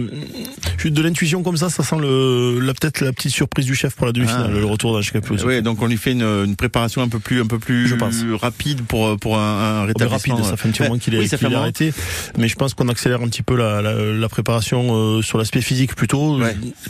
j'ai 0.81 0.89
de 0.89 1.01
l'intuition 1.01 1.43
comme 1.43 1.57
ça, 1.57 1.69
ça 1.69 1.83
sent 1.83 1.97
le, 1.99 2.59
la 2.61 2.73
peut-être 2.73 3.01
la 3.01 3.11
petite 3.11 3.31
surprise 3.33 3.65
du 3.65 3.75
chef 3.75 3.95
pour 3.95 4.05
la 4.05 4.13
demi-finale, 4.13 4.51
Ah. 4.55 4.59
le 4.59 4.65
retour 4.65 4.93
d'un 4.95 5.01
Capuzzo. 5.01 5.45
Oui, 5.47 5.61
donc 5.61 5.81
on 5.81 5.87
lui 5.87 5.97
fait 5.97 6.13
une, 6.13 6.21
une 6.23 6.55
préparation 6.55 7.01
un 7.01 7.09
peu 7.09 7.19
plus, 7.19 7.41
un 7.41 7.47
peu 7.47 7.59
plus 7.59 7.87
Je 7.87 7.95
pense. 7.95 8.15
rapide 8.39 8.81
pour 8.83 9.17
pour 9.19 9.37
un, 9.37 9.41
un 9.41 9.83
Oh, 9.83 9.87
rétablissement. 9.87 10.35
rapide, 10.35 10.49
ça 10.49 10.55
fait 10.57 10.69
un 10.69 10.71
petit 10.71 10.83
moment 10.83 10.97
qu'il 10.97 11.13
est, 11.15 11.19
Oui, 11.19 11.25
est 11.31 11.55
arrêté, 11.55 11.93
mais 12.37 12.47
je 12.47 12.55
pense 12.55 12.73
qu'on 12.73 12.87
accélère 12.87 13.21
un 13.21 13.27
petit 13.27 13.43
peu 13.43 13.55
la, 13.57 13.81
la, 13.81 13.93
la 13.93 14.29
préparation 14.29 14.87
euh, 15.17 15.21
sur 15.21 15.37
l'aspect 15.37 15.61
physique 15.61 15.95
plutôt. 15.95 16.39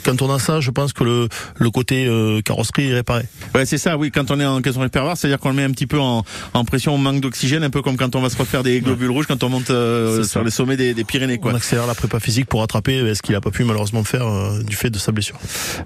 Quand 0.04 0.22
on 0.22 0.32
a 0.32 0.38
ça, 0.38 0.60
je 0.60 0.70
pense 0.70 0.92
que 0.92 1.02
le, 1.02 1.28
le 1.56 1.70
côté 1.70 2.06
euh, 2.06 2.40
carrosserie 2.42 2.90
est 2.90 2.94
réparé. 2.94 3.24
Ouais, 3.54 3.66
c'est 3.66 3.78
ça, 3.78 3.96
oui. 3.96 4.10
Quand 4.12 4.30
on 4.30 4.38
est 4.38 4.44
en 4.46 4.62
caisson 4.62 4.84
hyperbar, 4.84 5.16
c'est-à-dire 5.16 5.38
qu'on 5.40 5.48
le 5.50 5.56
met 5.56 5.64
un 5.64 5.70
petit 5.72 5.86
peu 5.88 5.98
en, 5.98 6.24
en 6.52 6.64
pression, 6.64 6.96
manque 6.96 7.20
d'oxygène, 7.20 7.64
un 7.64 7.70
peu 7.70 7.82
comme 7.82 7.96
quand 7.96 8.14
on 8.14 8.20
va 8.20 8.30
se 8.30 8.36
refaire 8.36 8.62
des 8.62 8.80
globules 8.80 9.10
rouges 9.10 9.26
quand 9.26 9.42
on 9.42 9.48
monte 9.48 9.70
euh, 9.70 10.22
sur 10.22 10.44
les 10.44 10.50
sommets 10.50 10.76
des, 10.76 10.94
des 10.94 11.04
Pyrénées, 11.04 11.23
quoi. 11.38 11.52
On 11.52 11.54
accélère 11.54 11.86
la 11.86 11.94
prépa 11.94 12.20
physique 12.20 12.46
pour 12.46 12.60
rattraper 12.60 12.98
euh, 12.98 13.14
ce 13.14 13.22
qu'il 13.22 13.34
a 13.34 13.40
pas 13.40 13.50
pu 13.50 13.64
malheureusement 13.64 14.04
faire 14.04 14.26
euh, 14.26 14.62
du 14.62 14.76
fait 14.76 14.90
de 14.90 14.98
sa 14.98 15.12
blessure. 15.12 15.38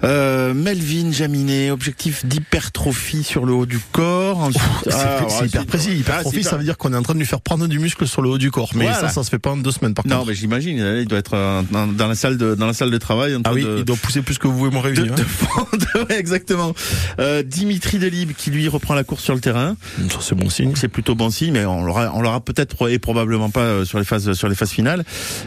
Euh, 0.04 0.54
Melvin 0.54 1.12
Jaminet, 1.12 1.70
objectif 1.70 2.24
d'hypertrophie 2.26 3.22
sur 3.24 3.44
le 3.46 3.52
haut 3.52 3.66
du 3.66 3.78
corps. 3.92 4.38
Ensuite, 4.38 4.62
Ah, 4.92 5.20
c'est 5.28 5.40
ouais, 5.42 5.46
hyper 5.48 5.66
précis. 5.66 5.88
Ah, 5.92 5.94
Hypertrophie, 5.96 6.38
hyper- 6.40 6.50
ça 6.50 6.56
veut 6.56 6.64
dire 6.64 6.76
qu'on 6.78 6.92
est 6.92 6.96
en 6.96 7.02
train 7.02 7.14
de 7.14 7.18
lui 7.18 7.26
faire 7.26 7.40
prendre 7.40 7.66
du 7.66 7.78
muscle 7.78 8.06
sur 8.06 8.22
le 8.22 8.28
haut 8.28 8.38
du 8.38 8.50
corps. 8.50 8.70
Mais 8.74 8.84
Voilà. 8.84 9.00
ça, 9.00 9.08
ça 9.08 9.22
se 9.22 9.30
fait 9.30 9.38
pas 9.38 9.50
en 9.50 9.56
deux 9.56 9.70
semaines 9.70 9.94
par 9.94 10.06
Non, 10.06 10.16
contre. 10.16 10.28
mais 10.28 10.34
j'imagine, 10.34 10.78
il 11.00 11.06
doit 11.06 11.18
être 11.18 11.34
euh, 11.34 11.62
dans, 11.70 11.86
dans 11.86 12.06
la 12.08 12.14
salle 12.14 12.36
de 12.38 12.54
dans 12.54 12.66
la 12.66 12.72
salle 12.74 12.90
de 12.90 12.98
travail. 12.98 13.34
en 13.36 13.40
Ah 13.44 13.52
oui, 13.52 13.62
de- 13.64 13.76
il 13.78 13.84
doit 13.84 13.96
pousser 13.96 14.22
plus 14.22 14.38
que 14.38 14.48
vous 14.48 14.66
et 14.66 14.70
moi 14.70 14.82
de, 14.82 14.88
réunis. 15.00 15.10
ouais, 16.08 16.18
exactement. 16.18 16.74
Euh, 17.20 17.42
Dimitri 17.42 17.98
Delibes 17.98 18.32
qui 18.36 18.50
lui 18.50 18.68
reprend 18.68 18.94
la 18.94 19.04
course 19.04 19.22
sur 19.24 19.34
le 19.34 19.40
terrain. 19.40 19.76
hein. 19.98 20.06
Ça 20.10 20.18
c'est 20.20 20.34
bon 20.34 20.48
signe. 20.50 20.72
C'est 20.76 20.88
plutôt 20.88 21.14
bon 21.14 21.30
signe, 21.30 21.52
mais 21.52 21.64
on 21.64 21.82
l'aura, 21.84 22.12
on 22.14 22.22
l'aura 22.22 22.40
peut-être 22.40 22.88
et 22.90 22.98
probablement 22.98 23.50
pas 23.50 23.60
euh, 23.60 23.84
sur 23.84 23.98
les 23.98 24.04
phases 24.04 24.32
sur 24.32 24.48
les 24.48 24.54
phases 24.54 24.70
finales. 24.70 25.04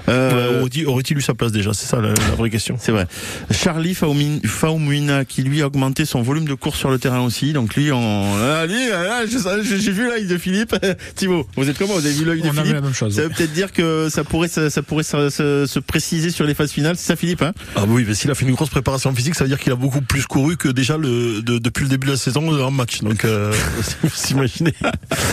Euh, 0.09 0.61
Ouais, 0.63 0.85
Aurait-il 0.85 1.17
eu 1.17 1.21
sa 1.21 1.33
place 1.33 1.51
déjà? 1.51 1.73
C'est 1.73 1.85
ça 1.85 2.01
la, 2.01 2.09
la 2.09 2.35
vraie 2.35 2.49
question. 2.49 2.75
C'est 2.79 2.91
vrai. 2.91 3.07
Charlie 3.51 3.93
Faumi- 3.93 4.45
Faumuina 4.45 5.25
qui 5.25 5.43
lui 5.43 5.61
a 5.61 5.67
augmenté 5.67 6.05
son 6.05 6.21
volume 6.21 6.45
de 6.45 6.53
course 6.53 6.77
sur 6.79 6.89
le 6.89 6.99
terrain 6.99 7.21
aussi. 7.21 7.53
Donc 7.53 7.75
lui, 7.75 7.91
en... 7.91 8.33
ah, 8.39 8.65
lui, 8.65 8.75
ah, 8.93 9.21
je- 9.25 9.77
j'ai 9.77 9.91
vu 9.91 10.07
l'œil 10.07 10.27
de 10.27 10.37
Philippe. 10.37 10.75
Thibaut, 11.15 11.47
vous 11.55 11.69
êtes 11.69 11.77
comment? 11.77 11.93
Vous 11.93 12.05
avez 12.05 12.13
vu 12.13 12.25
l'œil 12.25 12.41
de 12.41 12.47
On 12.47 12.53
Philippe 12.53 12.73
la 12.73 12.81
même 12.81 12.93
chose. 12.93 13.15
Ça 13.15 13.23
veut 13.23 13.29
peut-être 13.29 13.53
dire 13.53 13.71
que 13.71 14.07
ça 14.09 14.23
pourrait, 14.23 14.47
ça, 14.47 14.69
ça 14.69 14.81
pourrait 14.81 15.03
se, 15.03 15.29
se- 15.29 15.65
se 15.67 15.79
préciser 15.79 16.29
sur 16.31 16.45
les 16.45 16.53
phases 16.53 16.71
finales. 16.71 16.95
C'est 16.97 17.07
ça 17.07 17.15
Philippe 17.15 17.41
hein? 17.41 17.53
Ah 17.75 17.83
oui, 17.87 18.05
mais 18.07 18.13
s'il 18.13 18.29
a 18.31 18.35
fait 18.35 18.45
une 18.45 18.53
grosse 18.55 18.69
préparation 18.69 19.13
physique, 19.13 19.35
ça 19.35 19.43
veut 19.43 19.49
dire 19.49 19.59
qu'il 19.59 19.71
a 19.71 19.75
beaucoup 19.75 20.01
plus 20.01 20.25
couru 20.25 20.57
que 20.57 20.67
déjà 20.69 20.97
le, 20.97 21.41
de- 21.41 21.57
depuis 21.57 21.83
le 21.83 21.89
début 21.89 22.07
de 22.07 22.11
la 22.11 22.17
saison 22.17 22.47
en 22.61 22.71
match. 22.71 23.01
Donc, 23.01 23.25
euh, 23.25 23.51
vous 24.03 24.09
imaginez, 24.31 24.73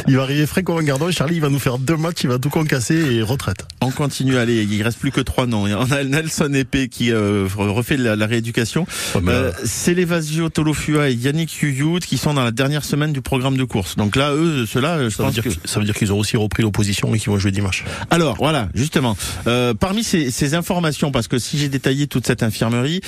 il 0.07 0.17
va 0.17 0.23
arriver 0.23 0.47
frais 0.47 0.63
comme 0.63 0.79
un 0.79 0.83
gardon. 0.83 1.11
Charlie, 1.11 1.37
il 1.37 1.41
va 1.43 1.49
nous 1.51 1.59
faire 1.59 1.79
deux 1.79 1.97
matchs, 1.97 2.19
il 2.25 2.29
va 2.29 2.39
tout 2.39 2.51
concasser 2.51 2.95
et 2.97 3.23
retraite. 3.23 3.67
On 3.81 3.91
continue, 3.91 4.28
allez, 4.37 4.65
il 4.65 4.83
reste 4.83 4.99
plus 4.99 5.11
que 5.11 5.21
trois 5.21 5.47
noms. 5.47 5.65
On 5.65 5.93
a 5.93 6.05
Nelson 6.05 6.53
Epé 6.55 6.89
qui 6.89 7.13
euh, 7.13 7.47
refait 7.57 7.97
la, 7.97 8.17
la 8.17 8.27
rééducation. 8.27 8.87
Euh, 9.17 9.53
Célevasio 9.65 10.49
Tolofua 10.49 11.09
et 11.11 11.15
Yannick 11.15 11.63
Yuyout 11.63 12.01
qui 12.01 12.19
sont 12.19 12.35
dans 12.35 12.45
la 12.45 12.51
dernière 12.51 12.85
semaine 12.85 13.13
du 13.13 13.23
programme 13.23 13.57
de 13.57 13.65
course. 13.65 13.97
Donc 13.97 14.17
là, 14.17 14.33
eux, 14.35 14.67
ceux-là, 14.67 15.05
je 15.09 15.15
Ça 15.15 15.23
veut, 15.23 15.25
pense 15.27 15.35
dire, 15.35 15.43
que... 15.45 15.49
que- 15.49 15.69
ça 15.69 15.79
veut 15.81 15.87
dire 15.87 15.95
qu'ils 15.95 16.13
ont 16.13 16.19
aussi 16.19 16.37
repris 16.37 16.63
l'opposition 16.63 17.15
et 17.15 17.19
qu'ils 17.19 17.31
vont 17.31 17.39
jouer 17.39 17.51
dimanche. 17.53 17.85
Alors 18.11 18.37
voilà, 18.37 18.69
justement, 18.75 19.17
euh, 19.47 19.75
parmi 19.75 20.05
ces, 20.05 20.31
ces 20.31 20.55
informations, 20.55 21.11
parce 21.11 21.29
que 21.29 21.39
si 21.39 21.59
j'ai 21.59 21.69
détaillé 21.69 22.07
toute 22.07 22.27
cette 22.27 22.43
infirmerie, 22.43 23.01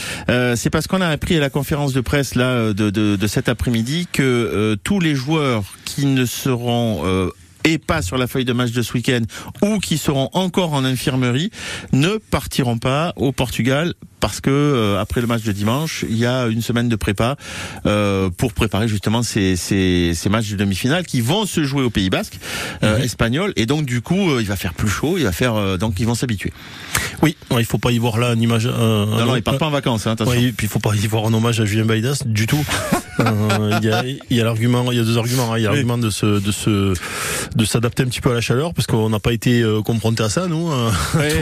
c'est 0.55 0.71
parce 0.71 0.87
qu'on 0.87 1.01
a 1.01 1.09
appris 1.09 1.37
à 1.37 1.41
la 1.41 1.51
conférence 1.51 1.93
de 1.93 2.01
presse 2.01 2.35
là 2.35 2.73
de, 2.73 2.91
de, 2.91 3.17
de 3.17 3.27
cet 3.27 3.49
après-midi 3.49 4.07
que 4.13 4.77
tous 4.85 5.01
les 5.01 5.15
joueurs 5.15 5.65
qui 5.85 6.07
ne 6.07 6.25
seront 6.25 7.03
et 7.65 7.79
pas 7.79 8.03
sur 8.03 8.17
la 8.19 8.27
feuille 8.27 8.45
de 8.45 8.53
match 8.53 8.71
de 8.73 8.83
ce 8.83 8.93
week-end 8.95 9.21
ou 9.63 9.79
qui 9.79 9.99
seront 9.99 10.31
encore 10.33 10.73
en 10.73 10.85
infirmerie 10.85 11.51
ne 11.93 12.17
partiront 12.17 12.79
pas 12.79 13.13
au 13.17 13.33
Portugal 13.33 13.95
parce 14.21 14.41
que 14.43 14.51
euh, 14.51 15.01
après 15.01 15.23
le 15.23 15.27
match 15.27 15.43
de 15.45 15.53
dimanche, 15.53 16.05
il 16.09 16.17
y 16.17 16.27
a 16.27 16.47
une 16.47 16.61
semaine 16.61 16.91
de 16.91 16.97
prépa 16.97 17.37
euh, 17.87 18.29
pour 18.29 18.53
préparer 18.53 18.87
justement 18.87 19.23
ces, 19.23 19.57
ces, 19.57 20.13
ces 20.15 20.29
matchs 20.29 20.51
de 20.51 20.57
demi-finale 20.57 21.07
qui 21.07 21.23
vont 21.23 21.47
se 21.47 21.65
jouer 21.65 21.83
au 21.83 21.89
Pays 21.91 22.11
Basque 22.11 22.39
euh, 22.83 22.99
espagnol 22.99 23.53
et 23.57 23.65
donc 23.65 23.87
du 23.87 24.03
coup 24.03 24.31
euh, 24.31 24.43
il 24.43 24.47
va 24.47 24.57
faire 24.57 24.75
plus 24.75 24.89
chaud, 24.91 25.15
il 25.17 25.25
va 25.25 25.33
faire 25.33 25.55
euh, 25.55 25.79
donc 25.79 25.95
ils 26.01 26.07
vont 26.07 26.15
s'habituer. 26.15 26.53
Oui, 27.23 27.37
ouais, 27.51 27.63
il 27.63 27.65
faut 27.65 27.79
pas 27.79 27.93
y 27.93 27.99
voir 27.99 28.19
là 28.19 28.33
une 28.35 28.43
image. 28.43 28.67
Non, 28.67 28.75
un- 28.75 29.25
non, 29.25 29.37
ils 29.37 29.43
partent 29.43 29.59
pas 29.59 29.67
en 29.67 29.71
vacances, 29.71 30.07
hein, 30.07 30.13
attention. 30.13 30.33
Ouais, 30.39 30.45
et 30.49 30.53
puis 30.53 30.67
il 30.67 30.71
faut 30.71 30.81
pas 30.81 30.95
y 30.95 31.07
voir 31.07 31.25
un 31.27 31.33
hommage 31.33 31.61
à 31.61 31.65
Julien 31.65 31.85
Baïdas 31.87 32.23
du 32.27 32.47
tout. 32.47 32.63
Euh, 33.19 33.79
Il 33.83 33.89
y 33.89 33.93
a, 33.93 34.05
il 34.05 34.37
y 34.37 34.41
a 34.41 34.45
l'argument, 34.45 34.91
il 34.93 34.99
y 34.99 35.01
a 35.01 35.05
deux 35.05 35.19
arguments. 35.19 35.53
hein. 35.53 35.59
Il 35.59 35.63
y 35.63 35.67
a 35.67 35.71
l'argument 35.71 35.99
de 35.99 36.11
se, 36.11 36.41
de 36.41 36.53
se, 36.53 36.95
de 37.55 37.65
s'adapter 37.65 38.03
un 38.03 38.07
petit 38.07 38.21
peu 38.21 38.31
à 38.31 38.35
la 38.35 38.41
chaleur, 38.41 38.73
parce 38.75 38.87
qu'on 38.87 39.09
n'a 39.11 39.19
pas 39.21 39.33
été 39.33 39.63
euh, 39.63 39.83
confronté 39.83 40.23
à 40.23 40.29
ça 40.29 40.47
nous 40.47 40.71
à 40.71 40.91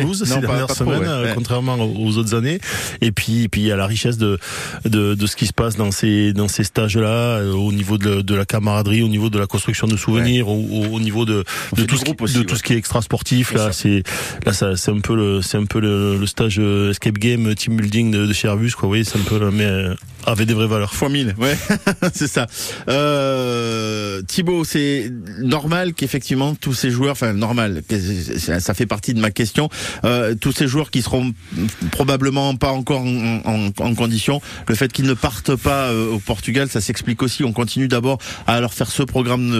Toulouse 0.00 0.24
ces 0.24 0.40
dernières 0.40 0.70
semaines, 0.70 1.08
contrairement 1.34 1.74
aux 1.76 2.16
autres 2.18 2.34
années. 2.34 2.58
Et 3.00 3.12
puis, 3.12 3.48
puis 3.48 3.60
il 3.62 3.66
y 3.66 3.72
a 3.72 3.76
la 3.76 3.86
richesse 3.86 4.18
de, 4.18 4.38
de, 4.84 5.14
de 5.14 5.26
ce 5.26 5.36
qui 5.36 5.46
se 5.46 5.52
passe 5.52 5.76
dans 5.76 5.90
ces, 5.90 6.32
dans 6.32 6.48
ces 6.48 6.64
stages-là, 6.64 7.38
euh, 7.38 7.52
au 7.52 7.72
niveau 7.72 7.98
de, 7.98 8.22
de 8.22 8.34
la 8.34 8.44
camaraderie, 8.44 9.02
au 9.02 9.08
niveau 9.08 9.30
de 9.30 9.38
la 9.38 9.46
construction 9.46 9.86
de 9.86 9.96
souvenirs, 9.96 10.48
au, 10.48 10.54
au- 10.54 10.94
au 10.94 11.00
niveau 11.00 11.24
de, 11.24 11.44
de 11.76 11.84
tout 11.84 11.96
ce, 11.96 12.04
qui, 12.04 12.14
aussi, 12.20 12.34
de 12.34 12.38
ouais. 12.40 12.44
tout 12.46 12.56
ce 12.56 12.62
qui 12.62 12.72
est 12.72 12.76
extra 12.76 13.02
sportif. 13.02 13.52
Là, 13.52 13.72
c'est 13.72 14.02
là, 14.46 14.52
ça, 14.52 14.76
c'est 14.76 14.90
un 14.90 15.00
peu 15.00 15.14
le, 15.14 15.42
c'est 15.42 15.58
un 15.58 15.64
peu 15.66 15.80
le, 15.80 16.16
le 16.18 16.26
stage 16.26 16.58
escape 16.58 17.18
game, 17.18 17.54
team 17.54 17.76
building 17.76 18.10
de, 18.10 18.26
de 18.26 18.32
chez 18.32 18.48
Airbus, 18.48 18.72
quoi. 18.72 18.88
Oui, 18.88 19.04
c'est 19.04 19.18
un 19.18 19.22
peu, 19.22 19.50
mais 19.50 19.68
avec 20.26 20.46
des 20.46 20.54
vraies 20.54 20.66
valeurs. 20.66 20.94
Fois 20.94 21.08
1000, 21.08 21.34
ouais, 21.38 21.57
c'est 22.12 22.26
ça. 22.26 22.46
Euh, 22.88 24.22
Thibaut, 24.22 24.64
c'est 24.64 25.10
normal 25.40 25.94
qu'effectivement 25.94 26.54
tous 26.54 26.74
ces 26.74 26.90
joueurs, 26.90 27.12
enfin 27.12 27.32
normal, 27.32 27.82
ça 28.58 28.74
fait 28.74 28.86
partie 28.86 29.14
de 29.14 29.20
ma 29.20 29.30
question, 29.30 29.68
euh, 30.04 30.34
tous 30.34 30.52
ces 30.52 30.66
joueurs 30.66 30.90
qui 30.90 31.02
seront 31.02 31.32
probablement 31.90 32.54
pas 32.56 32.70
encore 32.70 33.02
en, 33.02 33.70
en, 33.76 33.94
condition, 33.94 34.40
le 34.68 34.74
fait 34.74 34.92
qu'ils 34.92 35.06
ne 35.06 35.14
partent 35.14 35.56
pas 35.56 35.88
euh, 35.88 36.12
au 36.12 36.18
Portugal, 36.18 36.68
ça 36.68 36.80
s'explique 36.80 37.22
aussi. 37.22 37.44
On 37.44 37.52
continue 37.52 37.88
d'abord 37.88 38.18
à 38.46 38.60
leur 38.60 38.74
faire 38.74 38.90
ce 38.90 39.02
programme 39.02 39.50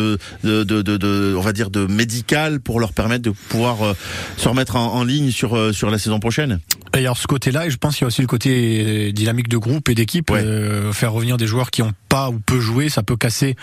de, 0.45 1.37
on 1.37 1.41
va 1.41 1.53
dire 1.53 1.71
de 1.71 1.87
médical 1.87 2.61
pour 2.61 2.81
leur 2.81 2.93
permettre 2.93 3.23
de 3.23 3.31
pouvoir 3.31 3.83
euh, 3.83 3.95
se 4.37 4.49
remettre 4.49 4.77
en, 4.77 5.05
ligne 5.05 5.31
sur 5.31 5.75
sur 5.75 5.91
la 5.91 5.99
saison 5.99 6.21
prochaine. 6.21 6.61
Alors 7.05 7.17
ce 7.17 7.27
côté-là, 7.27 7.67
et 7.67 7.71
je 7.71 7.77
pense 7.77 7.95
qu'il 7.97 8.03
y 8.03 8.05
a 8.05 8.09
aussi 8.09 8.21
le 8.21 8.27
côté 8.27 9.13
dynamique 9.13 9.49
de 9.49 9.57
groupe 9.57 9.89
et 9.89 9.95
d'équipe. 9.95 10.31
Ouais. 10.31 10.41
euh, 10.43 10.93
faire 10.93 11.13
revenir 11.13 11.37
des 11.37 11.47
joueurs 11.47 11.71
qui 11.71 11.83
ont 11.83 11.93
pas 12.09 12.31
ou 12.31 12.39
peu 12.41 12.61
joué, 12.61 12.89
ça 12.89 13.03
peut 13.03 13.17
casser. 13.17 13.57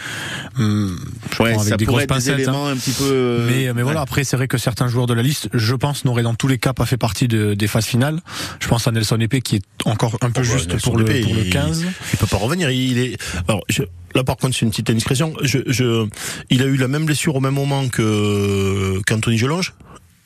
hum, 0.58 0.98
je 1.32 1.44
Ouais, 1.44 1.52
prends 1.52 1.60
avec 1.62 1.70
ça 1.72 1.78
des 1.78 1.86
pourrait 1.86 2.06
grosses 2.08 2.28
être 2.28 2.38
des 2.38 2.44
pincettes. 2.46 2.56
hein. 2.56 2.68
un 2.72 2.76
petit 2.78 2.92
peu. 2.92 3.04
euh, 3.04 3.74
Mais, 3.76 3.82
voilà, 3.82 4.02
après, 4.02 4.24
c'est 4.24 4.38
vrai 4.38 4.48
que 4.48 4.58
certains 4.58 4.88
joueurs 4.88 5.08
de 5.08 5.14
la 5.14 5.22
liste, 5.22 5.50
je 5.54 5.76
pense, 5.76 6.06
n'auraient 6.06 6.24
dans 6.24 6.34
tous 6.36 6.48
les 6.48 6.58
cas 6.58 6.74
pas 6.74 6.86
fait 6.86 6.98
partie 6.98 7.28
de, 7.28 7.54
des 7.54 7.68
phases 7.68 7.86
finales. 7.86 8.20
Je 8.60 8.68
pense 8.68 8.88
à 8.88 8.92
Nelson 8.92 9.20
Epé 9.20 9.42
qui 9.42 9.58
est 9.58 9.62
encore 9.86 10.16
un 10.22 10.30
peu 10.32 10.42
Oh, 10.44 10.48
bah, 10.48 10.58
juste 10.58 10.70
Nelson 10.70 10.90
pour 10.92 10.98
le, 10.98 11.06
pour 11.06 11.34
le 11.36 11.42
il- 11.46 11.50
15. 11.50 11.86
Il 12.14 12.18
peut 12.20 12.28
pas 12.28 12.38
revenir. 12.38 12.70
Il 12.72 12.98
est. 12.98 13.18
Alors, 13.48 13.64
je- 13.70 13.84
là, 14.14 14.24
par 14.24 14.38
contre, 14.38 14.56
c'est 14.56 14.62
une 14.66 14.72
petite 14.72 14.90
indiscrétion. 14.90 15.34
Je, 15.42 15.60
je, 15.68 16.08
il 16.50 16.62
a 16.62 16.66
eu 16.66 16.78
la 16.78 16.88
même 16.88 17.06
blessure 17.06 17.36
au 17.36 17.42
même 17.42 17.54
moment 17.56 17.88
que 17.90 19.02
qu'Anthony 19.06 19.38
Gelonge. 19.38 19.74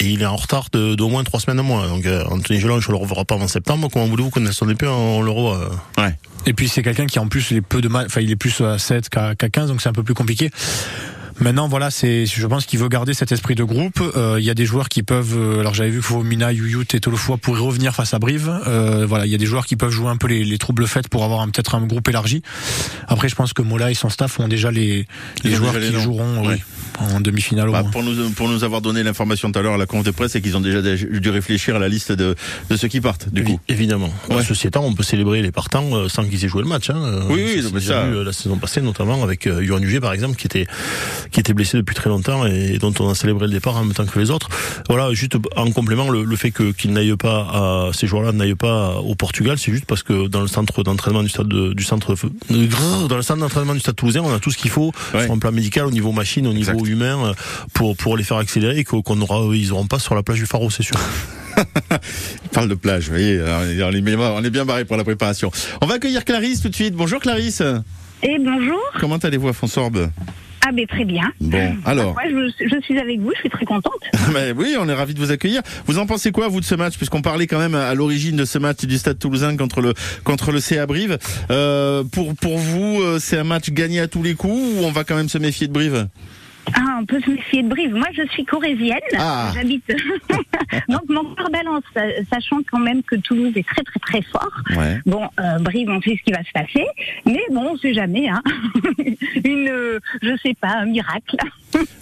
Et 0.02 0.08
il 0.12 0.22
est 0.22 0.26
en 0.26 0.36
retard 0.38 0.68
de- 0.72 0.96
d'au 0.96 1.10
moins 1.10 1.24
trois 1.26 1.40
semaines 1.42 1.60
à 1.60 1.64
moins. 1.64 1.88
Donc, 1.88 2.06
euh, 2.06 2.24
Anthony 2.30 2.60
Gelonge, 2.60 2.88
on 2.88 2.94
le 2.94 2.98
reverra 2.98 3.26
pas 3.26 3.36
avant 3.36 3.48
septembre. 3.50 3.90
Comment 3.92 4.06
voulez-vous 4.08 4.30
que 4.30 4.40
Nelson 4.40 4.70
Epé, 4.70 4.88
on 4.88 5.22
le 5.22 5.30
revoit 5.32 5.58
euh 5.98 6.02
Ouais. 6.04 6.16
Et 6.46 6.54
puis 6.54 6.70
c'est 6.70 6.82
quelqu'un 6.84 7.06
qui 7.06 7.20
en 7.20 7.28
plus 7.28 7.52
les 7.52 7.60
peu 7.62 7.82
de 7.82 7.90
mal, 7.90 8.06
enfin 8.06 8.22
il 8.22 8.32
est 8.32 8.38
plus 8.38 8.62
à 8.62 8.80
7 8.80 9.10
qu'à 9.10 9.36
qu'à 9.36 9.50
15, 9.50 9.68
donc 9.70 9.82
c'est 9.82 9.90
un 9.90 9.94
peu 9.94 10.04
plus 10.04 10.14
compliqué. 10.14 10.52
Maintenant, 11.42 11.68
voilà, 11.70 11.90
c'est, 11.90 12.26
je 12.26 12.46
pense 12.48 12.66
qu'il 12.66 12.80
veut 12.80 12.90
garder 12.90 13.14
cet 13.14 13.32
esprit 13.32 13.56
de 13.56 13.64
groupe. 13.64 14.02
Euh, 14.18 14.38
Il 14.40 14.46
y 14.46 14.50
a 14.50 14.54
des 14.54 14.66
joueurs 14.66 14.90
qui 14.90 15.04
peuvent, 15.04 15.36
euh, 15.38 15.60
alors 15.62 15.74
j'avais 15.74 15.90
vu 15.90 16.00
que 16.00 16.06
Fomina, 16.06 16.52
Yuyut 16.52 16.86
et 16.94 17.00
Tolofua 17.00 17.38
pourraient 17.38 17.62
revenir 17.62 17.96
face 17.96 18.14
à 18.14 18.20
Brive. 18.20 18.52
Euh, 18.68 19.06
voilà, 19.08 19.26
il 19.26 19.32
y 19.32 19.36
a 19.36 19.38
des 19.38 19.46
joueurs 19.46 19.66
qui 19.66 19.76
peuvent 19.78 19.90
jouer 19.92 20.10
un 20.10 20.18
peu 20.18 20.28
les, 20.28 20.44
les 20.44 20.58
troubles 20.58 20.86
faits 20.86 21.08
pour 21.08 21.24
avoir 21.24 21.40
un- 21.42 21.48
peut-être 21.50 21.76
un 21.76 21.86
groupe 21.86 22.08
élargi. 22.10 22.42
Après, 23.08 23.30
je 23.30 23.36
pense 23.36 23.54
que 23.54 23.62
Mola 23.62 23.90
et 23.90 23.94
son 23.94 24.10
staff 24.10 24.38
ont 24.40 24.48
déjà 24.50 24.70
les, 24.70 25.08
les 25.44 25.52
joueurs 25.54 25.74
déjà 25.74 25.86
les 25.86 25.92
qui 25.92 25.96
noms. 25.96 26.02
joueront 26.02 26.48
Ouais. 26.48 26.56
oui, 26.56 26.62
en 27.14 27.22
demi-finale 27.22 27.70
au 27.70 27.72
Bah, 27.72 27.84
moins. 27.84 27.92
pour 27.92 28.04
nous 28.04 28.30
pour 28.32 28.50
nous 28.50 28.64
avoir 28.66 28.82
donné 28.82 29.02
l'information 29.04 29.52
tout 29.52 29.60
à 29.60 29.62
l'heure 29.62 29.74
à 29.76 29.78
la 29.78 29.86
conf 29.86 30.04
de 30.04 30.12
presse, 30.12 30.34
c'est 30.34 30.42
qu'ils 30.42 30.58
ont 30.58 30.62
déjà 30.62 30.82
dû 30.82 31.30
réfléchir 31.30 31.76
à 31.76 31.80
la 31.80 31.88
liste 31.88 32.12
de 32.12 32.36
de 32.70 32.76
ceux 32.76 32.88
qui 32.90 33.00
partent. 33.00 33.30
Du 33.34 33.42
Évi- 33.44 33.46
coup, 33.46 33.60
Évidemment. 33.70 34.12
Ouais. 34.30 34.44
Ceci 34.44 34.68
étant, 34.68 34.84
on 34.84 34.94
peut 34.94 35.04
célébrer 35.04 35.42
les 35.42 35.52
partants 35.52 35.96
euh, 35.96 36.10
sans 36.10 36.26
qu'ils 36.26 36.44
aient 36.44 36.50
joué 36.50 36.62
le 36.64 36.68
match. 36.68 36.90
Hein. 36.90 37.22
Oui, 37.30 37.42
oui, 37.46 37.50
ça, 37.50 37.56
non, 37.56 37.62
c'est 37.70 37.74
mais 37.76 37.80
déjà 37.80 38.02
ça- 38.02 38.08
vu, 38.10 38.24
la 38.26 38.34
saison 38.34 38.58
passée, 38.58 38.82
notamment 38.82 39.24
avec 39.24 39.48
euh, 39.48 39.64
Yohan 39.64 39.80
Huget, 39.82 40.02
par 40.02 40.12
exemple, 40.14 40.36
qui 40.36 40.48
était 40.48 40.68
qui 41.32 41.40
était 41.40 41.54
blessé 41.54 41.78
depuis 41.78 41.96
très 41.96 42.10
longtemps 42.10 42.46
et 42.46 42.78
dont 42.80 42.94
on 43.00 43.10
a 43.10 43.16
célébré 43.16 43.46
le 43.48 43.52
départ 43.54 43.78
en 43.78 43.84
même 43.86 43.94
temps 43.94 44.06
que 44.06 44.18
les 44.20 44.32
autres. 44.32 44.50
Voilà, 44.90 45.14
juste 45.14 45.36
en 45.56 45.72
complément, 45.72 46.10
le, 46.10 46.24
le 46.24 46.36
fait 46.36 46.52
que 46.52 46.72
qu'ils 46.72 46.92
n'aillent 46.92 47.16
pas 47.18 47.42
à 47.42 47.90
ces 47.94 48.08
joueurs-là 48.08 48.32
n'aillent 48.32 48.56
pas 48.56 48.96
au 48.98 49.16
Portugal, 49.16 49.58
c'est 49.58 49.72
juste 49.72 49.86
parce 49.86 50.04
que 50.04 50.28
dans 50.28 50.42
le 50.42 50.48
centre 50.48 50.84
d'entraînement 50.84 51.24
du 51.24 51.30
stade 51.30 51.48
de- 51.48 51.74
du 51.74 51.84
centre 51.84 52.14
euh, 52.14 53.08
dans 53.08 53.16
le 53.16 53.22
centre 53.22 53.40
d'entraînement 53.42 53.74
du 53.74 53.80
stade 53.80 53.96
toulousain, 53.96 54.22
on 54.22 54.34
a 54.34 54.40
tout 54.40 54.52
ce 54.52 54.58
qu'il 54.58 54.72
faut 54.72 54.92
Ouais. 55.14 55.24
sur 55.26 55.34
un 55.34 55.38
plan 55.40 55.52
médical, 55.52 55.86
au 55.86 55.92
niveau 55.92 56.12
machine, 56.12 56.48
au 56.48 56.54
niveau 56.54 56.72
Exact. 56.72 56.88
humain, 56.90 57.26
euh, 57.28 57.34
pour 57.74 57.96
pour 57.96 58.18
les 58.18 58.24
faire 58.24 58.38
accélérer 58.38 58.80
et 58.80 58.84
qu'on 58.84 59.22
aura, 59.22 59.56
ils 59.56 59.72
auront 59.72 59.88
pas 59.88 60.00
sur 60.00 60.16
la 60.16 60.24
plage 60.24 60.40
du 60.40 60.46
Faro, 60.46 60.70
c'est 60.70 60.84
sûr. 60.84 60.98
il 61.58 62.50
parle 62.54 62.70
de 62.70 62.76
plage. 62.76 63.06
Vous 63.06 63.12
voyez, 63.12 63.40
on 63.84 63.92
est 63.92 64.02
bien, 64.02 64.20
on 64.20 64.44
est 64.44 64.50
bien 64.50 64.66
barré 64.66 64.86
pour 64.86 64.98
la 64.98 65.04
préparation. 65.04 65.52
On 65.82 65.86
va 65.86 65.96
accueillir 65.96 66.26
Clarisse 66.26 66.62
tout 66.62 66.70
de 66.70 66.76
suite. 66.76 66.94
Bonjour 66.96 67.20
Clarisse. 67.20 67.62
Et 68.24 68.38
bonjour. 68.40 68.80
Comment 69.00 69.18
allez-vous 69.18 69.48
à 69.50 69.54
Fonsorbe 69.54 70.10
Ah 70.70 70.72
ben 70.72 70.86
très 70.86 71.04
bien. 71.04 71.24
Bon, 71.42 71.76
alors. 71.84 72.14
Moi, 72.14 72.22
je, 72.30 72.68
je 72.68 72.82
suis 72.82 73.00
avec 73.00 73.20
vous, 73.20 73.32
je 73.34 73.40
suis 73.40 73.50
très 73.50 73.66
contente. 73.66 74.04
Ben 74.32 74.54
oui, 74.56 74.76
on 74.80 74.88
est 74.88 74.94
ravis 74.94 75.16
de 75.16 75.20
vous 75.20 75.32
accueillir. 75.32 75.64
Vous 75.88 75.98
en 75.98 76.06
pensez 76.06 76.32
quoi, 76.32 76.48
vous, 76.48 76.60
de 76.60 76.66
ce 76.66 76.76
match? 76.76 76.96
Puisqu'on 76.98 77.24
parlait 77.24 77.48
quand 77.48 77.58
même 77.58 77.74
à 77.74 77.96
l'origine 77.96 78.36
de 78.36 78.46
ce 78.46 78.60
match 78.60 78.86
du 78.86 79.00
Stade 79.00 79.18
Toulousain 79.18 79.58
contre 79.58 79.82
le 79.82 79.96
contre 80.24 80.52
le 80.52 80.60
CA 80.60 80.86
Brive. 80.86 81.18
Euh, 81.50 82.04
pour 82.04 82.36
pour 82.36 82.60
vous, 82.60 83.02
euh, 83.02 83.18
c'est 83.20 83.40
un 83.40 83.44
match 83.44 83.72
gagné 83.72 84.00
à 84.00 84.08
tous 84.08 84.22
les 84.22 84.36
coups 84.36 84.54
ou 84.54 84.84
on 84.84 84.92
va 84.92 85.04
quand 85.04 85.16
même 85.16 85.30
se 85.30 85.40
méfier 85.40 85.66
de 85.68 85.74
Brive? 85.74 86.08
Ah, 86.76 87.00
on 87.02 87.06
peut 87.06 87.20
se 87.22 87.30
méfier 87.30 87.64
de 87.64 87.70
Brive. 87.70 87.94
Moi, 87.94 88.08
je 88.16 88.24
suis 88.32 88.46
corésienne. 88.46 88.98
Ah. 89.18 89.52
J'habite. 89.54 89.84
Donc, 90.90 91.02
mon 91.10 91.34
cœur 91.36 91.50
balance, 91.50 91.84
sa- 91.94 92.24
sachant 92.32 92.58
quand 92.72 92.80
même 92.80 93.04
que 93.04 93.16
Toulouse 93.18 93.54
est 93.56 93.66
très, 93.68 93.84
très, 93.84 94.00
très 94.00 94.22
fort. 94.22 94.52
Ouais. 94.78 95.00
Bon, 95.06 95.24
euh, 95.40 95.58
Brive, 95.60 95.90
on 95.90 96.02
sait 96.02 96.18
ce 96.18 96.24
qui 96.24 96.32
va 96.32 96.44
se 96.44 96.52
passer. 96.54 96.86
Mais 97.26 97.42
bon, 97.52 97.72
on 97.74 97.78
sait 97.78 97.94
jamais, 97.94 98.30
hein. 98.30 98.42
Une, 99.46 99.68
euh, 99.70 100.00
je 100.22 100.36
sais 100.44 100.54
pas, 100.60 100.78
un 100.80 100.86
miracle. 100.86 101.36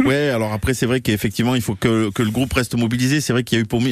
Ouais, 0.05 0.29
alors 0.29 0.53
après 0.53 0.73
c'est 0.73 0.85
vrai 0.85 1.01
qu'effectivement 1.01 1.53
il 1.53 1.61
faut 1.61 1.75
que, 1.75 2.09
que 2.11 2.23
le 2.23 2.29
groupe 2.29 2.53
reste 2.53 2.75
mobilisé. 2.75 3.19
C'est 3.19 3.33
vrai 3.33 3.43
qu'il 3.43 3.57
y 3.57 3.59
a 3.59 3.63
eu 3.63 3.67
pour 3.67 3.81
ça. 3.81 3.87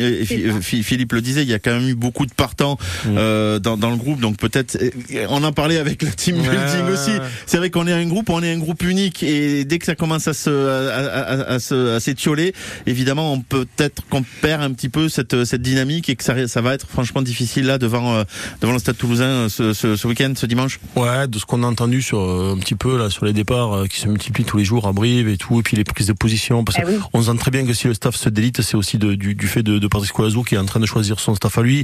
Phi- 0.62 0.84
Philippe 0.84 1.12
le 1.12 1.20
disait, 1.20 1.42
il 1.44 1.50
y 1.50 1.54
a 1.54 1.60
quand 1.60 1.74
même 1.78 1.90
eu 1.90 1.96
beaucoup 1.96 2.26
de 2.26 2.32
partants 2.34 2.78
euh, 3.08 3.60
dans, 3.60 3.76
dans 3.76 3.90
le 3.92 3.98
groupe, 3.98 4.22
donc 4.22 4.38
peut-être 4.38 4.78
euh, 4.82 5.26
on 5.30 5.44
en 5.44 5.52
parlait 5.52 5.78
avec 5.78 6.02
le 6.02 6.10
team 6.12 6.36
building 6.38 6.86
ouais, 6.86 6.92
aussi. 6.94 7.12
C'est 7.46 7.58
vrai 7.58 7.72
qu'on 7.72 7.88
est 7.88 7.92
un 7.92 8.06
groupe, 8.08 8.30
on 8.30 8.42
est 8.42 8.54
un 8.54 8.58
groupe 8.60 8.84
unique 8.84 9.22
et 9.24 9.66
dès 9.66 9.78
que 9.80 9.86
ça 9.86 9.96
commence 9.96 10.30
à 10.30 10.34
se 10.34 10.50
à, 10.66 11.06
à, 11.06 11.54
à, 11.56 11.60
se- 11.60 11.96
à 11.96 12.00
s'étioler, 12.00 12.54
évidemment, 12.86 13.32
on 13.34 13.42
peut 13.42 13.66
peut-être 13.76 14.04
qu'on 14.10 14.24
perd 14.42 14.62
un 14.64 14.72
petit 14.74 14.90
peu 14.90 15.10
cette, 15.10 15.46
cette 15.46 15.62
dynamique 15.62 16.10
et 16.10 16.16
que 16.16 16.24
ça, 16.24 16.48
ça 16.48 16.62
va 16.62 16.74
être 16.74 16.88
franchement 16.88 17.22
difficile 17.22 17.66
là 17.66 17.78
devant, 17.78 18.16
euh, 18.16 18.24
devant 18.62 18.74
le 18.74 18.80
Stade 18.80 18.98
Toulousain 18.98 19.26
euh, 19.26 19.50
ce, 19.50 19.74
ce, 19.74 19.96
ce 19.96 20.08
week-end, 20.08 20.34
ce 20.36 20.46
dimanche. 20.46 20.80
Ouais, 20.96 21.28
de 21.28 21.40
ce 21.40 21.46
qu'on 21.46 21.64
a 21.64 21.68
entendu 21.68 22.02
sur 22.02 22.20
euh, 22.20 22.54
un 22.56 22.60
petit 22.60 22.76
peu 22.76 22.98
là 22.98 23.10
sur 23.10 23.26
les 23.26 23.34
départs 23.34 23.88
qui 23.90 24.00
se 24.00 24.08
multiplient 24.08 24.46
tous 24.46 24.58
les 24.58 24.66
jours 24.66 24.88
à 24.88 24.94
Brive 24.94 25.28
et 25.28 25.38
tout, 25.38 25.60
et 25.60 25.64
puis 25.64 25.78
les 25.78 25.84
prises 25.84 26.08
de 26.08 26.14
position. 26.14 26.64
Parce 26.64 26.78
oui. 26.88 26.96
qu'on 27.12 27.22
sent 27.24 27.38
très 27.40 27.52
bien 27.52 27.66
que 27.66 27.74
si 27.74 27.88
le 27.88 27.94
staff 27.94 28.16
se 28.16 28.30
délite, 28.30 28.62
c'est 28.62 28.76
aussi 28.78 28.98
de- 28.98 29.16
du, 29.16 29.36
du 29.36 29.48
fait 29.48 29.64
de, 29.64 29.80
de 29.80 29.88
Patrice 29.88 30.12
Colazo 30.12 30.44
qui 30.44 30.56
est 30.56 30.58
en 30.60 30.66
train 30.66 30.80
de 30.80 30.86
choisir 30.86 31.20
son 31.20 31.36
staff 31.36 31.58
à 31.58 31.62
lui. 31.62 31.84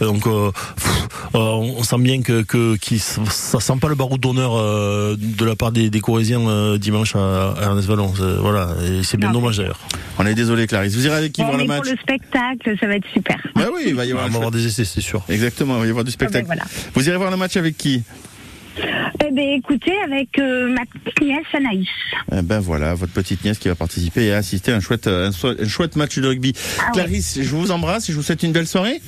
Donc 0.00 0.26
euh, 0.26 0.50
pff, 0.76 1.08
euh, 1.34 1.38
on 1.38 1.72
on 1.78 1.82
sent 1.84 1.98
bien 1.98 2.22
que, 2.22 2.42
que 2.42 2.76
qui 2.76 2.98
ça 2.98 3.60
sent 3.60 3.72
pas 3.80 3.88
le 3.88 3.94
baroud 3.94 4.20
d'honneur 4.20 4.52
euh, 4.56 5.16
de 5.18 5.44
la 5.44 5.56
part 5.56 5.72
des, 5.72 5.90
des 5.90 6.00
Corésiens 6.00 6.40
euh, 6.48 6.78
dimanche 6.78 7.16
à, 7.16 7.52
à 7.52 7.62
Ernest 7.64 7.88
Vallon. 7.88 8.11
C'est- 8.16 8.22
Voilà, 8.40 8.74
et 8.84 9.02
c'est 9.02 9.16
bien 9.16 9.28
Non. 9.32 9.40
dommage 9.40 9.58
d'ailleurs. 9.58 9.80
On 10.18 10.26
est 10.26 10.34
désolé, 10.34 10.66
Clarisse. 10.66 10.94
Vous 10.94 11.06
irez 11.06 11.16
avec 11.16 11.32
qui 11.32 11.40
Bon, 11.42 11.48
voir 11.48 11.58
le 11.58 11.64
match 11.64 11.82
pour 11.82 11.90
le 11.92 11.98
spectacle, 11.98 12.76
ça 12.78 12.86
va 12.86 12.94
être 12.96 13.06
super. 13.12 13.36
Bah 13.54 13.68
oui, 13.74 13.82
il 13.86 13.94
va 13.94 14.04
y 14.04 14.10
avoir, 14.12 14.26
On 14.26 14.30
va 14.30 14.36
avoir 14.36 14.50
des 14.50 14.66
essais, 14.66 14.84
c'est 14.84 15.00
sûr. 15.00 15.22
Exactement, 15.28 15.76
il 15.76 15.80
va 15.80 15.86
y 15.86 15.90
avoir 15.90 16.04
du 16.04 16.10
spectacle. 16.10 16.46
Ah 16.50 16.54
ben 16.54 16.62
voilà. 16.64 16.90
Vous 16.94 17.08
irez 17.08 17.16
voir 17.16 17.30
le 17.30 17.36
match 17.36 17.56
avec 17.56 17.76
qui? 17.76 18.02
Eh 18.78 19.30
ben, 19.30 19.48
écoutez, 19.58 19.92
avec 20.04 20.38
euh, 20.38 20.68
ma 20.68 20.80
petite 20.86 21.20
nièce 21.20 21.44
Anaïs. 21.54 21.88
Eh 22.34 22.42
Ben 22.42 22.58
voilà, 22.60 22.94
votre 22.94 23.12
petite 23.12 23.44
nièce 23.44 23.58
qui 23.58 23.68
va 23.68 23.74
participer 23.74 24.24
et 24.26 24.32
assister 24.32 24.72
à 24.72 24.76
un 24.76 24.80
chouette, 24.80 25.06
un, 25.06 25.30
so- 25.32 25.54
un 25.60 25.68
chouette 25.68 25.96
match 25.96 26.18
de 26.18 26.26
rugby. 26.26 26.54
Ah 26.78 26.84
ouais. 26.86 26.92
Clarisse, 26.94 27.38
je 27.42 27.48
vous 27.50 27.70
embrasse 27.70 28.08
et 28.08 28.12
je 28.12 28.16
vous 28.16 28.22
souhaite 28.22 28.42
une 28.42 28.52
belle 28.52 28.66
soirée. 28.66 29.00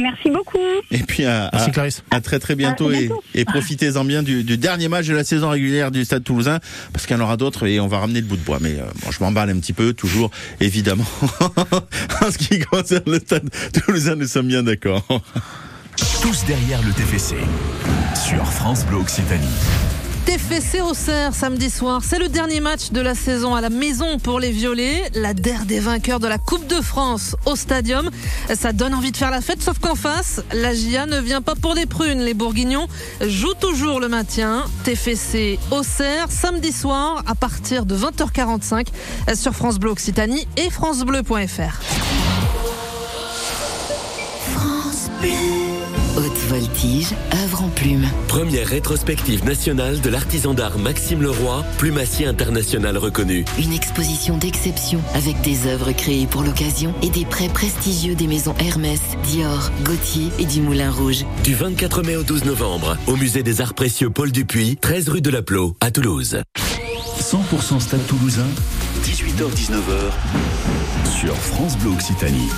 Merci 0.00 0.30
beaucoup. 0.30 0.58
Et 0.90 0.98
puis 0.98 1.24
à, 1.24 1.50
Merci, 1.52 1.68
à- 1.70 1.72
Clarisse. 1.72 2.02
à 2.10 2.20
très 2.20 2.38
très 2.38 2.54
bientôt, 2.54 2.88
À 2.90 2.94
et, 3.34 3.44
profitez-en 3.44 4.04
bien 4.04 4.22
du, 4.22 4.42
du 4.44 4.56
dernier 4.56 4.88
match 4.88 5.06
de 5.06 5.14
la 5.14 5.24
saison 5.24 5.50
régulière 5.50 5.90
du 5.90 6.04
Stade 6.04 6.24
Toulousain 6.24 6.60
parce 6.92 7.06
qu'il 7.06 7.16
y 7.16 7.20
en 7.20 7.22
aura 7.22 7.36
d'autres 7.36 7.66
et 7.66 7.78
on 7.80 7.88
va 7.88 7.98
ramener 7.98 8.20
le 8.20 8.26
bout 8.26 8.36
de 8.36 8.42
bois. 8.42 8.58
Mais 8.60 8.78
euh, 8.78 8.84
bon, 9.04 9.10
je 9.10 9.18
m'emballe 9.22 9.50
un 9.50 9.58
petit 9.58 9.72
peu, 9.74 9.92
toujours 9.92 10.30
évidemment. 10.60 11.04
en 11.30 12.30
ce 12.30 12.38
qui 12.38 12.58
concerne 12.60 13.02
le 13.06 13.18
Stade 13.18 13.48
Toulousain, 13.72 14.16
nous 14.16 14.26
sommes 14.28 14.48
bien 14.48 14.62
d'accord. 14.62 15.06
Tous 16.22 16.44
derrière 16.46 16.80
le 16.82 16.92
TFC. 16.92 17.36
Sur 18.26 18.46
France 18.46 18.86
Bleu 18.86 18.96
Occitanie. 18.98 19.46
TFC 20.24 20.80
Auxerre 20.80 21.34
samedi 21.34 21.68
soir. 21.68 22.02
C'est 22.04 22.18
le 22.18 22.28
dernier 22.28 22.60
match 22.60 22.92
de 22.92 23.00
la 23.00 23.14
saison 23.14 23.54
à 23.54 23.60
la 23.60 23.70
maison 23.70 24.18
pour 24.18 24.38
les 24.38 24.50
Violets. 24.50 25.10
La 25.14 25.34
der 25.34 25.64
des 25.64 25.80
vainqueurs 25.80 26.20
de 26.20 26.28
la 26.28 26.38
Coupe 26.38 26.66
de 26.68 26.80
France 26.80 27.34
au 27.44 27.56
stadium. 27.56 28.08
Ça 28.54 28.72
donne 28.72 28.94
envie 28.94 29.10
de 29.10 29.16
faire 29.16 29.30
la 29.30 29.40
fête, 29.40 29.60
sauf 29.62 29.78
qu'en 29.78 29.94
face, 29.94 30.40
la 30.52 30.74
GIA 30.74 31.06
ne 31.06 31.18
vient 31.20 31.42
pas 31.42 31.54
pour 31.54 31.74
des 31.74 31.86
prunes. 31.86 32.20
Les 32.20 32.34
Bourguignons 32.34 32.86
jouent 33.20 33.54
toujours 33.54 33.98
le 33.98 34.08
maintien. 34.08 34.64
TFC 34.84 35.58
Auxerre 35.70 36.30
samedi 36.30 36.72
soir 36.72 37.24
à 37.26 37.34
partir 37.34 37.84
de 37.84 37.96
20h45 37.96 38.88
sur 39.34 39.54
France 39.54 39.78
Bleu 39.78 39.90
Occitanie 39.90 40.46
et 40.56 40.70
francebleu.fr. 40.70 41.80
Haute 44.56 45.71
voltige, 46.82 47.14
œuvre 47.44 47.62
en 47.62 47.68
plume. 47.68 48.06
Première 48.28 48.66
rétrospective 48.66 49.44
nationale 49.44 50.00
de 50.00 50.10
l'artisan 50.10 50.54
d'art 50.54 50.78
Maxime 50.78 51.22
Leroy, 51.22 51.64
plumassier 51.78 52.26
international 52.26 52.96
reconnu. 52.96 53.44
Une 53.58 53.72
exposition 53.72 54.36
d'exception 54.36 55.00
avec 55.14 55.40
des 55.42 55.66
œuvres 55.66 55.92
créées 55.92 56.26
pour 56.26 56.42
l'occasion 56.42 56.94
et 57.02 57.10
des 57.10 57.24
prêts 57.24 57.48
prestigieux 57.48 58.14
des 58.14 58.26
maisons 58.26 58.54
Hermès, 58.58 59.00
Dior, 59.24 59.70
Gauthier 59.84 60.28
et 60.38 60.44
du 60.44 60.60
Moulin 60.60 60.90
Rouge. 60.90 61.24
Du 61.44 61.54
24 61.54 62.02
mai 62.02 62.16
au 62.16 62.22
12 62.22 62.44
novembre, 62.44 62.96
au 63.06 63.16
musée 63.16 63.42
des 63.42 63.60
arts 63.60 63.74
précieux 63.74 64.10
Paul 64.10 64.32
Dupuis, 64.32 64.76
13 64.80 65.08
rue 65.08 65.22
de 65.22 65.30
la 65.30 65.42
Plot, 65.42 65.76
à 65.80 65.90
Toulouse. 65.90 66.38
100% 67.20 67.80
Stade 67.80 68.06
Toulousain, 68.06 68.46
18h-19h, 69.04 70.12
sur 71.18 71.34
France 71.36 71.78
Bleu 71.78 71.90
Occitanie. 71.92 72.48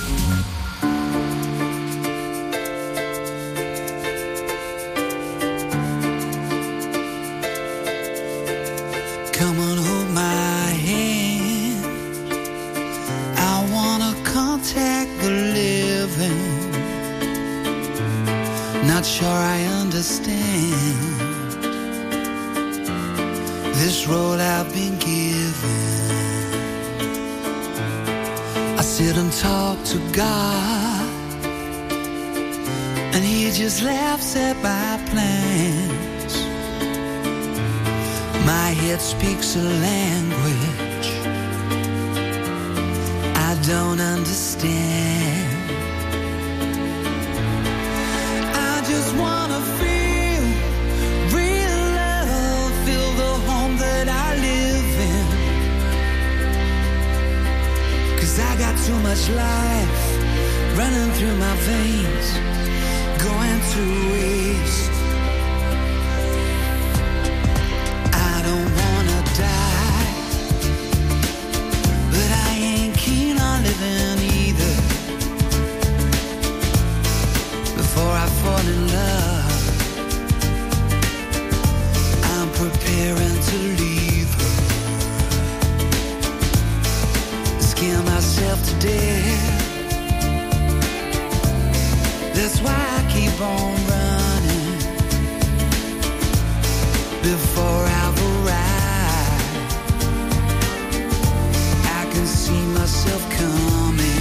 Can 102.15 102.25
see 102.25 102.65
myself 102.67 103.29
coming. 103.29 104.14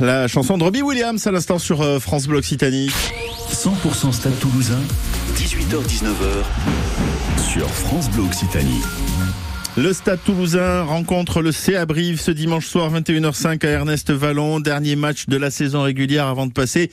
La 0.00 0.28
chanson 0.28 0.58
de 0.58 0.64
Robbie 0.64 0.82
Williams 0.82 1.26
à 1.26 1.30
l'instant 1.30 1.58
sur 1.58 1.82
euh, 1.82 1.98
France 1.98 2.26
Bleu 2.26 2.38
Occitanie. 2.38 2.90
100% 3.52 4.12
Stade 4.12 4.38
Toulousain, 4.38 4.80
18h-19h 5.36 6.44
sur 7.50 7.68
France 7.68 8.10
Bleu 8.10 8.24
Occitanie. 8.24 8.82
Le 9.78 9.92
Stade 9.92 10.20
Toulousain 10.24 10.84
rencontre 10.84 11.42
le 11.42 11.52
CA 11.52 11.84
Brive 11.84 12.18
ce 12.18 12.30
dimanche 12.30 12.66
soir 12.66 12.90
21h05 12.90 13.66
à 13.66 13.68
Ernest 13.68 14.10
Vallon. 14.10 14.58
Dernier 14.58 14.96
match 14.96 15.26
de 15.28 15.36
la 15.36 15.50
saison 15.50 15.82
régulière 15.82 16.28
avant 16.28 16.46
de 16.46 16.52
passer 16.52 16.90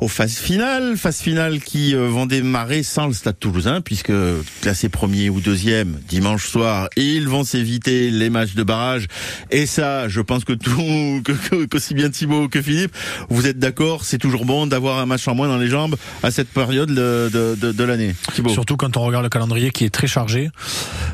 aux 0.00 0.08
phases 0.08 0.36
finales. 0.36 0.98
Phases 0.98 1.20
finales 1.20 1.60
qui 1.60 1.94
euh, 1.94 2.06
vont 2.08 2.26
démarrer 2.26 2.82
sans 2.82 3.06
le 3.06 3.14
Stade 3.14 3.38
Toulousain 3.40 3.80
puisque 3.80 4.12
classé 4.60 4.90
premier 4.90 5.30
ou 5.30 5.40
deuxième 5.40 5.98
dimanche 6.06 6.46
soir, 6.46 6.90
ils 6.96 7.26
vont 7.26 7.44
s'éviter 7.44 8.10
les 8.10 8.28
matchs 8.28 8.54
de 8.54 8.62
barrage. 8.62 9.06
Et 9.50 9.64
ça, 9.64 10.06
je 10.08 10.20
pense 10.20 10.44
que 10.44 10.52
tout, 10.52 11.22
que- 11.24 11.32
que- 11.32 11.64
qu'aussi 11.64 11.94
bien 11.94 12.10
Thibaut 12.10 12.48
que 12.50 12.60
Philippe, 12.60 12.94
vous 13.30 13.46
êtes 13.46 13.58
d'accord, 13.58 14.04
c'est 14.04 14.18
toujours 14.18 14.44
bon 14.44 14.66
d'avoir 14.66 14.98
un 14.98 15.06
match 15.06 15.26
en 15.28 15.34
moins 15.34 15.48
dans 15.48 15.56
les 15.56 15.68
jambes 15.68 15.96
à 16.22 16.30
cette 16.30 16.48
période 16.48 16.90
de, 16.90 17.30
de, 17.72 17.84
l'année. 17.84 18.14
Surtout 18.48 18.76
quand 18.76 18.98
on 18.98 19.02
regarde 19.06 19.24
le 19.24 19.30
calendrier 19.30 19.70
qui 19.70 19.86
est 19.86 19.90
très 19.90 20.06
chargé, 20.06 20.50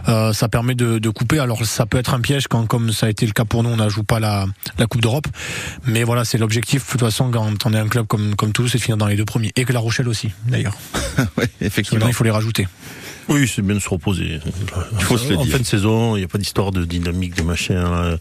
euh, 0.08 0.32
ça 0.32 0.48
permet 0.48 0.74
de, 0.74 1.03
de 1.04 1.10
couper. 1.10 1.38
Alors 1.38 1.64
ça 1.64 1.86
peut 1.86 1.98
être 1.98 2.14
un 2.14 2.20
piège 2.20 2.48
quand, 2.48 2.66
comme 2.66 2.92
ça 2.92 3.06
a 3.06 3.10
été 3.10 3.26
le 3.26 3.32
cas 3.32 3.44
pour 3.44 3.62
nous, 3.62 3.70
on 3.70 3.76
ne 3.76 3.88
joue 3.88 4.02
pas 4.02 4.20
la, 4.20 4.46
la 4.78 4.86
Coupe 4.86 5.02
d'Europe. 5.02 5.26
Mais 5.86 6.02
voilà, 6.02 6.24
c'est 6.24 6.38
l'objectif. 6.38 6.86
De 6.86 6.90
toute 6.92 7.00
façon, 7.00 7.30
quand 7.30 7.66
on 7.66 7.74
est 7.74 7.78
un 7.78 7.88
club 7.88 8.06
comme, 8.06 8.34
comme 8.34 8.52
Toulouse, 8.52 8.70
c'est 8.72 8.78
de 8.78 8.82
finir 8.82 8.96
dans 8.96 9.06
les 9.06 9.16
deux 9.16 9.24
premiers. 9.24 9.52
Et 9.56 9.64
que 9.64 9.72
La 9.72 9.80
Rochelle 9.80 10.08
aussi, 10.08 10.30
d'ailleurs. 10.46 10.76
ouais, 11.36 11.48
effectivement. 11.60 12.06
Il 12.06 12.14
faut 12.14 12.24
les 12.24 12.30
rajouter. 12.30 12.66
Oui, 13.28 13.48
c'est 13.52 13.62
bien 13.62 13.74
de 13.74 13.80
se 13.80 13.88
reposer. 13.88 14.38
Il 14.98 15.04
faut 15.04 15.16
se 15.16 15.28
le 15.30 15.36
en 15.38 15.42
dire. 15.44 15.52
fin 15.52 15.58
de 15.58 15.64
saison, 15.64 16.16
il 16.16 16.20
n'y 16.20 16.24
a 16.24 16.28
pas 16.28 16.38
d'histoire 16.38 16.72
de 16.72 16.84
dynamique, 16.84 17.34
de 17.36 17.42
machin. 17.42 18.18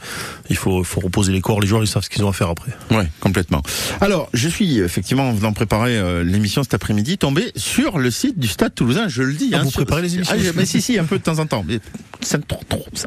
Il 0.49 0.55
faut, 0.55 0.83
faut 0.83 1.01
reposer 1.01 1.31
les 1.33 1.41
corps. 1.41 1.59
Les 1.59 1.67
joueurs, 1.67 1.83
ils 1.83 1.87
savent 1.87 2.03
ce 2.03 2.09
qu'ils 2.09 2.23
ont 2.23 2.29
à 2.29 2.33
faire 2.33 2.49
après. 2.49 2.71
Ouais, 2.91 3.07
complètement. 3.19 3.61
Alors, 4.01 4.29
je 4.33 4.47
suis 4.47 4.79
effectivement 4.79 5.29
en 5.29 5.33
venant 5.33 5.51
préparer 5.53 5.97
euh, 5.97 6.23
l'émission 6.23 6.63
cet 6.63 6.73
après-midi 6.73 7.17
tombé 7.17 7.51
sur 7.55 7.99
le 7.99 8.11
site 8.11 8.39
du 8.39 8.47
Stade 8.47 8.73
Toulousain. 8.75 9.07
Je 9.09 9.23
le 9.23 9.33
dis. 9.33 9.51
Ah, 9.53 9.59
vous 9.63 9.69
sur- 9.71 9.77
préparez 9.77 10.01
les 10.03 10.15
émissions 10.15 10.35
Ah, 10.37 10.51
mais 10.55 10.65
si, 10.65 10.81
si, 10.81 10.97
un 10.97 11.03
peu 11.05 11.17
de 11.17 11.23
temps 11.23 11.39
en 11.39 11.45
temps. 11.47 11.65
Mais 11.67 11.79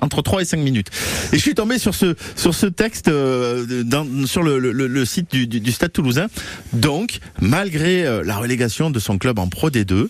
entre 0.02 0.22
3 0.22 0.42
et 0.42 0.44
5 0.44 0.58
minutes. 0.58 0.88
Et 1.32 1.36
je 1.36 1.42
suis 1.42 1.54
tombé 1.54 1.78
sur 1.78 1.94
ce 1.94 2.14
sur 2.34 2.54
ce 2.54 2.66
texte 2.66 3.08
euh, 3.08 3.82
dans- 3.84 4.26
sur 4.26 4.42
le, 4.42 4.58
le- 4.58 4.72
le 4.86 5.04
site 5.04 5.30
du, 5.30 5.46
du- 5.46 5.60
du 5.60 5.72
Stade 5.72 5.92
Toulousain. 5.92 6.26
Donc, 6.72 7.20
malgré 7.40 8.04
euh, 8.06 8.22
la 8.24 8.36
relégation 8.36 8.90
de 8.90 8.98
son 8.98 9.18
club 9.18 9.38
en 9.38 9.48
Pro 9.48 9.70
D2. 9.70 10.08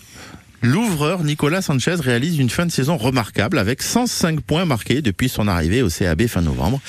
L'ouvreur 0.62 1.22
Nicolas 1.22 1.62
Sanchez 1.62 1.96
réalise 1.96 2.38
une 2.38 2.50
fin 2.50 2.66
de 2.66 2.70
saison 2.70 2.96
remarquable 2.96 3.58
avec 3.58 3.82
105 3.82 4.40
points 4.40 4.64
marqués 4.64 5.02
depuis 5.02 5.28
son 5.28 5.48
arrivée 5.48 5.82
au 5.82 5.88
CAB 5.88 6.26
fin 6.26 6.40
novembre. 6.40 6.80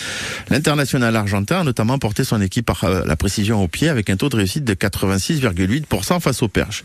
L'international 0.50 1.16
argentin 1.16 1.62
a 1.62 1.64
notamment 1.64 2.00
porté 2.00 2.24
son 2.24 2.42
équipe 2.42 2.66
par 2.66 2.84
euh, 2.84 3.04
la 3.06 3.16
précision 3.16 3.64
au 3.64 3.68
pied 3.68 3.90
avec 3.90 4.10
un 4.10 4.18
taux 4.18 4.30
de 4.30 4.38
réussite 4.38 4.64
de 4.64 4.74
86,8% 4.74 6.20
face 6.20 6.42
au 6.42 6.48
Perche. 6.48 6.84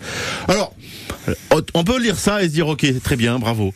Alors, 0.48 0.74
euh, 1.28 1.34
on 1.74 1.84
peut 1.84 2.00
lire 2.00 2.18
ça 2.18 2.42
et 2.42 2.48
se 2.48 2.52
dire 2.52 2.68
ok, 2.68 2.84
très 3.02 3.16
bien, 3.16 3.38
bravo. 3.38 3.72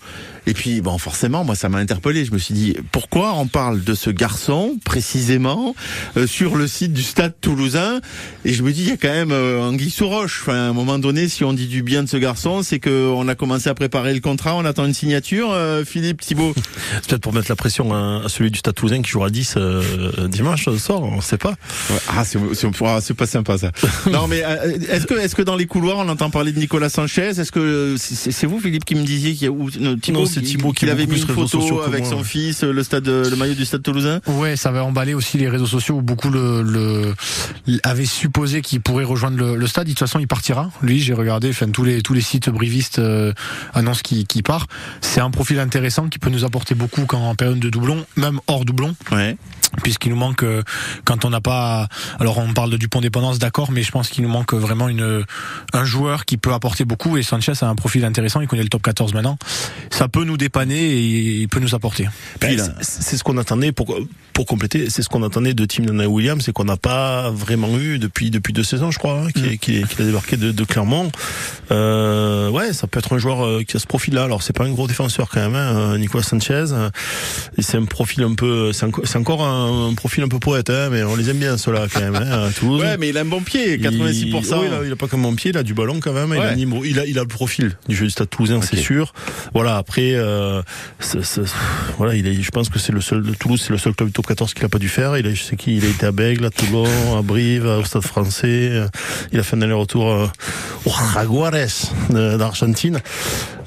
Et 0.47 0.55
puis, 0.55 0.81
bon, 0.81 0.97
forcément, 0.99 1.43
moi, 1.45 1.55
ça 1.55 1.69
m'a 1.69 1.79
interpellé. 1.79 2.25
Je 2.25 2.33
me 2.33 2.39
suis 2.39 2.55
dit, 2.55 2.77
pourquoi 2.93 3.35
on 3.35 3.47
parle 3.49 3.83
de 3.83 3.95
ce 3.95 4.11
garçon 4.11 4.77
précisément 4.85 5.75
euh, 6.17 6.27
sur 6.27 6.57
le 6.57 6.67
site 6.69 6.93
du 6.93 7.03
Stade 7.03 7.35
Toulousain? 7.41 8.01
Et 8.45 8.53
je 8.53 8.63
me 8.63 8.73
dis, 8.73 8.83
il 8.83 8.89
y 8.89 8.93
a 8.93 8.97
quand 8.97 9.09
même 9.13 9.33
euh, 9.33 9.61
anguille 9.61 9.91
sous 9.91 10.09
roche. 10.09 10.43
Enfin, 10.43 10.55
à 10.55 10.69
un 10.69 10.73
moment 10.73 10.99
donné, 10.99 11.29
si 11.29 11.43
on 11.45 11.53
dit 11.53 11.67
du 11.67 11.83
bien 11.83 12.03
de 12.05 12.09
ce 12.09 12.17
garçon, 12.17 12.63
c'est 12.63 12.79
que 12.79 13.09
on 13.15 13.27
a 13.29 13.35
commencé 13.35 13.69
à 13.69 13.75
préparer 13.75 14.15
le 14.15 14.21
contrat, 14.21 14.55
on 14.55 14.65
attend 14.65 14.85
une 14.87 14.95
signature. 14.95 15.51
euh, 15.53 15.85
Philippe 15.85 16.21
Thibault. 16.21 16.55
C'est 16.95 17.09
peut-être 17.09 17.23
pour 17.23 17.33
mettre 17.33 17.51
la 17.51 17.57
pression 17.57 17.93
à, 17.93 18.23
celui 18.29 18.51
du 18.51 18.59
Stade 18.59 18.75
Toulousain 18.75 19.03
qui 19.03 19.11
jouera 19.11 19.31
10 19.31 19.55
euh, 19.57 20.29
dimanche 20.29 20.69
soir, 20.79 21.03
on 21.03 21.17
ne 21.17 21.21
sait 21.21 21.39
pas. 21.39 21.51
Ouais, 21.91 21.97
Ah, 22.09 22.25
c'est 22.25 22.39
c'est- 22.55 23.15
pas 23.15 23.27
sympa 23.27 23.59
ça. 23.59 23.73
non, 24.13 24.27
mais 24.29 24.43
euh, 24.45 24.79
est-ce 24.91 25.07
que 25.07 25.15
est-ce 25.15 25.35
que 25.35 25.43
dans 25.43 25.57
les 25.57 25.67
couloirs 25.67 25.99
on 25.99 26.09
entend 26.09 26.31
parler 26.31 26.53
de 26.53 26.59
Nicolas 26.59 26.89
Sanchez? 26.89 27.29
Est-ce 27.39 27.51
que 27.53 27.59
euh, 27.61 27.97
c'est 27.99 28.31
c'est 28.33 28.47
vous 28.47 28.61
Philippe 28.61 28.85
qui 28.85 28.95
me 28.95 29.03
disiez 29.05 29.33
qu'il 29.35 29.45
y 29.45 29.47
a 29.47 29.51
ou 29.51 29.71
Thibaut, 29.71 30.21
Non, 30.21 30.27
c'est 30.41 30.47
Thibaut 30.47 30.73
qui 30.73 30.89
avait 30.89 31.07
mis 31.07 31.21
une 31.21 31.27
photo 31.27 31.83
avec 31.83 32.01
moi, 32.01 32.11
son 32.11 32.19
ouais. 32.19 32.25
fils, 32.25 32.63
le 32.63 32.83
stade, 32.83 33.07
le 33.07 33.35
maillot 33.37 33.55
du 33.55 33.65
Stade 33.65 33.83
Toulousain. 33.83 34.21
Ouais, 34.27 34.57
ça 34.57 34.71
va 34.71 34.85
emballer 34.85 35.15
aussi 35.15 35.39
les 35.39 35.49
réseaux 35.49 35.67
sociaux 35.67 35.97
où 35.97 36.03
beaucoup 36.03 36.31
le, 36.31 36.63
le 36.63 37.15
avaient 37.83 38.07
supposé 38.07 38.63
qu'il 38.63 38.81
pourrait 38.81 39.05
rejoindre 39.05 39.39
le, 39.39 39.57
le 39.57 39.67
stade. 39.67 39.85
De 39.85 39.91
toute 39.91 39.99
façon, 39.99 40.19
il 40.19 40.29
partira. 40.29 40.71
Lui, 40.83 41.01
j'ai 41.01 41.15
regardé, 41.15 41.51
enfin 41.51 41.69
tous 41.69 41.85
les 41.85 42.03
tous 42.03 42.15
les 42.15 42.21
sites 42.21 42.51
brivistes 42.51 42.99
euh, 42.99 43.33
annoncent 43.75 44.03
qu'il 44.03 44.27
qu'il 44.27 44.43
part. 44.43 44.67
C'est 45.01 45.21
un 45.21 45.31
profil 45.31 45.59
intéressant 45.59 46.09
qui 46.09 46.19
peut 46.19 46.31
nous 46.31 46.45
apporter 46.45 46.75
beaucoup 46.75 47.05
quand 47.07 47.29
en 47.29 47.35
période 47.35 47.59
de 47.59 47.71
doublon, 47.71 48.05
même 48.17 48.41
hors 48.47 48.65
doublon. 48.65 48.95
Ouais. 49.13 49.37
Puisqu'il 49.83 50.11
nous 50.11 50.17
manque 50.17 50.43
euh, 50.43 50.63
quand 51.05 51.25
on 51.25 51.31
n'a 51.31 51.41
pas. 51.41 51.89
Alors 52.21 52.39
on 52.39 52.53
parle 52.55 52.71
de 52.71 52.77
Dupont 52.77 53.01
dépendance, 53.01 53.39
d'accord, 53.39 53.71
mais 53.71 53.83
je 53.83 53.91
pense 53.91 54.09
qu'il 54.09 54.23
nous 54.25 54.31
manque 54.31 54.55
vraiment 54.55 54.89
une 54.89 55.25
un 55.73 55.85
joueur 55.85 56.25
qui 56.25 56.37
peut 56.37 56.53
apporter 56.53 56.85
beaucoup. 56.85 57.17
Et 57.17 57.23
Sanchez 57.23 57.53
a 57.61 57.67
un 57.69 57.75
profil 57.75 58.05
intéressant. 58.05 58.41
Il 58.41 58.47
connaît 58.49 58.63
le 58.63 58.69
top 58.69 58.83
14 58.83 59.13
maintenant. 59.13 59.37
Ça 59.91 60.09
peut 60.09 60.25
nous 60.25 60.37
dépanner 60.37 60.79
et 60.79 61.41
il 61.43 61.49
peut 61.49 61.61
nous 61.61 61.75
apporter. 61.75 62.09
Ben, 62.41 62.57
c'est- 62.81 63.03
c'est 63.03 63.17
ce 63.17 63.25
qu'on 63.25 63.37
attendait 63.39 63.73
pour 63.73 63.97
pour 64.33 64.45
compléter, 64.45 64.91
c'est 64.91 65.03
ce 65.03 65.09
qu'on 65.09 65.23
attendait 65.23 65.55
de 65.55 65.65
Tim 65.65 65.85
Nana 65.85 66.07
Williams, 66.09 66.43
c'est 66.45 66.53
qu'on 66.53 66.65
n'a 66.65 66.77
pas 66.77 67.31
vraiment 67.31 67.77
eu 67.79 67.99
depuis 67.99 68.31
depuis 68.31 68.53
deux 68.53 68.65
saisons, 68.65 68.91
je 68.91 68.99
crois, 68.99 69.21
hein, 69.23 69.31
qui, 69.35 69.47
est- 69.47 69.57
qui, 69.59 69.77
est- 69.79 69.89
qui 69.89 70.03
a 70.03 70.05
débarqué 70.05 70.37
de, 70.37 70.53
de 70.53 70.65
Clermont. 70.65 71.11
Euh, 71.71 72.51
ouais, 72.51 72.73
ça 72.73 72.87
peut 72.87 72.99
être 72.99 73.15
un 73.15 73.19
joueur 73.19 73.45
euh, 73.45 73.63
qui 73.67 73.77
a 73.77 73.81
ce 73.81 73.87
profil-là. 73.87 74.25
Alors 74.25 74.43
c'est 74.43 74.53
pas 74.55 74.65
un 74.65 74.71
gros 74.71 74.87
défenseur 74.87 75.29
quand 75.31 75.41
même, 75.41 75.55
hein, 75.55 75.97
Nicolas 75.99 76.23
Sanchez. 76.23 76.65
et 77.57 77.63
c'est 77.63 77.77
un 77.79 77.85
profil 77.87 78.23
un 78.25 78.35
peu, 78.35 78.73
c'est 78.73 78.87
enco- 78.87 79.03
c'est 79.05 79.17
encore 79.19 79.43
un, 79.45 79.56
un 79.57 79.95
profil 79.95 80.23
un 80.25 80.29
peu 80.29 80.39
poète, 80.39 80.71
hein, 80.71 80.89
mais 80.91 81.03
on 81.03 81.17
les 81.17 81.31
aime 81.31 81.39
bien 81.39 81.57
ceux-là 81.57 81.87
quand 81.93 82.01
même. 82.01 82.15
Hein, 82.17 82.47
à 82.49 82.51
Toulouse. 82.51 82.81
Ouais, 82.83 82.97
mais 82.99 83.09
il 83.09 83.19
a 83.19 83.23
un 83.23 83.25
bon 83.25 83.41
pied, 83.41 83.79
86%. 83.79 83.83
Il, 83.83 84.25
oui, 84.25 84.41
il, 84.69 84.75
a, 84.75 84.85
il 84.87 84.93
a 84.93 84.97
pas 84.97 85.07
comme 85.09 85.21
mon 85.21 85.35
pied, 85.35 85.51
il 85.51 85.57
a 85.59 85.63
du 85.63 85.75
ballon 85.75 86.01
quand 86.01 86.13
même. 86.13 86.31
Il, 86.33 86.37
a, 86.39 86.41
Ouais. 86.41 86.47
un 86.49 86.55
niveau- 86.55 86.85
il, 86.85 86.99
a, 86.99 87.07
il 87.07 87.19
a 87.19 87.23
le 87.23 87.29
profil 87.29 87.77
du 87.89 87.97
jeu 87.97 88.05
du 88.07 88.11
Stade 88.11 88.29
Toulousain, 88.31 88.61
c'est 88.63 88.77
sûr. 88.77 89.13
Voilà. 89.55 89.77
Après, 89.77 90.13
euh, 90.15 90.63
voilà, 91.99 92.15
il 92.15 92.27
est, 92.27 92.35
je 92.43 92.51
pense 92.51 92.69
que 92.69 92.79
c'est 92.79 92.93
le 92.93 93.01
seul. 93.01 93.25
Toulouse, 93.39 93.63
c'est 93.65 93.73
le 93.73 93.79
seul 93.79 93.95
club 93.95 94.09
du 94.09 94.13
top 94.13 94.27
14 94.27 94.55
qu'il 94.55 94.65
a 94.65 94.69
pas 94.69 94.79
dû 94.79 94.89
faire. 94.89 95.17
Il 95.17 95.27
a, 95.27 95.35
je 95.35 95.43
sais 95.43 95.57
qui, 95.57 95.77
il 95.77 95.85
a 95.85 95.89
été 95.89 96.07
à 96.07 96.13
Bègle, 96.13 96.45
à 96.45 96.51
Toulon, 96.51 96.87
à 97.19 97.23
Brive, 97.23 97.67
au 97.67 97.85
Stade 97.85 98.03
Français. 98.03 98.47
euh, 98.71 98.87
Il 99.33 99.39
a 99.39 99.43
fait 99.43 99.57
un 99.57 99.63
aller-retour 99.63 100.11
euh, 100.11 100.27
au 100.85 100.91
Jaguares 101.15 101.53
de- 102.11 102.37
d'Argentine. 102.37 103.01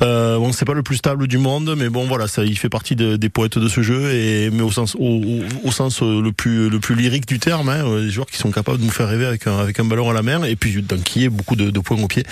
Euh, 0.01 0.37
bon, 0.37 0.53
c'est 0.53 0.63
pas 0.65 0.73
le 0.73 0.83
plus 0.83 0.95
stable 0.97 1.27
du 1.27 1.37
monde, 1.37 1.75
mais 1.77 1.89
bon, 1.89 2.05
voilà, 2.05 2.27
ça, 2.27 2.43
il 2.45 2.57
fait 2.57 2.69
partie 2.69 2.95
de- 2.95 3.17
des 3.17 3.29
poètes 3.29 3.57
de 3.57 3.67
ce 3.67 3.81
jeu, 3.81 4.11
et 4.13 4.49
mais 4.49 4.61
au 4.61 4.71
sens, 4.71 4.95
au, 4.95 4.99
au- 4.99 5.67
au 5.67 5.71
sens 5.71 5.78
euh, 6.01 6.21
le 6.21 6.31
plus 6.31 6.69
le 6.69 6.79
plus 6.79 6.95
lyrique 6.95 7.27
du 7.27 7.39
terme, 7.39 7.69
hein, 7.69 7.85
euh, 7.85 8.05
des 8.05 8.11
joueurs 8.11 8.27
qui 8.27 8.37
sont 8.37 8.51
capables 8.51 8.79
de 8.79 8.83
nous 8.83 8.91
faire 8.91 9.07
rêver 9.07 9.25
avec 9.25 9.47
un 9.47 9.57
avec 9.57 9.79
un 9.79 9.85
ballon 9.85 10.09
à 10.09 10.13
la 10.13 10.21
main, 10.21 10.43
et 10.43 10.55
puis 10.55 10.81
d'enquiller 10.81 11.29
beaucoup 11.29 11.55
de, 11.55 11.69
de 11.69 11.79
points 11.79 12.01
au 12.01 12.07
pied. 12.07 12.23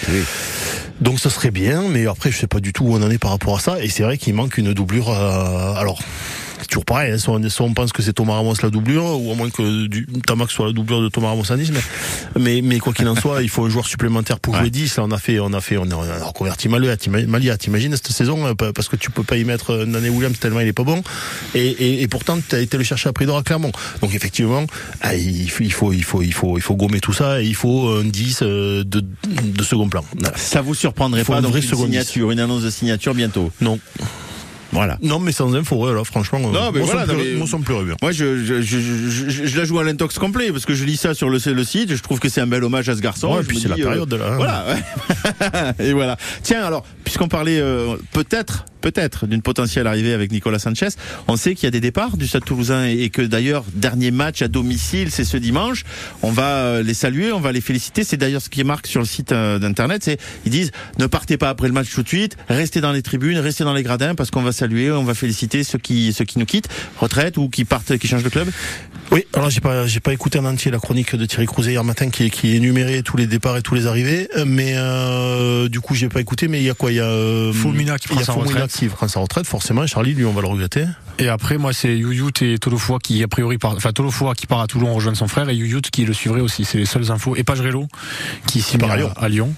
Donc 1.00 1.20
ça 1.20 1.30
serait 1.30 1.52
bien, 1.52 1.84
mais 1.90 2.08
après 2.08 2.32
je 2.32 2.38
sais 2.38 2.48
pas 2.48 2.60
du 2.60 2.74
tout 2.74 2.86
où 2.86 2.96
on 2.96 3.02
en 3.02 3.10
est 3.10 3.18
par 3.20 3.32
rapport 3.32 3.58
à 3.58 3.60
ça, 3.60 3.82
et 3.82 3.90
c'est 3.90 4.04
vrai 4.04 4.18
qu'il 4.18 4.34
manque 4.34 4.58
une 4.58 4.74
doublure. 4.74 5.10
euh, 5.10 5.74
alors. 5.76 6.00
C'est 6.60 6.68
toujours 6.68 6.86
pareil, 6.86 7.12
hein, 7.12 7.18
soit, 7.18 7.36
on, 7.40 7.50
soit 7.50 7.66
on 7.66 7.74
pense 7.74 7.92
que 7.94 8.02
c'est 8.02 8.14
Thomas 8.14 8.34
Ramos 8.34 8.56
la 8.64 8.70
doublure, 8.70 9.04
ou 9.22 9.32
à 9.32 9.36
moins 9.36 9.50
que 9.50 9.86
du, 9.88 10.08
Tamax 10.26 10.52
soit 10.54 10.66
la 10.68 10.74
doublure 10.74 11.02
de 11.02 11.10
Thomas 11.10 11.28
Ramos 11.30 11.52
à 11.52 11.56
Nice, 11.58 11.72
mais, 11.72 11.82
mais, 12.42 12.62
mais 12.62 12.80
quoi 12.80 12.94
qu'il 12.94 13.08
en 13.08 13.16
soit, 13.16 13.44
il 13.44 13.50
faut 13.50 13.66
un 13.66 13.70
joueur 13.70 13.86
supplémentaire 13.88 14.40
pour 14.40 14.56
jouer 14.56 14.70
10. 14.70 14.98
Là, 14.98 15.04
on 15.06 15.12
a 15.12 15.18
fait, 15.20 15.40
on 15.40 15.54
a 15.54 15.62
fait, 15.62 15.78
on 15.78 15.84
a, 15.92 15.96
on 15.96 16.04
a 16.04 16.24
reconverti 16.24 16.68
Malia, 16.70 16.98
t'ima- 16.98 17.26
Malia, 17.28 17.58
t'imagines 17.58 17.92
cette 17.96 18.08
saison, 18.12 18.48
euh, 18.48 18.54
pa- 18.56 18.74
parce 18.74 18.90
que 18.90 18.96
tu 18.96 19.12
peux 19.12 19.24
pas 19.24 19.38
y 19.38 19.44
mettre 19.44 19.72
euh, 19.72 19.86
Nane 19.86 20.10
Williams 20.10 20.38
tellement 20.40 20.60
il 20.62 20.68
est 20.68 20.74
pas 20.74 20.84
bon, 20.84 21.04
et, 21.54 21.66
et, 21.68 22.02
et 22.02 22.08
pourtant 22.08 22.38
tu 22.48 22.56
as 22.56 22.60
été 22.60 22.78
le 22.78 22.84
chercher 22.84 23.10
à 23.10 23.14
prix 23.14 23.26
d'or 23.26 23.38
à 23.38 23.44
Clermont. 23.44 23.72
Donc 24.02 24.16
effectivement, 24.16 24.66
ah, 25.02 25.16
il 25.16 25.50
faut, 25.50 25.64
il 25.64 25.72
faut, 25.72 25.94
il 25.94 26.04
faut, 26.04 26.22
il 26.24 26.34
faut, 26.34 26.58
il 26.58 26.62
faut 26.62 26.76
gommer 26.76 27.00
tout 27.00 27.14
ça, 27.14 27.42
et 27.42 27.46
il 27.46 27.56
faut 27.56 27.88
un 27.90 28.04
10 28.04 28.40
euh, 28.42 28.84
de, 28.84 29.04
de 29.30 29.64
second 29.64 29.90
plan. 29.90 30.04
Ça 30.36 30.62
vous 30.62 30.74
surprendrait 30.74 31.24
pas 31.34 31.40
une 31.40 31.54
second 31.70 31.84
signature, 32.06 32.32
une 32.32 32.40
annonce 32.40 32.64
de 32.64 32.70
signature 32.72 33.14
bientôt? 33.14 33.52
Non. 33.62 33.80
Voilà. 34.78 34.98
Non, 35.02 35.20
mais 35.20 35.32
sans 35.32 35.56
info, 35.56 35.92
là, 35.92 36.04
franchement, 36.04 36.38
euh, 36.40 36.52
Non, 36.52 36.72
mais 36.72 36.82
voilà, 36.82 37.06
plairait- 37.06 37.34
mais- 37.34 37.38
moi, 38.02 38.12
je, 38.12 38.44
je, 38.44 38.62
je, 38.62 39.46
je, 39.48 39.58
la 39.58 39.66
joue 39.66 39.80
à 39.80 39.84
l'intox 39.84 40.20
complet 40.20 40.52
parce 40.52 40.66
que 40.66 40.76
je 40.76 40.86
lis 40.86 40.98
ça 40.98 41.16
sur 41.16 41.30
le, 41.30 41.40
le 41.44 41.64
site. 41.64 41.96
Je 41.96 42.02
trouve 42.04 42.20
que 42.20 42.30
c'est 42.30 42.42
un 42.42 42.48
bel 42.48 42.64
hommage 42.64 42.88
à 42.88 42.96
ce 42.96 43.02
garçon. 43.02 43.34
Ouais, 43.36 43.44
puis 43.44 43.60
c'est 43.60 43.70
la 43.70 43.76
dis, 43.76 43.82
période, 43.82 44.14
là, 44.14 44.26
hein. 44.34 44.36
Voilà. 44.36 44.66
ouais. 44.68 45.74
Et 45.88 45.94
voilà. 45.94 46.16
Tiens, 46.44 46.64
alors, 46.64 46.84
puisqu'on 47.04 47.28
parlait 47.28 47.60
euh, 47.60 47.96
peut-être, 48.14 48.66
peut-être 48.92 49.28
d'une 49.28 49.42
potentielle 49.42 49.86
arrivée 49.86 50.14
avec 50.14 50.32
Nicolas 50.32 50.60
Sanchez. 50.60 50.88
On 51.28 51.36
sait 51.36 51.56
qu'il 51.56 51.66
y 51.66 51.68
a 51.68 51.72
des 51.72 51.82
départs 51.82 52.16
du 52.16 52.26
Stade 52.26 52.46
Toulousain 52.46 52.86
et 52.86 53.10
que 53.10 53.22
d'ailleurs 53.22 53.66
dernier 53.74 54.12
match 54.12 54.42
à 54.42 54.48
domicile, 54.48 55.12
c'est 55.12 55.26
ce 55.26 55.36
dimanche. 55.36 55.84
On 56.22 56.32
va 56.32 56.48
euh, 56.48 56.84
les 56.84 56.94
saluer, 56.94 57.34
on 57.34 57.42
va 57.42 57.52
les 57.52 57.60
féliciter. 57.60 58.06
C'est 58.06 58.16
d'ailleurs 58.16 58.42
ce 58.42 58.50
qui 58.50 58.62
est 58.62 58.64
marqué 58.64 58.90
sur 58.90 59.02
le 59.02 59.06
site 59.06 59.34
euh, 59.34 59.60
d'internet. 59.60 60.04
C'est 60.06 60.20
ils 60.46 60.52
disent 60.52 60.72
ne 61.00 61.06
partez 61.06 61.36
pas 61.38 61.50
après 61.50 61.68
le 61.68 61.74
match 61.74 61.94
tout 61.94 62.02
de 62.02 62.08
suite, 62.08 62.38
restez 62.48 62.80
dans 62.80 62.94
les 62.94 63.02
tribunes, 63.02 63.38
restez 63.40 63.66
dans 63.66 63.74
les 63.74 63.84
gradins 63.84 64.16
parce 64.16 64.32
qu'on 64.32 64.42
va 64.42 64.54
saluer, 64.54 64.90
on 64.90 65.04
va 65.04 65.14
féliciter 65.14 65.66
ceux 65.66 65.80
qui 65.80 66.14
ceux 66.14 66.24
qui 66.24 66.40
nous 66.40 66.46
quittent, 66.46 66.70
retraite 66.98 67.36
ou 67.36 67.50
qui 67.50 67.66
partent, 67.66 67.98
qui 67.98 68.08
changent 68.08 68.24
de 68.24 68.30
club. 68.30 68.48
Oui, 69.12 69.26
alors 69.34 69.50
j'ai 69.50 69.62
pas 69.62 69.88
j'ai 69.88 70.02
pas 70.02 70.12
écouté 70.12 70.38
en 70.40 70.46
entier 70.46 70.70
la 70.70 70.80
chronique 70.80 71.16
de 71.16 71.26
Thierry 71.26 71.46
Crouzet 71.46 71.72
hier 71.72 71.84
matin 71.84 72.10
qui 72.10 72.30
qui 72.30 72.56
énumérait 72.56 73.04
tous 73.04 73.16
les 73.16 73.26
départs 73.26 73.56
et 73.56 73.62
tous 73.62 73.74
les 73.74 73.88
arrivées, 73.88 74.28
euh, 74.36 74.44
mais 74.46 74.74
euh, 74.76 75.70
du 75.70 75.80
coup 75.80 75.96
j'ai 75.96 76.10
pas 76.10 76.20
écouté. 76.20 76.48
Mais 76.48 76.60
il 76.60 76.66
y 76.66 76.70
a 76.70 76.74
quoi? 76.74 76.92
Il 76.92 76.96
y 76.96 77.00
a 77.00 77.06
euh, 77.06 77.54
Fulmina 77.54 77.98
qui 77.98 78.10
prend 78.10 78.22
sa 78.22 78.34
retraite. 78.34 78.77
Qui 78.78 78.88
prend 78.88 79.08
sa 79.08 79.20
retraite. 79.20 79.48
Forcément, 79.48 79.88
Charlie 79.88 80.14
lui 80.14 80.26
on 80.26 80.34
va 80.34 80.42
le 80.42 80.48
regretter. 80.48 80.86
Et 81.20 81.30
après, 81.30 81.58
moi, 81.58 81.74
c'est 81.74 81.98
Youyut 81.98 82.32
et 82.42 82.60
Tolofoa 82.60 83.00
qui, 83.00 83.24
a 83.24 83.28
priori, 83.28 83.58
part, 83.58 83.74
enfin, 83.76 83.92
Tolofoa 83.92 84.36
qui 84.36 84.46
part 84.46 84.62
à 84.62 84.68
Toulon 84.68 84.94
rejoindre 84.94 85.18
son 85.18 85.28
frère 85.28 85.50
et 85.50 85.56
Youyut 85.56 85.82
qui 85.82 86.06
le 86.06 86.14
suivrait 86.14 86.42
aussi. 86.42 86.64
C'est 86.64 86.78
les 86.78 86.86
seules 86.86 87.12
infos. 87.12 87.36
Et 87.36 87.44
Pagerello 87.44 87.88
qui 88.46 88.64
à 88.84 89.24
à, 89.24 89.30
Lyon. 89.30 89.54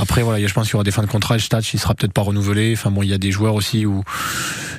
Après, 0.00 0.22
voilà, 0.22 0.44
je 0.46 0.52
pense 0.52 0.66
qu'il 0.66 0.72
y 0.72 0.76
aura 0.76 0.84
des 0.84 0.90
fins 0.90 1.02
de 1.02 1.06
contrat. 1.08 1.34
Le 1.34 1.40
Stade, 1.40 1.64
il 1.72 1.78
sera 1.78 1.94
peut-être 1.94 2.12
pas 2.12 2.22
renouvelé. 2.22 2.72
Enfin, 2.76 2.90
bon, 2.90 3.02
il 3.02 3.08
y 3.10 3.14
a 3.14 3.18
des 3.18 3.30
joueurs 3.30 3.54
aussi 3.54 3.84
où 3.86 4.02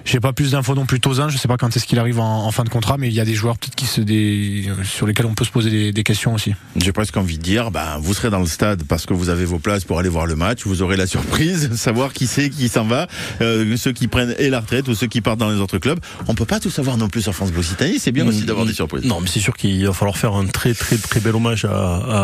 j'ai 0.03 0.19
pas 0.19 0.33
plus 0.33 0.51
d'infos 0.51 0.73
non 0.75 0.85
plus. 0.85 0.99
Tozin, 0.99 1.29
je 1.29 1.37
sais 1.37 1.47
pas 1.47 1.57
quand 1.57 1.75
est-ce 1.75 1.85
qu'il 1.85 1.99
arrive 1.99 2.19
en, 2.19 2.45
en 2.47 2.51
fin 2.51 2.63
de 2.63 2.69
contrat, 2.69 2.97
mais 2.97 3.07
il 3.07 3.13
y 3.13 3.19
a 3.19 3.25
des 3.25 3.35
joueurs 3.35 3.57
peut-être 3.57 3.75
qui 3.75 3.85
se 3.85 4.01
des, 4.01 4.67
sur 4.83 5.05
lesquels 5.05 5.27
on 5.27 5.35
peut 5.35 5.45
se 5.45 5.51
poser 5.51 5.69
des, 5.69 5.91
des 5.91 6.03
questions 6.03 6.33
aussi. 6.33 6.55
J'ai 6.75 6.91
presque 6.91 7.17
envie 7.17 7.37
de 7.37 7.43
dire, 7.43 7.69
ben, 7.71 7.97
vous 8.01 8.13
serez 8.13 8.29
dans 8.31 8.39
le 8.39 8.45
stade 8.47 8.83
parce 8.83 9.05
que 9.05 9.13
vous 9.13 9.29
avez 9.29 9.45
vos 9.45 9.59
places 9.59 9.83
pour 9.85 9.99
aller 9.99 10.09
voir 10.09 10.25
le 10.25 10.35
match. 10.35 10.65
Vous 10.65 10.81
aurez 10.81 10.97
la 10.97 11.05
surprise, 11.07 11.71
savoir 11.75 12.13
qui 12.13 12.25
c'est 12.27 12.49
qui 12.49 12.67
s'en 12.67 12.85
va, 12.85 13.07
euh, 13.41 13.77
ceux 13.77 13.91
qui 13.91 14.07
prennent 14.07 14.33
et 14.39 14.49
la 14.49 14.59
retraite 14.61 14.87
ou 14.87 14.95
ceux 14.95 15.07
qui 15.07 15.21
partent 15.21 15.39
dans 15.39 15.51
les 15.51 15.59
autres 15.59 15.77
clubs. 15.77 15.99
On 16.27 16.33
peut 16.35 16.45
pas 16.45 16.59
tout 16.59 16.71
savoir 16.71 16.97
non 16.97 17.07
plus 17.09 17.21
sur 17.21 17.35
France 17.35 17.51
Bleu 17.51 17.59
Occitanie. 17.59 17.99
C'est 17.99 18.11
bien 18.11 18.27
aussi 18.27 18.43
d'avoir 18.43 18.65
des 18.65 18.73
surprises. 18.73 19.05
Non, 19.05 19.19
mais 19.21 19.27
c'est 19.27 19.39
sûr 19.39 19.55
qu'il 19.55 19.85
va 19.85 19.93
falloir 19.93 20.17
faire 20.17 20.33
un 20.33 20.47
très 20.47 20.73
très 20.73 20.97
très 20.97 21.19
bel 21.19 21.35
hommage 21.35 21.65
à, 21.65 21.69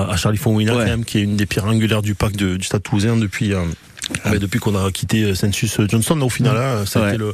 à, 0.08 0.12
à 0.12 0.18
Charlie 0.18 0.38
Fonwina 0.40 0.74
qui 1.06 1.20
est 1.20 1.22
une 1.22 1.36
des 1.36 1.46
pierres 1.46 1.66
angulaires 1.66 2.02
du 2.02 2.16
pack 2.16 2.36
de- 2.36 2.58
du 2.58 2.64
Stade 2.66 2.82
Toulousain 2.88 3.18
depuis. 3.18 3.54
Euh, 4.26 4.30
mais 4.32 4.40
depuis 4.40 4.60
qu'on 4.60 4.76
a 4.76 4.92
quitté 4.92 5.24
euh, 5.24 5.36
Census 5.36 5.78
Johnson, 5.88 6.16
là, 6.16 6.26
au 6.26 6.30
final, 6.30 6.56
hein, 6.58 6.86
ça 6.86 7.06
a 7.06 7.10
été 7.10 7.18
le, 7.18 7.34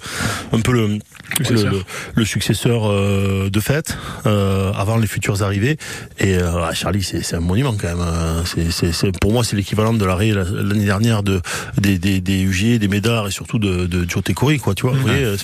un 0.52 0.60
peu 0.60 0.72
le, 0.72 0.88
le, 0.88 1.00
Successeur. 1.46 1.72
le- 1.74 1.84
le 2.16 2.26
successeur 2.26 2.90
euh, 2.92 3.50
de 3.50 3.60
fait 3.60 3.96
euh, 4.26 4.72
avant 4.74 4.98
les 4.98 5.08
futures 5.08 5.44
arrivées. 5.44 5.78
Et 6.20 6.36
euh, 6.36 6.64
ah, 6.64 6.74
Charlie, 6.74 7.04
c'est 7.04 7.34
un 7.36 7.40
monument 7.40 7.76
quand 7.80 7.88
même. 7.90 8.02
euh, 8.02 8.44
C'est, 8.46 8.92
c'est- 8.92 9.20
pour 9.20 9.32
moi, 9.32 9.44
c'est 9.44 9.56
l'équivalent 9.56 9.94
de 9.94 10.04
l'arrêt 10.06 10.32
la- 10.32 10.44
l'année 10.44 10.86
dernière 10.86 11.24
de 11.24 11.42
des, 11.80 11.98
des, 12.00 12.22
des 12.22 12.42
UG, 12.42 12.80
des 12.80 12.88
Médards 12.88 13.28
et 13.28 13.32
surtout 13.32 13.60
de, 13.60 13.86
de 13.86 14.10
Joe 14.10 14.24
Tekori, 14.24 14.60
quoi. 14.60 14.74
Tu 14.76 14.84
vois, 14.88 14.96
euh, 15.08 15.38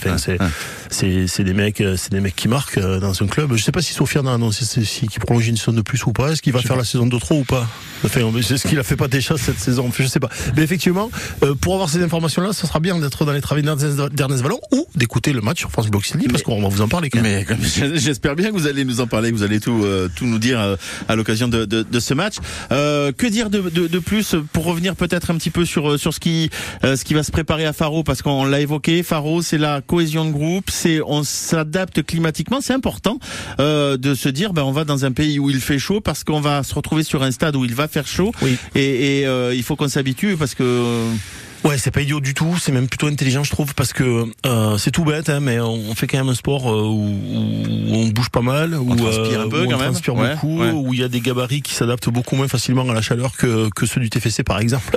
c'est, 0.89 1.43
des 1.43 1.53
mecs, 1.53 1.81
euh, 1.81 1.95
c'est 1.97 2.11
des 2.11 2.19
mecs 2.21 2.35
qui 2.35 2.47
marquent 2.47 2.77
euh, 2.77 2.99
dans 2.99 3.21
un 3.21 3.27
club. 3.27 3.53
Je 3.55 3.63
sais 3.63 3.71
pas 3.71 3.81
si 3.81 3.93
Sofiane 3.93 4.27
a 4.27 4.33
annoncé 4.33 4.65
si, 4.65 5.07
qu'il 5.07 5.19
prolonge 5.21 5.47
une 5.47 5.57
saison 5.57 5.73
de 5.73 5.81
plus 5.81 6.03
ou 6.05 6.11
pas. 6.13 6.31
Est-ce 6.31 6.41
qu'il 6.41 6.53
va 6.53 6.61
faire 6.61 6.75
la 6.75 6.83
saison 6.83 7.05
de 7.07 7.17
trop 7.19 7.39
ou 7.39 7.43
pas? 7.43 7.67
Enfin, 8.05 8.21
c'est 8.41 8.57
ce 8.57 8.67
qu'il 8.67 8.79
a 8.79 8.83
fait 8.83 8.95
pas 8.95 9.07
déjà 9.07 9.37
cette 9.37 9.59
saison. 9.59 9.91
Je 9.97 10.05
sais 10.05 10.19
pas. 10.19 10.29
Mais 10.55 10.63
effectivement, 10.63 11.09
euh, 11.43 11.55
pour 11.55 11.73
avoir 11.73 11.89
ces 11.89 12.01
informations-là, 12.03 12.53
ça 12.53 12.67
sera 12.67 12.79
bien 12.79 12.97
d'être 12.99 13.25
dans 13.25 13.31
les 13.31 13.41
travaux 13.41 13.61
d'Ernest 13.61 14.41
Vallon 14.43 14.59
ou 14.71 14.85
d'écouter 14.95 15.33
le 15.33 15.41
match 15.41 15.59
sur 15.59 15.71
France 15.71 15.87
Bloc 15.89 16.05
City 16.05 16.27
parce 16.29 16.43
qu'on 16.43 16.61
va 16.61 16.67
vous 16.69 16.81
en 16.81 16.87
parler 16.87 17.09
quand 17.09 17.21
même. 17.21 17.45
Mais 17.47 17.97
j'espère 17.97 18.35
bien 18.35 18.49
que 18.49 18.53
vous 18.53 18.67
allez 18.67 18.85
nous 18.85 19.01
en 19.01 19.07
parler, 19.07 19.31
que 19.31 19.35
vous 19.35 19.43
allez 19.43 19.59
tout 19.59 19.83
euh, 19.83 20.09
tout 20.15 20.25
nous 20.25 20.39
dire 20.39 20.59
euh, 20.59 20.75
à 21.07 21.15
l'occasion 21.15 21.47
de, 21.47 21.65
de, 21.65 21.83
de 21.83 21.99
ce 21.99 22.13
match. 22.13 22.35
Euh, 22.71 23.11
que 23.11 23.27
dire 23.27 23.49
de, 23.49 23.61
de, 23.61 23.87
de 23.87 23.99
plus 23.99 24.35
pour 24.53 24.65
revenir 24.65 24.95
peut-être 24.95 25.31
un 25.31 25.35
petit 25.35 25.49
peu 25.49 25.65
sur 25.65 25.91
euh, 25.91 25.97
sur 25.97 26.13
ce 26.13 26.19
qui 26.19 26.49
euh, 26.83 26.95
ce 26.95 27.03
qui 27.03 27.13
va 27.13 27.23
se 27.23 27.31
préparer 27.31 27.65
à 27.65 27.73
Faro? 27.73 28.03
Parce 28.03 28.21
qu'on 28.21 28.45
l'a 28.45 28.61
évoqué. 28.61 29.03
Faro, 29.03 29.41
c'est 29.41 29.57
la 29.57 29.81
cohésion 29.81 30.25
de 30.25 30.31
groupe, 30.31 30.69
c'est 30.69 30.99
on 31.05 31.23
s'adapte 31.23 32.03
climatiquement. 32.03 32.59
C'est 32.61 32.73
important 32.73 33.19
euh, 33.59 33.97
de 33.97 34.13
se 34.15 34.29
dire 34.29 34.53
ben 34.53 34.63
on 34.63 34.71
va 34.71 34.85
dans 34.85 35.05
un 35.05 35.11
pays 35.11 35.39
où 35.39 35.49
il 35.49 35.59
fait 35.59 35.79
chaud 35.79 36.01
parce 36.01 36.23
qu'on 36.23 36.41
va 36.41 36.63
se 36.63 36.73
retrouver 36.75 37.03
sur 37.03 37.23
un 37.23 37.31
stade 37.31 37.55
où 37.55 37.65
il 37.65 37.75
va 37.75 37.87
faire 37.87 38.07
chaud 38.07 38.31
et, 38.75 39.19
et 39.19 39.27
euh, 39.27 39.53
il 39.55 39.63
faut 39.63 39.75
qu'on 39.75 39.87
s'habitue 39.87 40.35
parce 40.37 40.55
que 40.55 40.63
euh, 41.09 41.17
Ouais, 41.65 41.77
c'est 41.77 41.91
pas 41.91 42.01
idiot 42.01 42.19
du 42.21 42.33
tout, 42.33 42.57
c'est 42.59 42.71
même 42.71 42.87
plutôt 42.87 43.07
intelligent, 43.07 43.43
je 43.43 43.51
trouve, 43.51 43.73
parce 43.75 43.91
que 43.93 44.25
euh, 44.45 44.77
c'est 44.77 44.91
tout 44.91 45.03
bête, 45.03 45.29
hein, 45.29 45.39
mais 45.41 45.59
on 45.59 45.93
fait 45.93 46.07
quand 46.07 46.17
même 46.17 46.29
un 46.29 46.33
sport 46.35 46.69
euh, 46.71 46.83
où, 46.83 47.05
où 47.09 47.95
on 47.95 48.07
bouge 48.07 48.29
pas 48.29 48.41
mal, 48.41 48.75
où, 48.75 48.95
transpire 48.95 49.41
un 49.41 49.49
peu, 49.49 49.63
où 49.65 49.69
quand 49.69 49.75
on 49.75 49.79
même. 49.79 49.91
transpire 49.91 50.15
Ouais, 50.15 50.33
beaucoup, 50.35 50.59
ouais. 50.59 50.71
où 50.71 50.93
il 50.93 50.99
y 51.01 51.03
a 51.03 51.09
des 51.09 51.19
gabarits 51.19 51.61
qui 51.61 51.73
s'adaptent 51.73 52.09
beaucoup 52.09 52.35
moins 52.35 52.47
facilement 52.47 52.87
à 52.89 52.93
la 52.93 53.01
chaleur 53.01 53.35
que, 53.35 53.69
que 53.75 53.85
ceux 53.85 53.99
du 53.99 54.09
TFC, 54.09 54.43
par 54.43 54.59
exemple. 54.59 54.95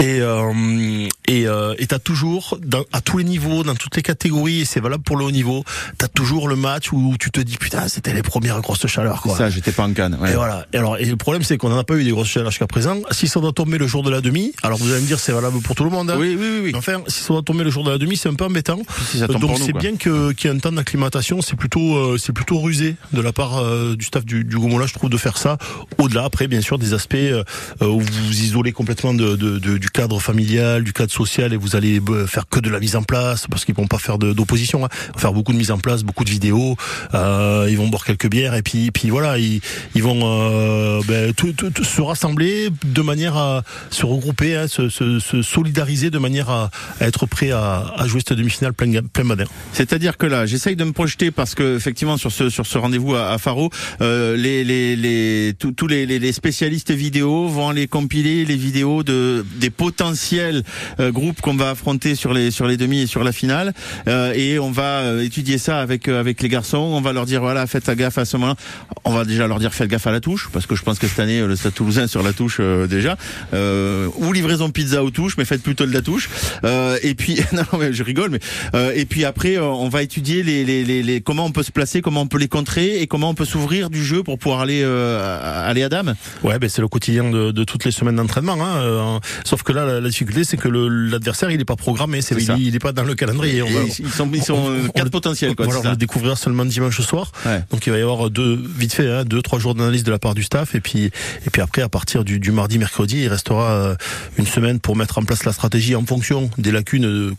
Et 0.00 0.20
euh, 0.20 1.08
et 1.28 1.46
euh, 1.46 1.74
et 1.78 1.86
t'as 1.86 1.98
toujours, 1.98 2.58
dans, 2.60 2.84
à 2.92 3.00
tous 3.00 3.18
les 3.18 3.24
niveaux, 3.24 3.62
dans 3.62 3.74
toutes 3.74 3.96
les 3.96 4.02
catégories, 4.02 4.62
et 4.62 4.64
c'est 4.64 4.80
valable 4.80 5.02
pour 5.04 5.16
le 5.16 5.24
haut 5.24 5.30
niveau, 5.30 5.64
t'as 5.96 6.08
toujours 6.08 6.48
le 6.48 6.56
match 6.56 6.92
où 6.92 7.14
tu 7.20 7.30
te 7.30 7.40
dis 7.40 7.56
putain, 7.56 7.86
c'était 7.88 8.12
les 8.14 8.22
premières 8.22 8.60
grosses 8.60 8.86
chaleurs, 8.86 9.22
quoi. 9.22 9.36
ça, 9.36 9.48
j'étais 9.50 9.72
pas 9.72 9.84
en 9.84 9.92
canne. 9.92 10.16
ouais. 10.20 10.32
Et 10.32 10.34
voilà. 10.34 10.66
Et 10.72 10.76
alors, 10.78 10.98
et 10.98 11.04
le 11.04 11.16
problème, 11.16 11.42
c'est 11.44 11.56
qu'on 11.56 11.68
n'en 11.68 11.78
a 11.78 11.84
pas 11.84 11.94
eu 11.94 12.04
des 12.04 12.10
grosses 12.10 12.28
chaleurs 12.28 12.50
jusqu'à 12.50 12.66
présent. 12.66 12.96
Si 13.12 13.28
ça 13.28 13.40
doit 13.40 13.52
tomber 13.52 13.78
le 13.78 13.86
jour 13.86 14.02
de 14.02 14.10
la 14.10 14.20
demi, 14.20 14.52
alors 14.62 14.78
vous 14.78 14.90
allez 14.90 15.00
me 15.02 15.06
dire, 15.06 15.20
c'est 15.20 15.32
valable 15.32 15.60
pour 15.60 15.67
tout 15.74 15.84
le 15.84 15.90
monde. 15.90 16.10
hein. 16.10 16.16
Oui, 16.18 16.36
oui, 16.38 16.46
oui, 16.50 16.60
oui. 16.64 16.72
Enfin, 16.74 17.02
si 17.06 17.20
ça 17.22 17.28
doit 17.34 17.42
tomber 17.42 17.64
le 17.64 17.70
jour 17.70 17.84
de 17.84 17.90
la 17.90 17.98
demi, 17.98 18.16
c'est 18.16 18.28
un 18.28 18.34
peu 18.34 18.44
embêtant. 18.44 18.80
si 19.10 19.18
Donc 19.26 19.40
pour 19.40 19.50
c'est 19.66 19.72
bien 19.80 19.96
que 19.96 20.32
qu'il 20.32 20.50
y 20.50 20.52
ait 20.52 20.56
un 20.56 20.60
temps 20.60 20.72
d'acclimatation. 20.72 21.42
C'est 21.42 21.56
plutôt, 21.56 21.96
euh, 21.96 22.18
c'est 22.18 22.32
plutôt 22.32 22.58
rusé 22.60 22.96
de 23.12 23.20
la 23.20 23.32
part 23.32 23.58
euh, 23.58 23.96
du 23.96 24.04
staff 24.04 24.24
du, 24.24 24.44
du 24.44 24.56
Gomola, 24.58 24.86
je 24.86 24.94
trouve, 24.94 25.10
de 25.10 25.16
faire 25.16 25.38
ça. 25.38 25.58
Au-delà, 25.98 26.24
après, 26.24 26.46
bien 26.48 26.60
sûr, 26.60 26.78
des 26.78 26.94
aspects 26.94 27.14
euh, 27.16 27.42
où 27.80 28.00
vous 28.00 28.06
vous 28.26 28.40
isolez 28.40 28.72
complètement 28.72 29.14
de, 29.14 29.36
de- 29.36 29.58
de- 29.58 29.78
du 29.78 29.90
cadre 29.90 30.20
familial, 30.20 30.84
du 30.84 30.92
cadre 30.92 31.12
social, 31.12 31.52
et 31.52 31.56
vous 31.56 31.76
allez 31.76 32.00
euh, 32.08 32.26
faire 32.26 32.48
que 32.48 32.60
de 32.60 32.70
la 32.70 32.80
mise 32.80 32.96
en 32.96 33.02
place, 33.02 33.46
parce 33.50 33.64
qu'ils 33.64 33.74
vont 33.74 33.86
pas 33.86 33.98
faire 33.98 34.18
de- 34.18 34.32
d'opposition. 34.32 34.84
Hein. 34.84 34.88
Faire 35.16 35.32
beaucoup 35.32 35.52
de 35.52 35.58
mise 35.58 35.70
en 35.70 35.78
place, 35.78 36.02
beaucoup 36.02 36.24
de 36.24 36.30
vidéos. 36.30 36.76
Euh, 37.14 37.66
ils 37.70 37.76
vont 37.76 37.88
boire 37.88 38.04
quelques 38.04 38.28
bières, 38.28 38.54
et 38.54 38.62
puis, 38.62 38.90
puis 38.90 39.10
voilà, 39.10 39.38
ils, 39.38 39.60
ils 39.94 40.02
vont 40.02 40.20
euh, 40.22 41.00
ben, 41.06 41.32
tout- 41.34 41.52
tout- 41.52 41.70
tout 41.70 41.84
se 41.84 42.00
rassembler 42.00 42.70
de 42.84 43.02
manière 43.02 43.36
à 43.36 43.62
se 43.90 44.04
regrouper, 44.06 44.56
hein, 44.56 44.66
se, 44.68 44.88
se- 44.88 45.18
se 45.20 45.42
solidariser 45.58 46.10
de 46.10 46.18
manière 46.18 46.50
à, 46.50 46.70
être 47.00 47.26
prêt 47.26 47.50
à, 47.50 47.94
jouer 48.06 48.20
cette 48.26 48.38
demi-finale 48.38 48.72
plein, 48.72 49.02
plein. 49.12 49.24
C'est-à-dire 49.72 50.16
que 50.16 50.26
là, 50.26 50.46
j'essaye 50.46 50.76
de 50.76 50.84
me 50.84 50.92
projeter 50.92 51.30
parce 51.30 51.54
que 51.54 51.76
effectivement 51.76 52.16
sur 52.16 52.32
ce 52.32 52.48
sur 52.48 52.66
ce 52.66 52.78
rendez-vous 52.78 53.14
à, 53.14 53.30
à 53.32 53.38
Faro, 53.38 53.70
euh, 54.00 54.36
les 54.36 54.64
les 54.64 54.96
les 54.96 55.54
tous 55.58 55.86
les, 55.86 56.06
les 56.06 56.32
spécialistes 56.32 56.92
vidéo 56.92 57.48
vont 57.48 57.68
aller 57.68 57.86
compiler 57.86 58.44
les 58.44 58.56
vidéos 58.56 59.02
de 59.02 59.44
des 59.56 59.70
potentiels 59.70 60.62
euh, 61.00 61.10
groupes 61.10 61.40
qu'on 61.40 61.56
va 61.56 61.70
affronter 61.70 62.14
sur 62.14 62.32
les 62.32 62.50
sur 62.50 62.66
les 62.66 62.76
demi 62.76 63.00
et 63.00 63.06
sur 63.06 63.24
la 63.24 63.32
finale 63.32 63.72
Euh, 64.06 64.32
et 64.34 64.58
on 64.58 64.70
va 64.70 65.00
euh, 65.00 65.24
étudier 65.24 65.58
ça 65.58 65.80
avec 65.80 66.08
euh, 66.08 66.20
avec 66.20 66.42
les 66.42 66.48
garçons. 66.48 66.78
On 66.78 67.00
va 67.00 67.12
leur 67.12 67.26
dire 67.26 67.40
voilà 67.40 67.66
faites 67.66 67.90
gaffe 67.90 68.18
à 68.18 68.24
ce 68.24 68.36
moment-là. 68.36 68.56
On 69.04 69.12
va 69.12 69.24
déjà 69.24 69.46
leur 69.46 69.58
dire 69.58 69.74
faites 69.74 69.88
gaffe 69.88 70.06
à 70.06 70.12
la 70.12 70.20
touche 70.20 70.48
parce 70.52 70.66
que 70.66 70.74
je 70.74 70.82
pense 70.82 70.98
que 70.98 71.06
cette 71.06 71.18
année 71.18 71.40
le 71.40 71.56
Stade 71.56 71.74
Toulousain 71.74 72.06
sur 72.06 72.22
la 72.22 72.32
touche 72.32 72.58
euh, 72.60 72.86
déjà 72.86 73.16
ou 73.52 74.32
livraison 74.32 74.70
pizza 74.70 75.02
aux 75.02 75.10
touches 75.10 75.36
mais 75.36 75.44
faites 75.48 75.62
plutôt 75.62 75.86
de 75.86 75.92
la 75.92 76.02
touche. 76.02 76.28
Euh, 76.64 76.98
et 77.02 77.14
puis 77.14 77.40
non 77.52 77.78
mais 77.78 77.92
je 77.92 78.02
rigole 78.02 78.30
mais 78.30 78.40
euh, 78.74 78.92
et 78.94 79.04
puis 79.06 79.24
après 79.24 79.56
euh, 79.56 79.64
on 79.64 79.88
va 79.88 80.02
étudier 80.02 80.42
les, 80.42 80.64
les, 80.64 80.84
les, 80.84 81.02
les- 81.02 81.20
comment 81.20 81.44
on 81.46 81.50
peut 81.52 81.62
se 81.62 81.72
placer, 81.72 82.00
comment 82.02 82.22
on 82.22 82.26
peut 82.26 82.38
les 82.38 82.48
contrer 82.48 83.00
et 83.00 83.06
comment 83.06 83.30
on 83.30 83.34
peut 83.34 83.44
s'ouvrir 83.44 83.90
du 83.90 84.04
jeu 84.04 84.22
pour 84.22 84.38
pouvoir 84.38 84.60
aller 84.60 84.82
aller 84.84 85.82
à 85.82 85.88
dame. 85.88 86.14
Ouais, 86.42 86.58
ben 86.58 86.68
c'est 86.68 86.80
le 86.82 86.88
quotidien 86.88 87.30
de, 87.30 87.50
de 87.50 87.64
toutes 87.64 87.84
les 87.84 87.90
semaines 87.90 88.16
d'entraînement. 88.16 88.56
Hein. 88.60 89.20
Sauf 89.44 89.62
que 89.62 89.72
là, 89.72 89.84
la, 89.84 90.00
la 90.00 90.08
difficulté, 90.08 90.44
c'est 90.44 90.56
que 90.56 90.68
l'adversaire, 90.68 91.50
il 91.50 91.60
est 91.60 91.64
pas 91.64 91.76
programmé, 91.76 92.22
c'est 92.22 92.34
il, 92.36 92.44
ça. 92.44 92.56
il 92.58 92.74
est 92.74 92.78
pas 92.78 92.92
dans 92.92 93.04
le 93.04 93.14
calendrier. 93.14 93.62
On 93.62 93.66
va- 93.70 93.80
ils 93.98 94.08
sont 94.10 94.30
ils 94.32 94.42
sont 94.42 94.54
on- 94.54 94.84
on 94.86 94.88
quatre 94.88 95.04
le- 95.04 95.10
potentiels 95.10 95.54
quoi. 95.54 95.66
Voilà, 95.66 95.80
on 95.84 95.90
le 95.90 95.96
découvrira 95.96 96.36
seulement 96.36 96.64
dimanche 96.64 97.00
soir. 97.00 97.32
Ouais. 97.46 97.62
Donc 97.70 97.86
il 97.86 97.90
va 97.90 97.98
y 97.98 98.02
avoir 98.02 98.30
deux, 98.30 98.58
vite 98.78 98.92
fait, 98.94 99.10
hein, 99.10 99.24
deux, 99.24 99.42
trois 99.42 99.58
jours 99.58 99.74
d'analyse 99.74 100.04
de 100.04 100.10
la 100.10 100.18
part 100.18 100.34
du 100.34 100.42
staff, 100.42 100.74
et 100.74 100.80
puis, 100.80 101.04
et 101.04 101.50
puis 101.52 101.62
après, 101.62 101.82
à 101.82 101.88
partir 101.88 102.24
du, 102.24 102.38
du 102.40 102.50
mardi, 102.52 102.78
mercredi, 102.78 103.20
il 103.22 103.28
restera 103.28 103.96
une 104.38 104.46
semaine 104.46 104.80
pour 104.80 104.96
mettre 104.96 105.18
en 105.18 105.22
place 105.24 105.37
la 105.44 105.52
stratégie 105.52 105.94
en 105.94 106.04
fonction 106.04 106.50
des 106.58 106.72
lacunes 106.72 107.06
euh, 107.06 107.34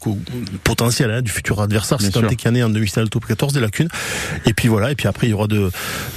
potentielles 0.64 1.12
hein, 1.12 1.22
du 1.22 1.32
futur 1.32 1.62
adversaire. 1.62 2.00
C'est 2.02 2.16
un 2.18 2.28
qu'il 2.28 2.50
y 2.50 2.52
en 2.52 2.56
ait 2.56 2.64
en 2.64 2.70
demi-finale 2.70 3.10
top 3.10 3.26
14 3.26 3.54
des 3.54 3.60
lacunes. 3.60 3.90
Et 4.46 4.54
puis 4.54 4.68
voilà, 4.68 4.92
et 4.92 4.96
puis 4.96 5.08
après 5.08 5.28
il 5.28 5.32
y 5.32 5.34
aura 5.34 5.48
de, 5.48 5.72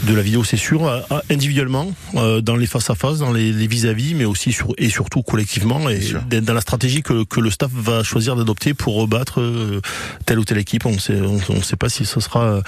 de 0.04 0.14
la 0.14 0.22
vidéo, 0.22 0.44
c'est 0.44 0.56
sûr, 0.56 0.90
individuellement, 1.30 1.92
euh, 2.16 2.40
dans 2.40 2.56
les 2.56 2.66
face 2.66 2.90
à 2.90 2.94
face, 2.94 3.18
dans 3.18 3.32
les 3.32 3.52
vis-à-vis, 3.66 4.14
mais 4.14 4.24
aussi 4.24 4.52
sur, 4.52 4.74
et 4.78 4.88
surtout 4.88 5.22
collectivement, 5.22 5.88
et 5.88 6.00
dans 6.40 6.54
la 6.54 6.60
stratégie 6.60 7.02
que, 7.02 7.24
que 7.24 7.40
le 7.40 7.50
staff 7.50 7.70
va 7.72 8.02
choisir 8.02 8.36
d'adopter 8.36 8.74
pour 8.74 8.96
rebattre 8.96 9.40
euh, 9.40 9.80
telle 10.26 10.38
ou 10.38 10.44
telle 10.44 10.58
équipe. 10.58 10.86
On 10.86 10.98
sait, 10.98 11.20
on, 11.20 11.38
on 11.48 11.62
sait 11.62 11.76
pas 11.76 11.88
si 11.88 12.04
ce 12.04 12.20
sera 12.20 12.62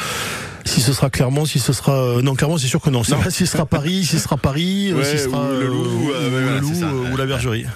Si 0.64 0.80
ce 0.80 0.92
sera 0.92 1.10
Clermont, 1.10 1.44
si 1.44 1.58
ce 1.58 1.72
sera 1.72 1.92
euh, 2.18 2.22
non 2.22 2.34
Clermont, 2.34 2.58
c'est 2.58 2.66
sûr 2.68 2.80
que 2.80 2.90
non. 2.90 3.02
Si 3.30 3.46
ce 3.46 3.46
sera 3.46 3.66
Paris, 3.66 4.04
si 4.04 4.16
ce 4.16 4.22
sera 4.24 4.36
Paris, 4.36 4.90
euh, 4.92 4.96
Ouais, 4.96 5.04
si 5.04 5.18
ce 5.18 5.24
sera 5.24 5.44
ou 5.50 5.60
le 5.60 5.66
Loup, 5.66 6.10
euh, 6.10 6.14
euh, 6.14 6.28
ou 6.28 6.30
le 6.30 6.42
voilà, 6.42 6.60
Loup, 6.60 6.74
ça. 6.74 6.86
euh, 6.86 7.12
ou 7.12 7.16
la 7.16 7.26
Bergerie. 7.26 7.66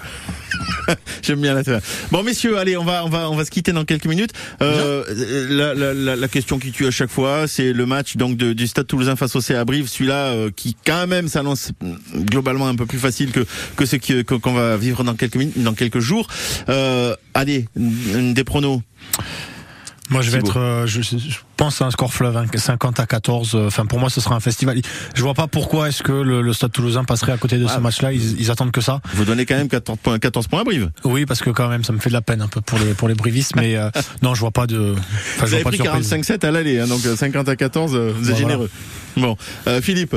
J'aime 1.22 1.40
bien 1.42 1.52
la 1.54 1.62
théorie. 1.62 1.82
Bon 2.10 2.22
messieurs, 2.22 2.56
allez, 2.58 2.76
on 2.78 2.84
va 2.84 3.04
on 3.04 3.10
va 3.10 3.28
on 3.30 3.36
va 3.36 3.44
se 3.44 3.50
quitter 3.50 3.72
dans 3.72 3.84
quelques 3.84 4.06
minutes. 4.06 4.32
Euh, 4.62 5.04
la, 5.50 5.74
la, 5.74 5.92
la, 5.92 6.16
la 6.16 6.28
question 6.28 6.58
qui 6.58 6.72
tue 6.72 6.86
à 6.86 6.90
chaque 6.90 7.10
fois, 7.10 7.46
c'est 7.46 7.72
le 7.74 7.84
match 7.84 8.16
donc 8.16 8.36
de- 8.38 8.54
du 8.54 8.66
Stade 8.66 8.86
Toulousain 8.86 9.14
face 9.16 9.36
au 9.36 9.40
CA 9.42 9.64
Brive, 9.66 9.86
celui-là 9.88 10.28
euh, 10.32 10.50
qui 10.54 10.74
quand 10.86 11.06
même 11.06 11.28
s'annonce 11.28 11.72
mm, 11.82 12.22
globalement 12.24 12.68
un 12.68 12.74
peu 12.74 12.86
plus 12.86 12.98
facile 12.98 13.30
que 13.32 13.44
que 13.76 13.84
ce 13.84 13.96
qui- 13.96 14.24
que- 14.24 14.34
qu'on 14.34 14.54
va 14.54 14.78
vivre 14.78 15.04
dans 15.04 15.14
quelques 15.14 15.36
minutes, 15.36 15.62
dans 15.62 15.74
quelques 15.74 16.00
jours. 16.00 16.26
Euh, 16.70 17.14
allez, 17.34 17.66
une- 17.76 18.32
des 18.32 18.44
pronos. 18.44 18.80
Moi, 20.10 20.22
je 20.22 20.30
vais 20.30 20.38
être, 20.38 20.56
euh, 20.58 20.86
je, 20.86 21.02
je 21.02 21.16
pense 21.58 21.82
à 21.82 21.84
un 21.86 21.90
score 21.90 22.14
fleuve, 22.14 22.36
hein, 22.38 22.46
50 22.54 22.98
à 23.00 23.06
14. 23.06 23.54
euh, 23.54 23.66
Enfin, 23.66 23.84
pour 23.84 23.98
moi, 23.98 24.08
ce 24.08 24.22
sera 24.22 24.34
un 24.34 24.40
festival. 24.40 24.80
Je 25.14 25.22
vois 25.22 25.34
pas 25.34 25.46
pourquoi 25.48 25.88
est-ce 25.88 26.02
que 26.02 26.12
le, 26.12 26.40
le 26.40 26.52
Stade 26.54 26.72
Toulousain 26.72 27.04
passerait 27.04 27.32
à 27.32 27.36
côté 27.36 27.58
de 27.58 27.66
Ah. 27.68 27.74
ce 27.74 27.80
match-là. 27.80 28.12
Ils, 28.14 28.40
ils 28.40 28.50
attendent 28.50 28.70
que 28.72 28.80
ça. 28.80 29.00
Vous 29.12 29.24
donnez 29.26 29.44
quand 29.44 29.56
même 29.56 29.68
14 29.68 29.98
points, 30.02 30.18
14 30.18 30.46
points 30.46 30.60
à 30.60 30.64
Brive. 30.64 30.90
Oui, 31.04 31.26
parce 31.26 31.40
que 31.40 31.50
quand 31.50 31.68
même, 31.68 31.84
ça 31.84 31.92
me 31.92 31.98
fait 31.98 32.08
de 32.08 32.14
la 32.14 32.22
peine 32.22 32.40
un 32.40 32.48
peu 32.48 32.60
pour 32.62 32.78
les 32.78 32.94
pour 32.94 33.08
les 33.08 33.14
brivistes, 33.14 33.56
mais 33.56 33.76
euh, 33.76 33.90
non, 34.22 34.34
je 34.34 34.40
vois 34.40 34.50
pas 34.52 34.66
de. 34.66 34.94
Enfin, 34.94 35.00
Vous 35.40 35.46
je 35.46 35.50
vois 35.50 35.54
avez 35.56 35.64
pas 35.64 35.70
de 35.72 35.76
pris 35.76 35.84
surprise. 35.84 36.30
45-7 36.30 36.46
à 36.46 36.50
l'aller, 36.50 36.78
hein, 36.80 36.86
donc 36.86 37.04
euh, 37.04 37.16
50 37.16 37.48
à 37.48 37.56
14, 37.56 37.94
euh, 37.94 38.12
vous 38.16 38.30
êtes 38.30 38.36
Voilà. 38.36 38.38
généreux. 38.38 38.70
Bon, 39.16 39.36
euh, 39.66 39.82
Philippe. 39.82 40.16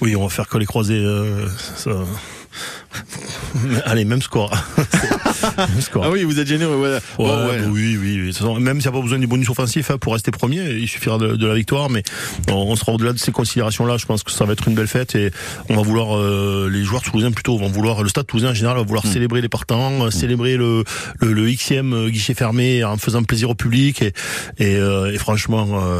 Oui, 0.00 0.14
on 0.16 0.22
va 0.24 0.28
faire 0.28 0.48
que 0.48 0.58
les 0.58 0.66
croisés. 0.66 1.02
euh, 1.02 1.46
ça... 1.76 1.90
Allez, 3.86 4.04
même 4.04 4.22
score. 4.22 4.52
Ah 6.02 6.10
oui, 6.10 6.24
vous 6.24 6.38
êtes 6.40 6.46
généreux. 6.46 6.76
Ouais. 6.76 6.88
Ouais, 6.90 7.00
Bon, 7.18 7.46
ouais. 7.48 7.60
oui, 7.70 7.96
oui, 8.00 8.32
Même 8.60 8.80
s'il 8.80 8.90
n'y 8.90 8.96
a 8.96 8.98
pas 8.98 9.02
besoin 9.02 9.18
du 9.18 9.26
bonus 9.26 9.48
offensif 9.50 9.90
hein, 9.90 9.98
pour 9.98 10.12
rester 10.14 10.30
premier, 10.30 10.62
il 10.70 10.88
suffira 10.88 11.18
de, 11.18 11.36
de 11.36 11.46
la 11.46 11.54
victoire. 11.54 11.90
Mais 11.90 12.02
on, 12.50 12.54
on 12.54 12.76
sera 12.76 12.92
au-delà 12.92 13.12
de 13.12 13.18
ces 13.18 13.32
considérations-là. 13.32 13.96
Je 13.96 14.06
pense 14.06 14.22
que 14.22 14.30
ça 14.30 14.44
va 14.44 14.52
être 14.52 14.66
une 14.68 14.74
belle 14.74 14.86
fête 14.88 15.14
et 15.14 15.30
on 15.68 15.76
va 15.76 15.82
vouloir 15.82 16.16
euh, 16.16 16.68
les 16.70 16.82
joueurs 16.84 17.02
toulousains 17.02 17.32
plutôt 17.32 17.56
vont 17.58 17.68
vouloir 17.68 18.02
le 18.02 18.08
Stade 18.08 18.26
Toulousain 18.26 18.50
en 18.50 18.54
général 18.54 18.76
va 18.76 18.82
vouloir 18.82 19.06
célébrer 19.06 19.40
les 19.40 19.48
partants, 19.48 20.06
euh, 20.06 20.10
célébrer 20.10 20.56
le 20.56 20.84
le, 21.20 21.32
le 21.32 21.50
xème 21.52 22.08
guichet 22.08 22.34
fermé 22.34 22.84
en 22.84 22.96
faisant 22.96 23.22
plaisir 23.22 23.50
au 23.50 23.54
public 23.54 24.02
et 24.02 24.12
et, 24.58 24.76
euh, 24.76 25.12
et 25.12 25.18
franchement 25.18 25.66
euh, 25.82 25.98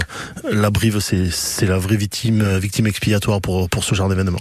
la 0.52 0.70
Brive 0.70 0.98
c'est 1.00 1.30
c'est 1.30 1.66
la 1.66 1.78
vraie 1.78 1.96
victime 1.96 2.58
victime 2.58 2.86
expiatoire 2.86 3.40
pour 3.40 3.68
pour 3.68 3.84
ce 3.84 3.94
genre 3.94 4.08
d'événement. 4.08 4.40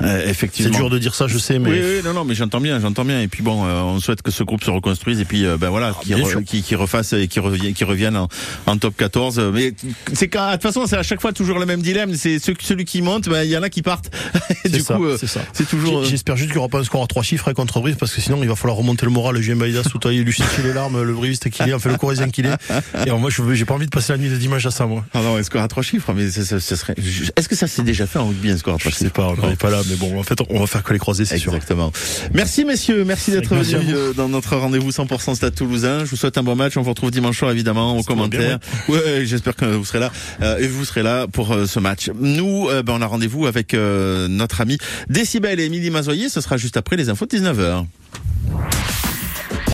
Euh, 0.00 0.28
effectivement. 0.28 0.72
C'est 0.72 0.78
dur 0.78 0.90
de 0.90 0.98
dire 0.98 1.14
ça, 1.14 1.28
je 1.28 1.38
sais, 1.38 1.58
mais 1.60 1.70
Oui, 1.70 1.78
oui, 1.80 2.00
non, 2.04 2.12
non, 2.12 2.24
mais 2.24 2.34
j'entends 2.34 2.60
bien, 2.60 2.80
j'entends 2.80 3.04
bien. 3.04 3.20
Et 3.20 3.28
puis 3.28 3.42
bon, 3.42 3.64
euh, 3.64 3.80
on 3.82 4.00
souhaite 4.00 4.21
que 4.22 4.30
ce 4.30 4.42
groupe 4.42 4.64
se 4.64 4.70
reconstruise 4.70 5.20
et 5.20 5.24
puis 5.24 5.44
euh, 5.44 5.56
ben 5.56 5.70
voilà, 5.70 5.92
qui, 6.02 6.12
Ah, 6.14 6.16
bien 6.16 6.26
re- 6.26 6.44
qui, 6.44 6.62
qui 6.62 6.74
refasse 6.74 7.12
et 7.12 7.28
qui 7.28 7.40
revienne, 7.40 7.74
qui 7.74 7.84
revienne 7.84 8.16
en, 8.16 8.28
en 8.66 8.76
top 8.78 8.96
14. 8.96 9.38
Euh, 9.38 9.50
Mais 9.52 9.72
c'est 10.12 10.28
quand, 10.28 10.46
de 10.48 10.52
toute 10.52 10.62
façon, 10.62 10.86
c'est 10.86 10.96
à 10.96 11.02
chaque 11.02 11.20
fois 11.20 11.32
toujours 11.32 11.58
le 11.58 11.66
même 11.66 11.82
dilemme. 11.82 12.14
C'est 12.14 12.38
celui 12.38 12.84
qui 12.84 13.02
monte, 13.02 13.28
ben, 13.28 13.42
il 13.42 13.50
y 13.50 13.56
en 13.56 13.62
a 13.62 13.68
qui 13.70 13.82
partent. 13.82 14.10
Du 14.72 14.80
ça, 14.80 14.94
coup, 14.94 15.04
euh, 15.06 15.18
c'est 15.52 15.68
toujours. 15.68 16.04
J- 16.04 16.10
J'espère 16.12 16.36
juste 16.36 16.50
qu'il 16.50 16.56
n'y 16.56 16.60
aura 16.60 16.68
pas 16.68 16.78
un 16.78 16.84
score 16.84 17.02
à 17.02 17.06
trois 17.06 17.22
chiffres 17.22 17.52
contre 17.52 17.80
Brive 17.80 17.96
parce 17.96 18.14
que 18.14 18.20
sinon 18.20 18.38
il 18.42 18.48
va 18.48 18.54
falloir 18.56 18.76
remonter 18.76 19.04
le 19.06 19.12
moral. 19.12 19.34
Le 19.36 19.40
GM 19.40 19.58
Baïda, 19.58 19.82
Soutaï, 19.82 20.18
lui 20.22 20.32
sécher 20.32 20.62
les 20.62 20.72
larmes, 20.72 21.02
le 21.02 21.12
briviste 21.14 21.50
qu'il 21.50 21.68
est, 21.68 21.72
enfin 21.74 21.90
le 21.90 21.96
corésien 21.96 22.28
qu'il 22.30 22.46
est. 22.46 22.54
Et 22.94 23.08
alors, 23.08 23.18
moi, 23.18 23.28
je 23.30 23.42
j'ai 23.54 23.64
pas 23.64 23.74
envie 23.74 23.86
de 23.86 23.90
passer 23.90 24.12
la 24.12 24.18
nuit 24.18 24.28
de 24.30 24.36
dimanche 24.36 24.64
à 24.66 24.70
ça, 24.70 24.86
moi. 24.86 25.04
Ah 25.14 25.20
non, 25.22 25.36
un 25.36 25.42
score 25.42 25.62
à 25.62 25.68
trois 25.68 25.82
chiffres, 25.82 26.12
mais 26.14 26.30
ça, 26.30 26.60
ça- 26.60 26.76
serait. 26.76 26.94
je- 26.98 27.30
Est-ce 27.36 27.48
que 27.48 27.56
ça 27.56 27.66
s'est 27.66 27.82
déjà 27.82 28.06
fait 28.06 28.18
en 28.18 28.28
rugby 28.28 28.50
un 28.50 28.56
score 28.58 28.74
à 28.74 28.78
Je 28.78 28.84
trois 28.84 28.92
sais 28.92 29.04
chiffres? 29.06 29.12
pas, 29.14 29.34
on 29.42 29.48
n'est 29.48 29.56
pas 29.56 29.70
là, 29.70 29.80
mais 29.88 29.96
bon, 29.96 30.18
en 30.18 30.22
fait, 30.22 30.38
on 30.48 30.60
va 30.60 30.66
faire 30.66 30.82
que 30.82 30.92
les 30.92 30.98
croisés, 30.98 31.24
c'est 31.24 31.38
sûr. 31.38 31.52
Exactement. 31.54 31.92
Merci 32.34 32.64
messieurs, 32.64 33.04
merci 33.04 33.30
d'être 33.32 33.54
venus 33.54 33.94
euh, 33.94 34.11
dans 34.16 34.28
notre 34.28 34.56
rendez-vous 34.56 34.90
100% 34.90 35.34
Stade 35.34 35.54
Toulousain. 35.54 36.04
Je 36.04 36.10
vous 36.10 36.16
souhaite 36.16 36.38
un 36.38 36.42
bon 36.42 36.56
match. 36.56 36.76
On 36.76 36.82
vous 36.82 36.90
retrouve 36.90 37.10
dimanche 37.10 37.38
soir 37.38 37.50
évidemment 37.50 37.92
aux 37.92 38.02
va 38.02 38.02
bien, 38.02 38.04
commentaires. 38.06 38.58
Ouais, 38.88 39.24
j'espère 39.24 39.56
que 39.56 39.64
vous 39.64 39.84
serez 39.84 40.00
là 40.00 40.10
euh, 40.40 40.58
et 40.58 40.66
vous 40.66 40.84
serez 40.84 41.02
là 41.02 41.26
pour 41.26 41.52
euh, 41.52 41.66
ce 41.66 41.78
match. 41.78 42.10
Nous, 42.18 42.68
euh, 42.68 42.82
ben, 42.82 42.94
on 42.98 43.02
a 43.02 43.06
rendez-vous 43.06 43.46
avec 43.46 43.74
euh, 43.74 44.28
notre 44.28 44.60
ami 44.60 44.78
Décibel 45.08 45.60
et 45.60 45.64
Émilie 45.64 45.90
Mazoyer. 45.90 46.28
Ce 46.28 46.40
sera 46.40 46.56
juste 46.56 46.76
après 46.76 46.96
les 46.96 47.08
infos 47.08 47.26
de 47.26 47.36
19h. 47.36 47.84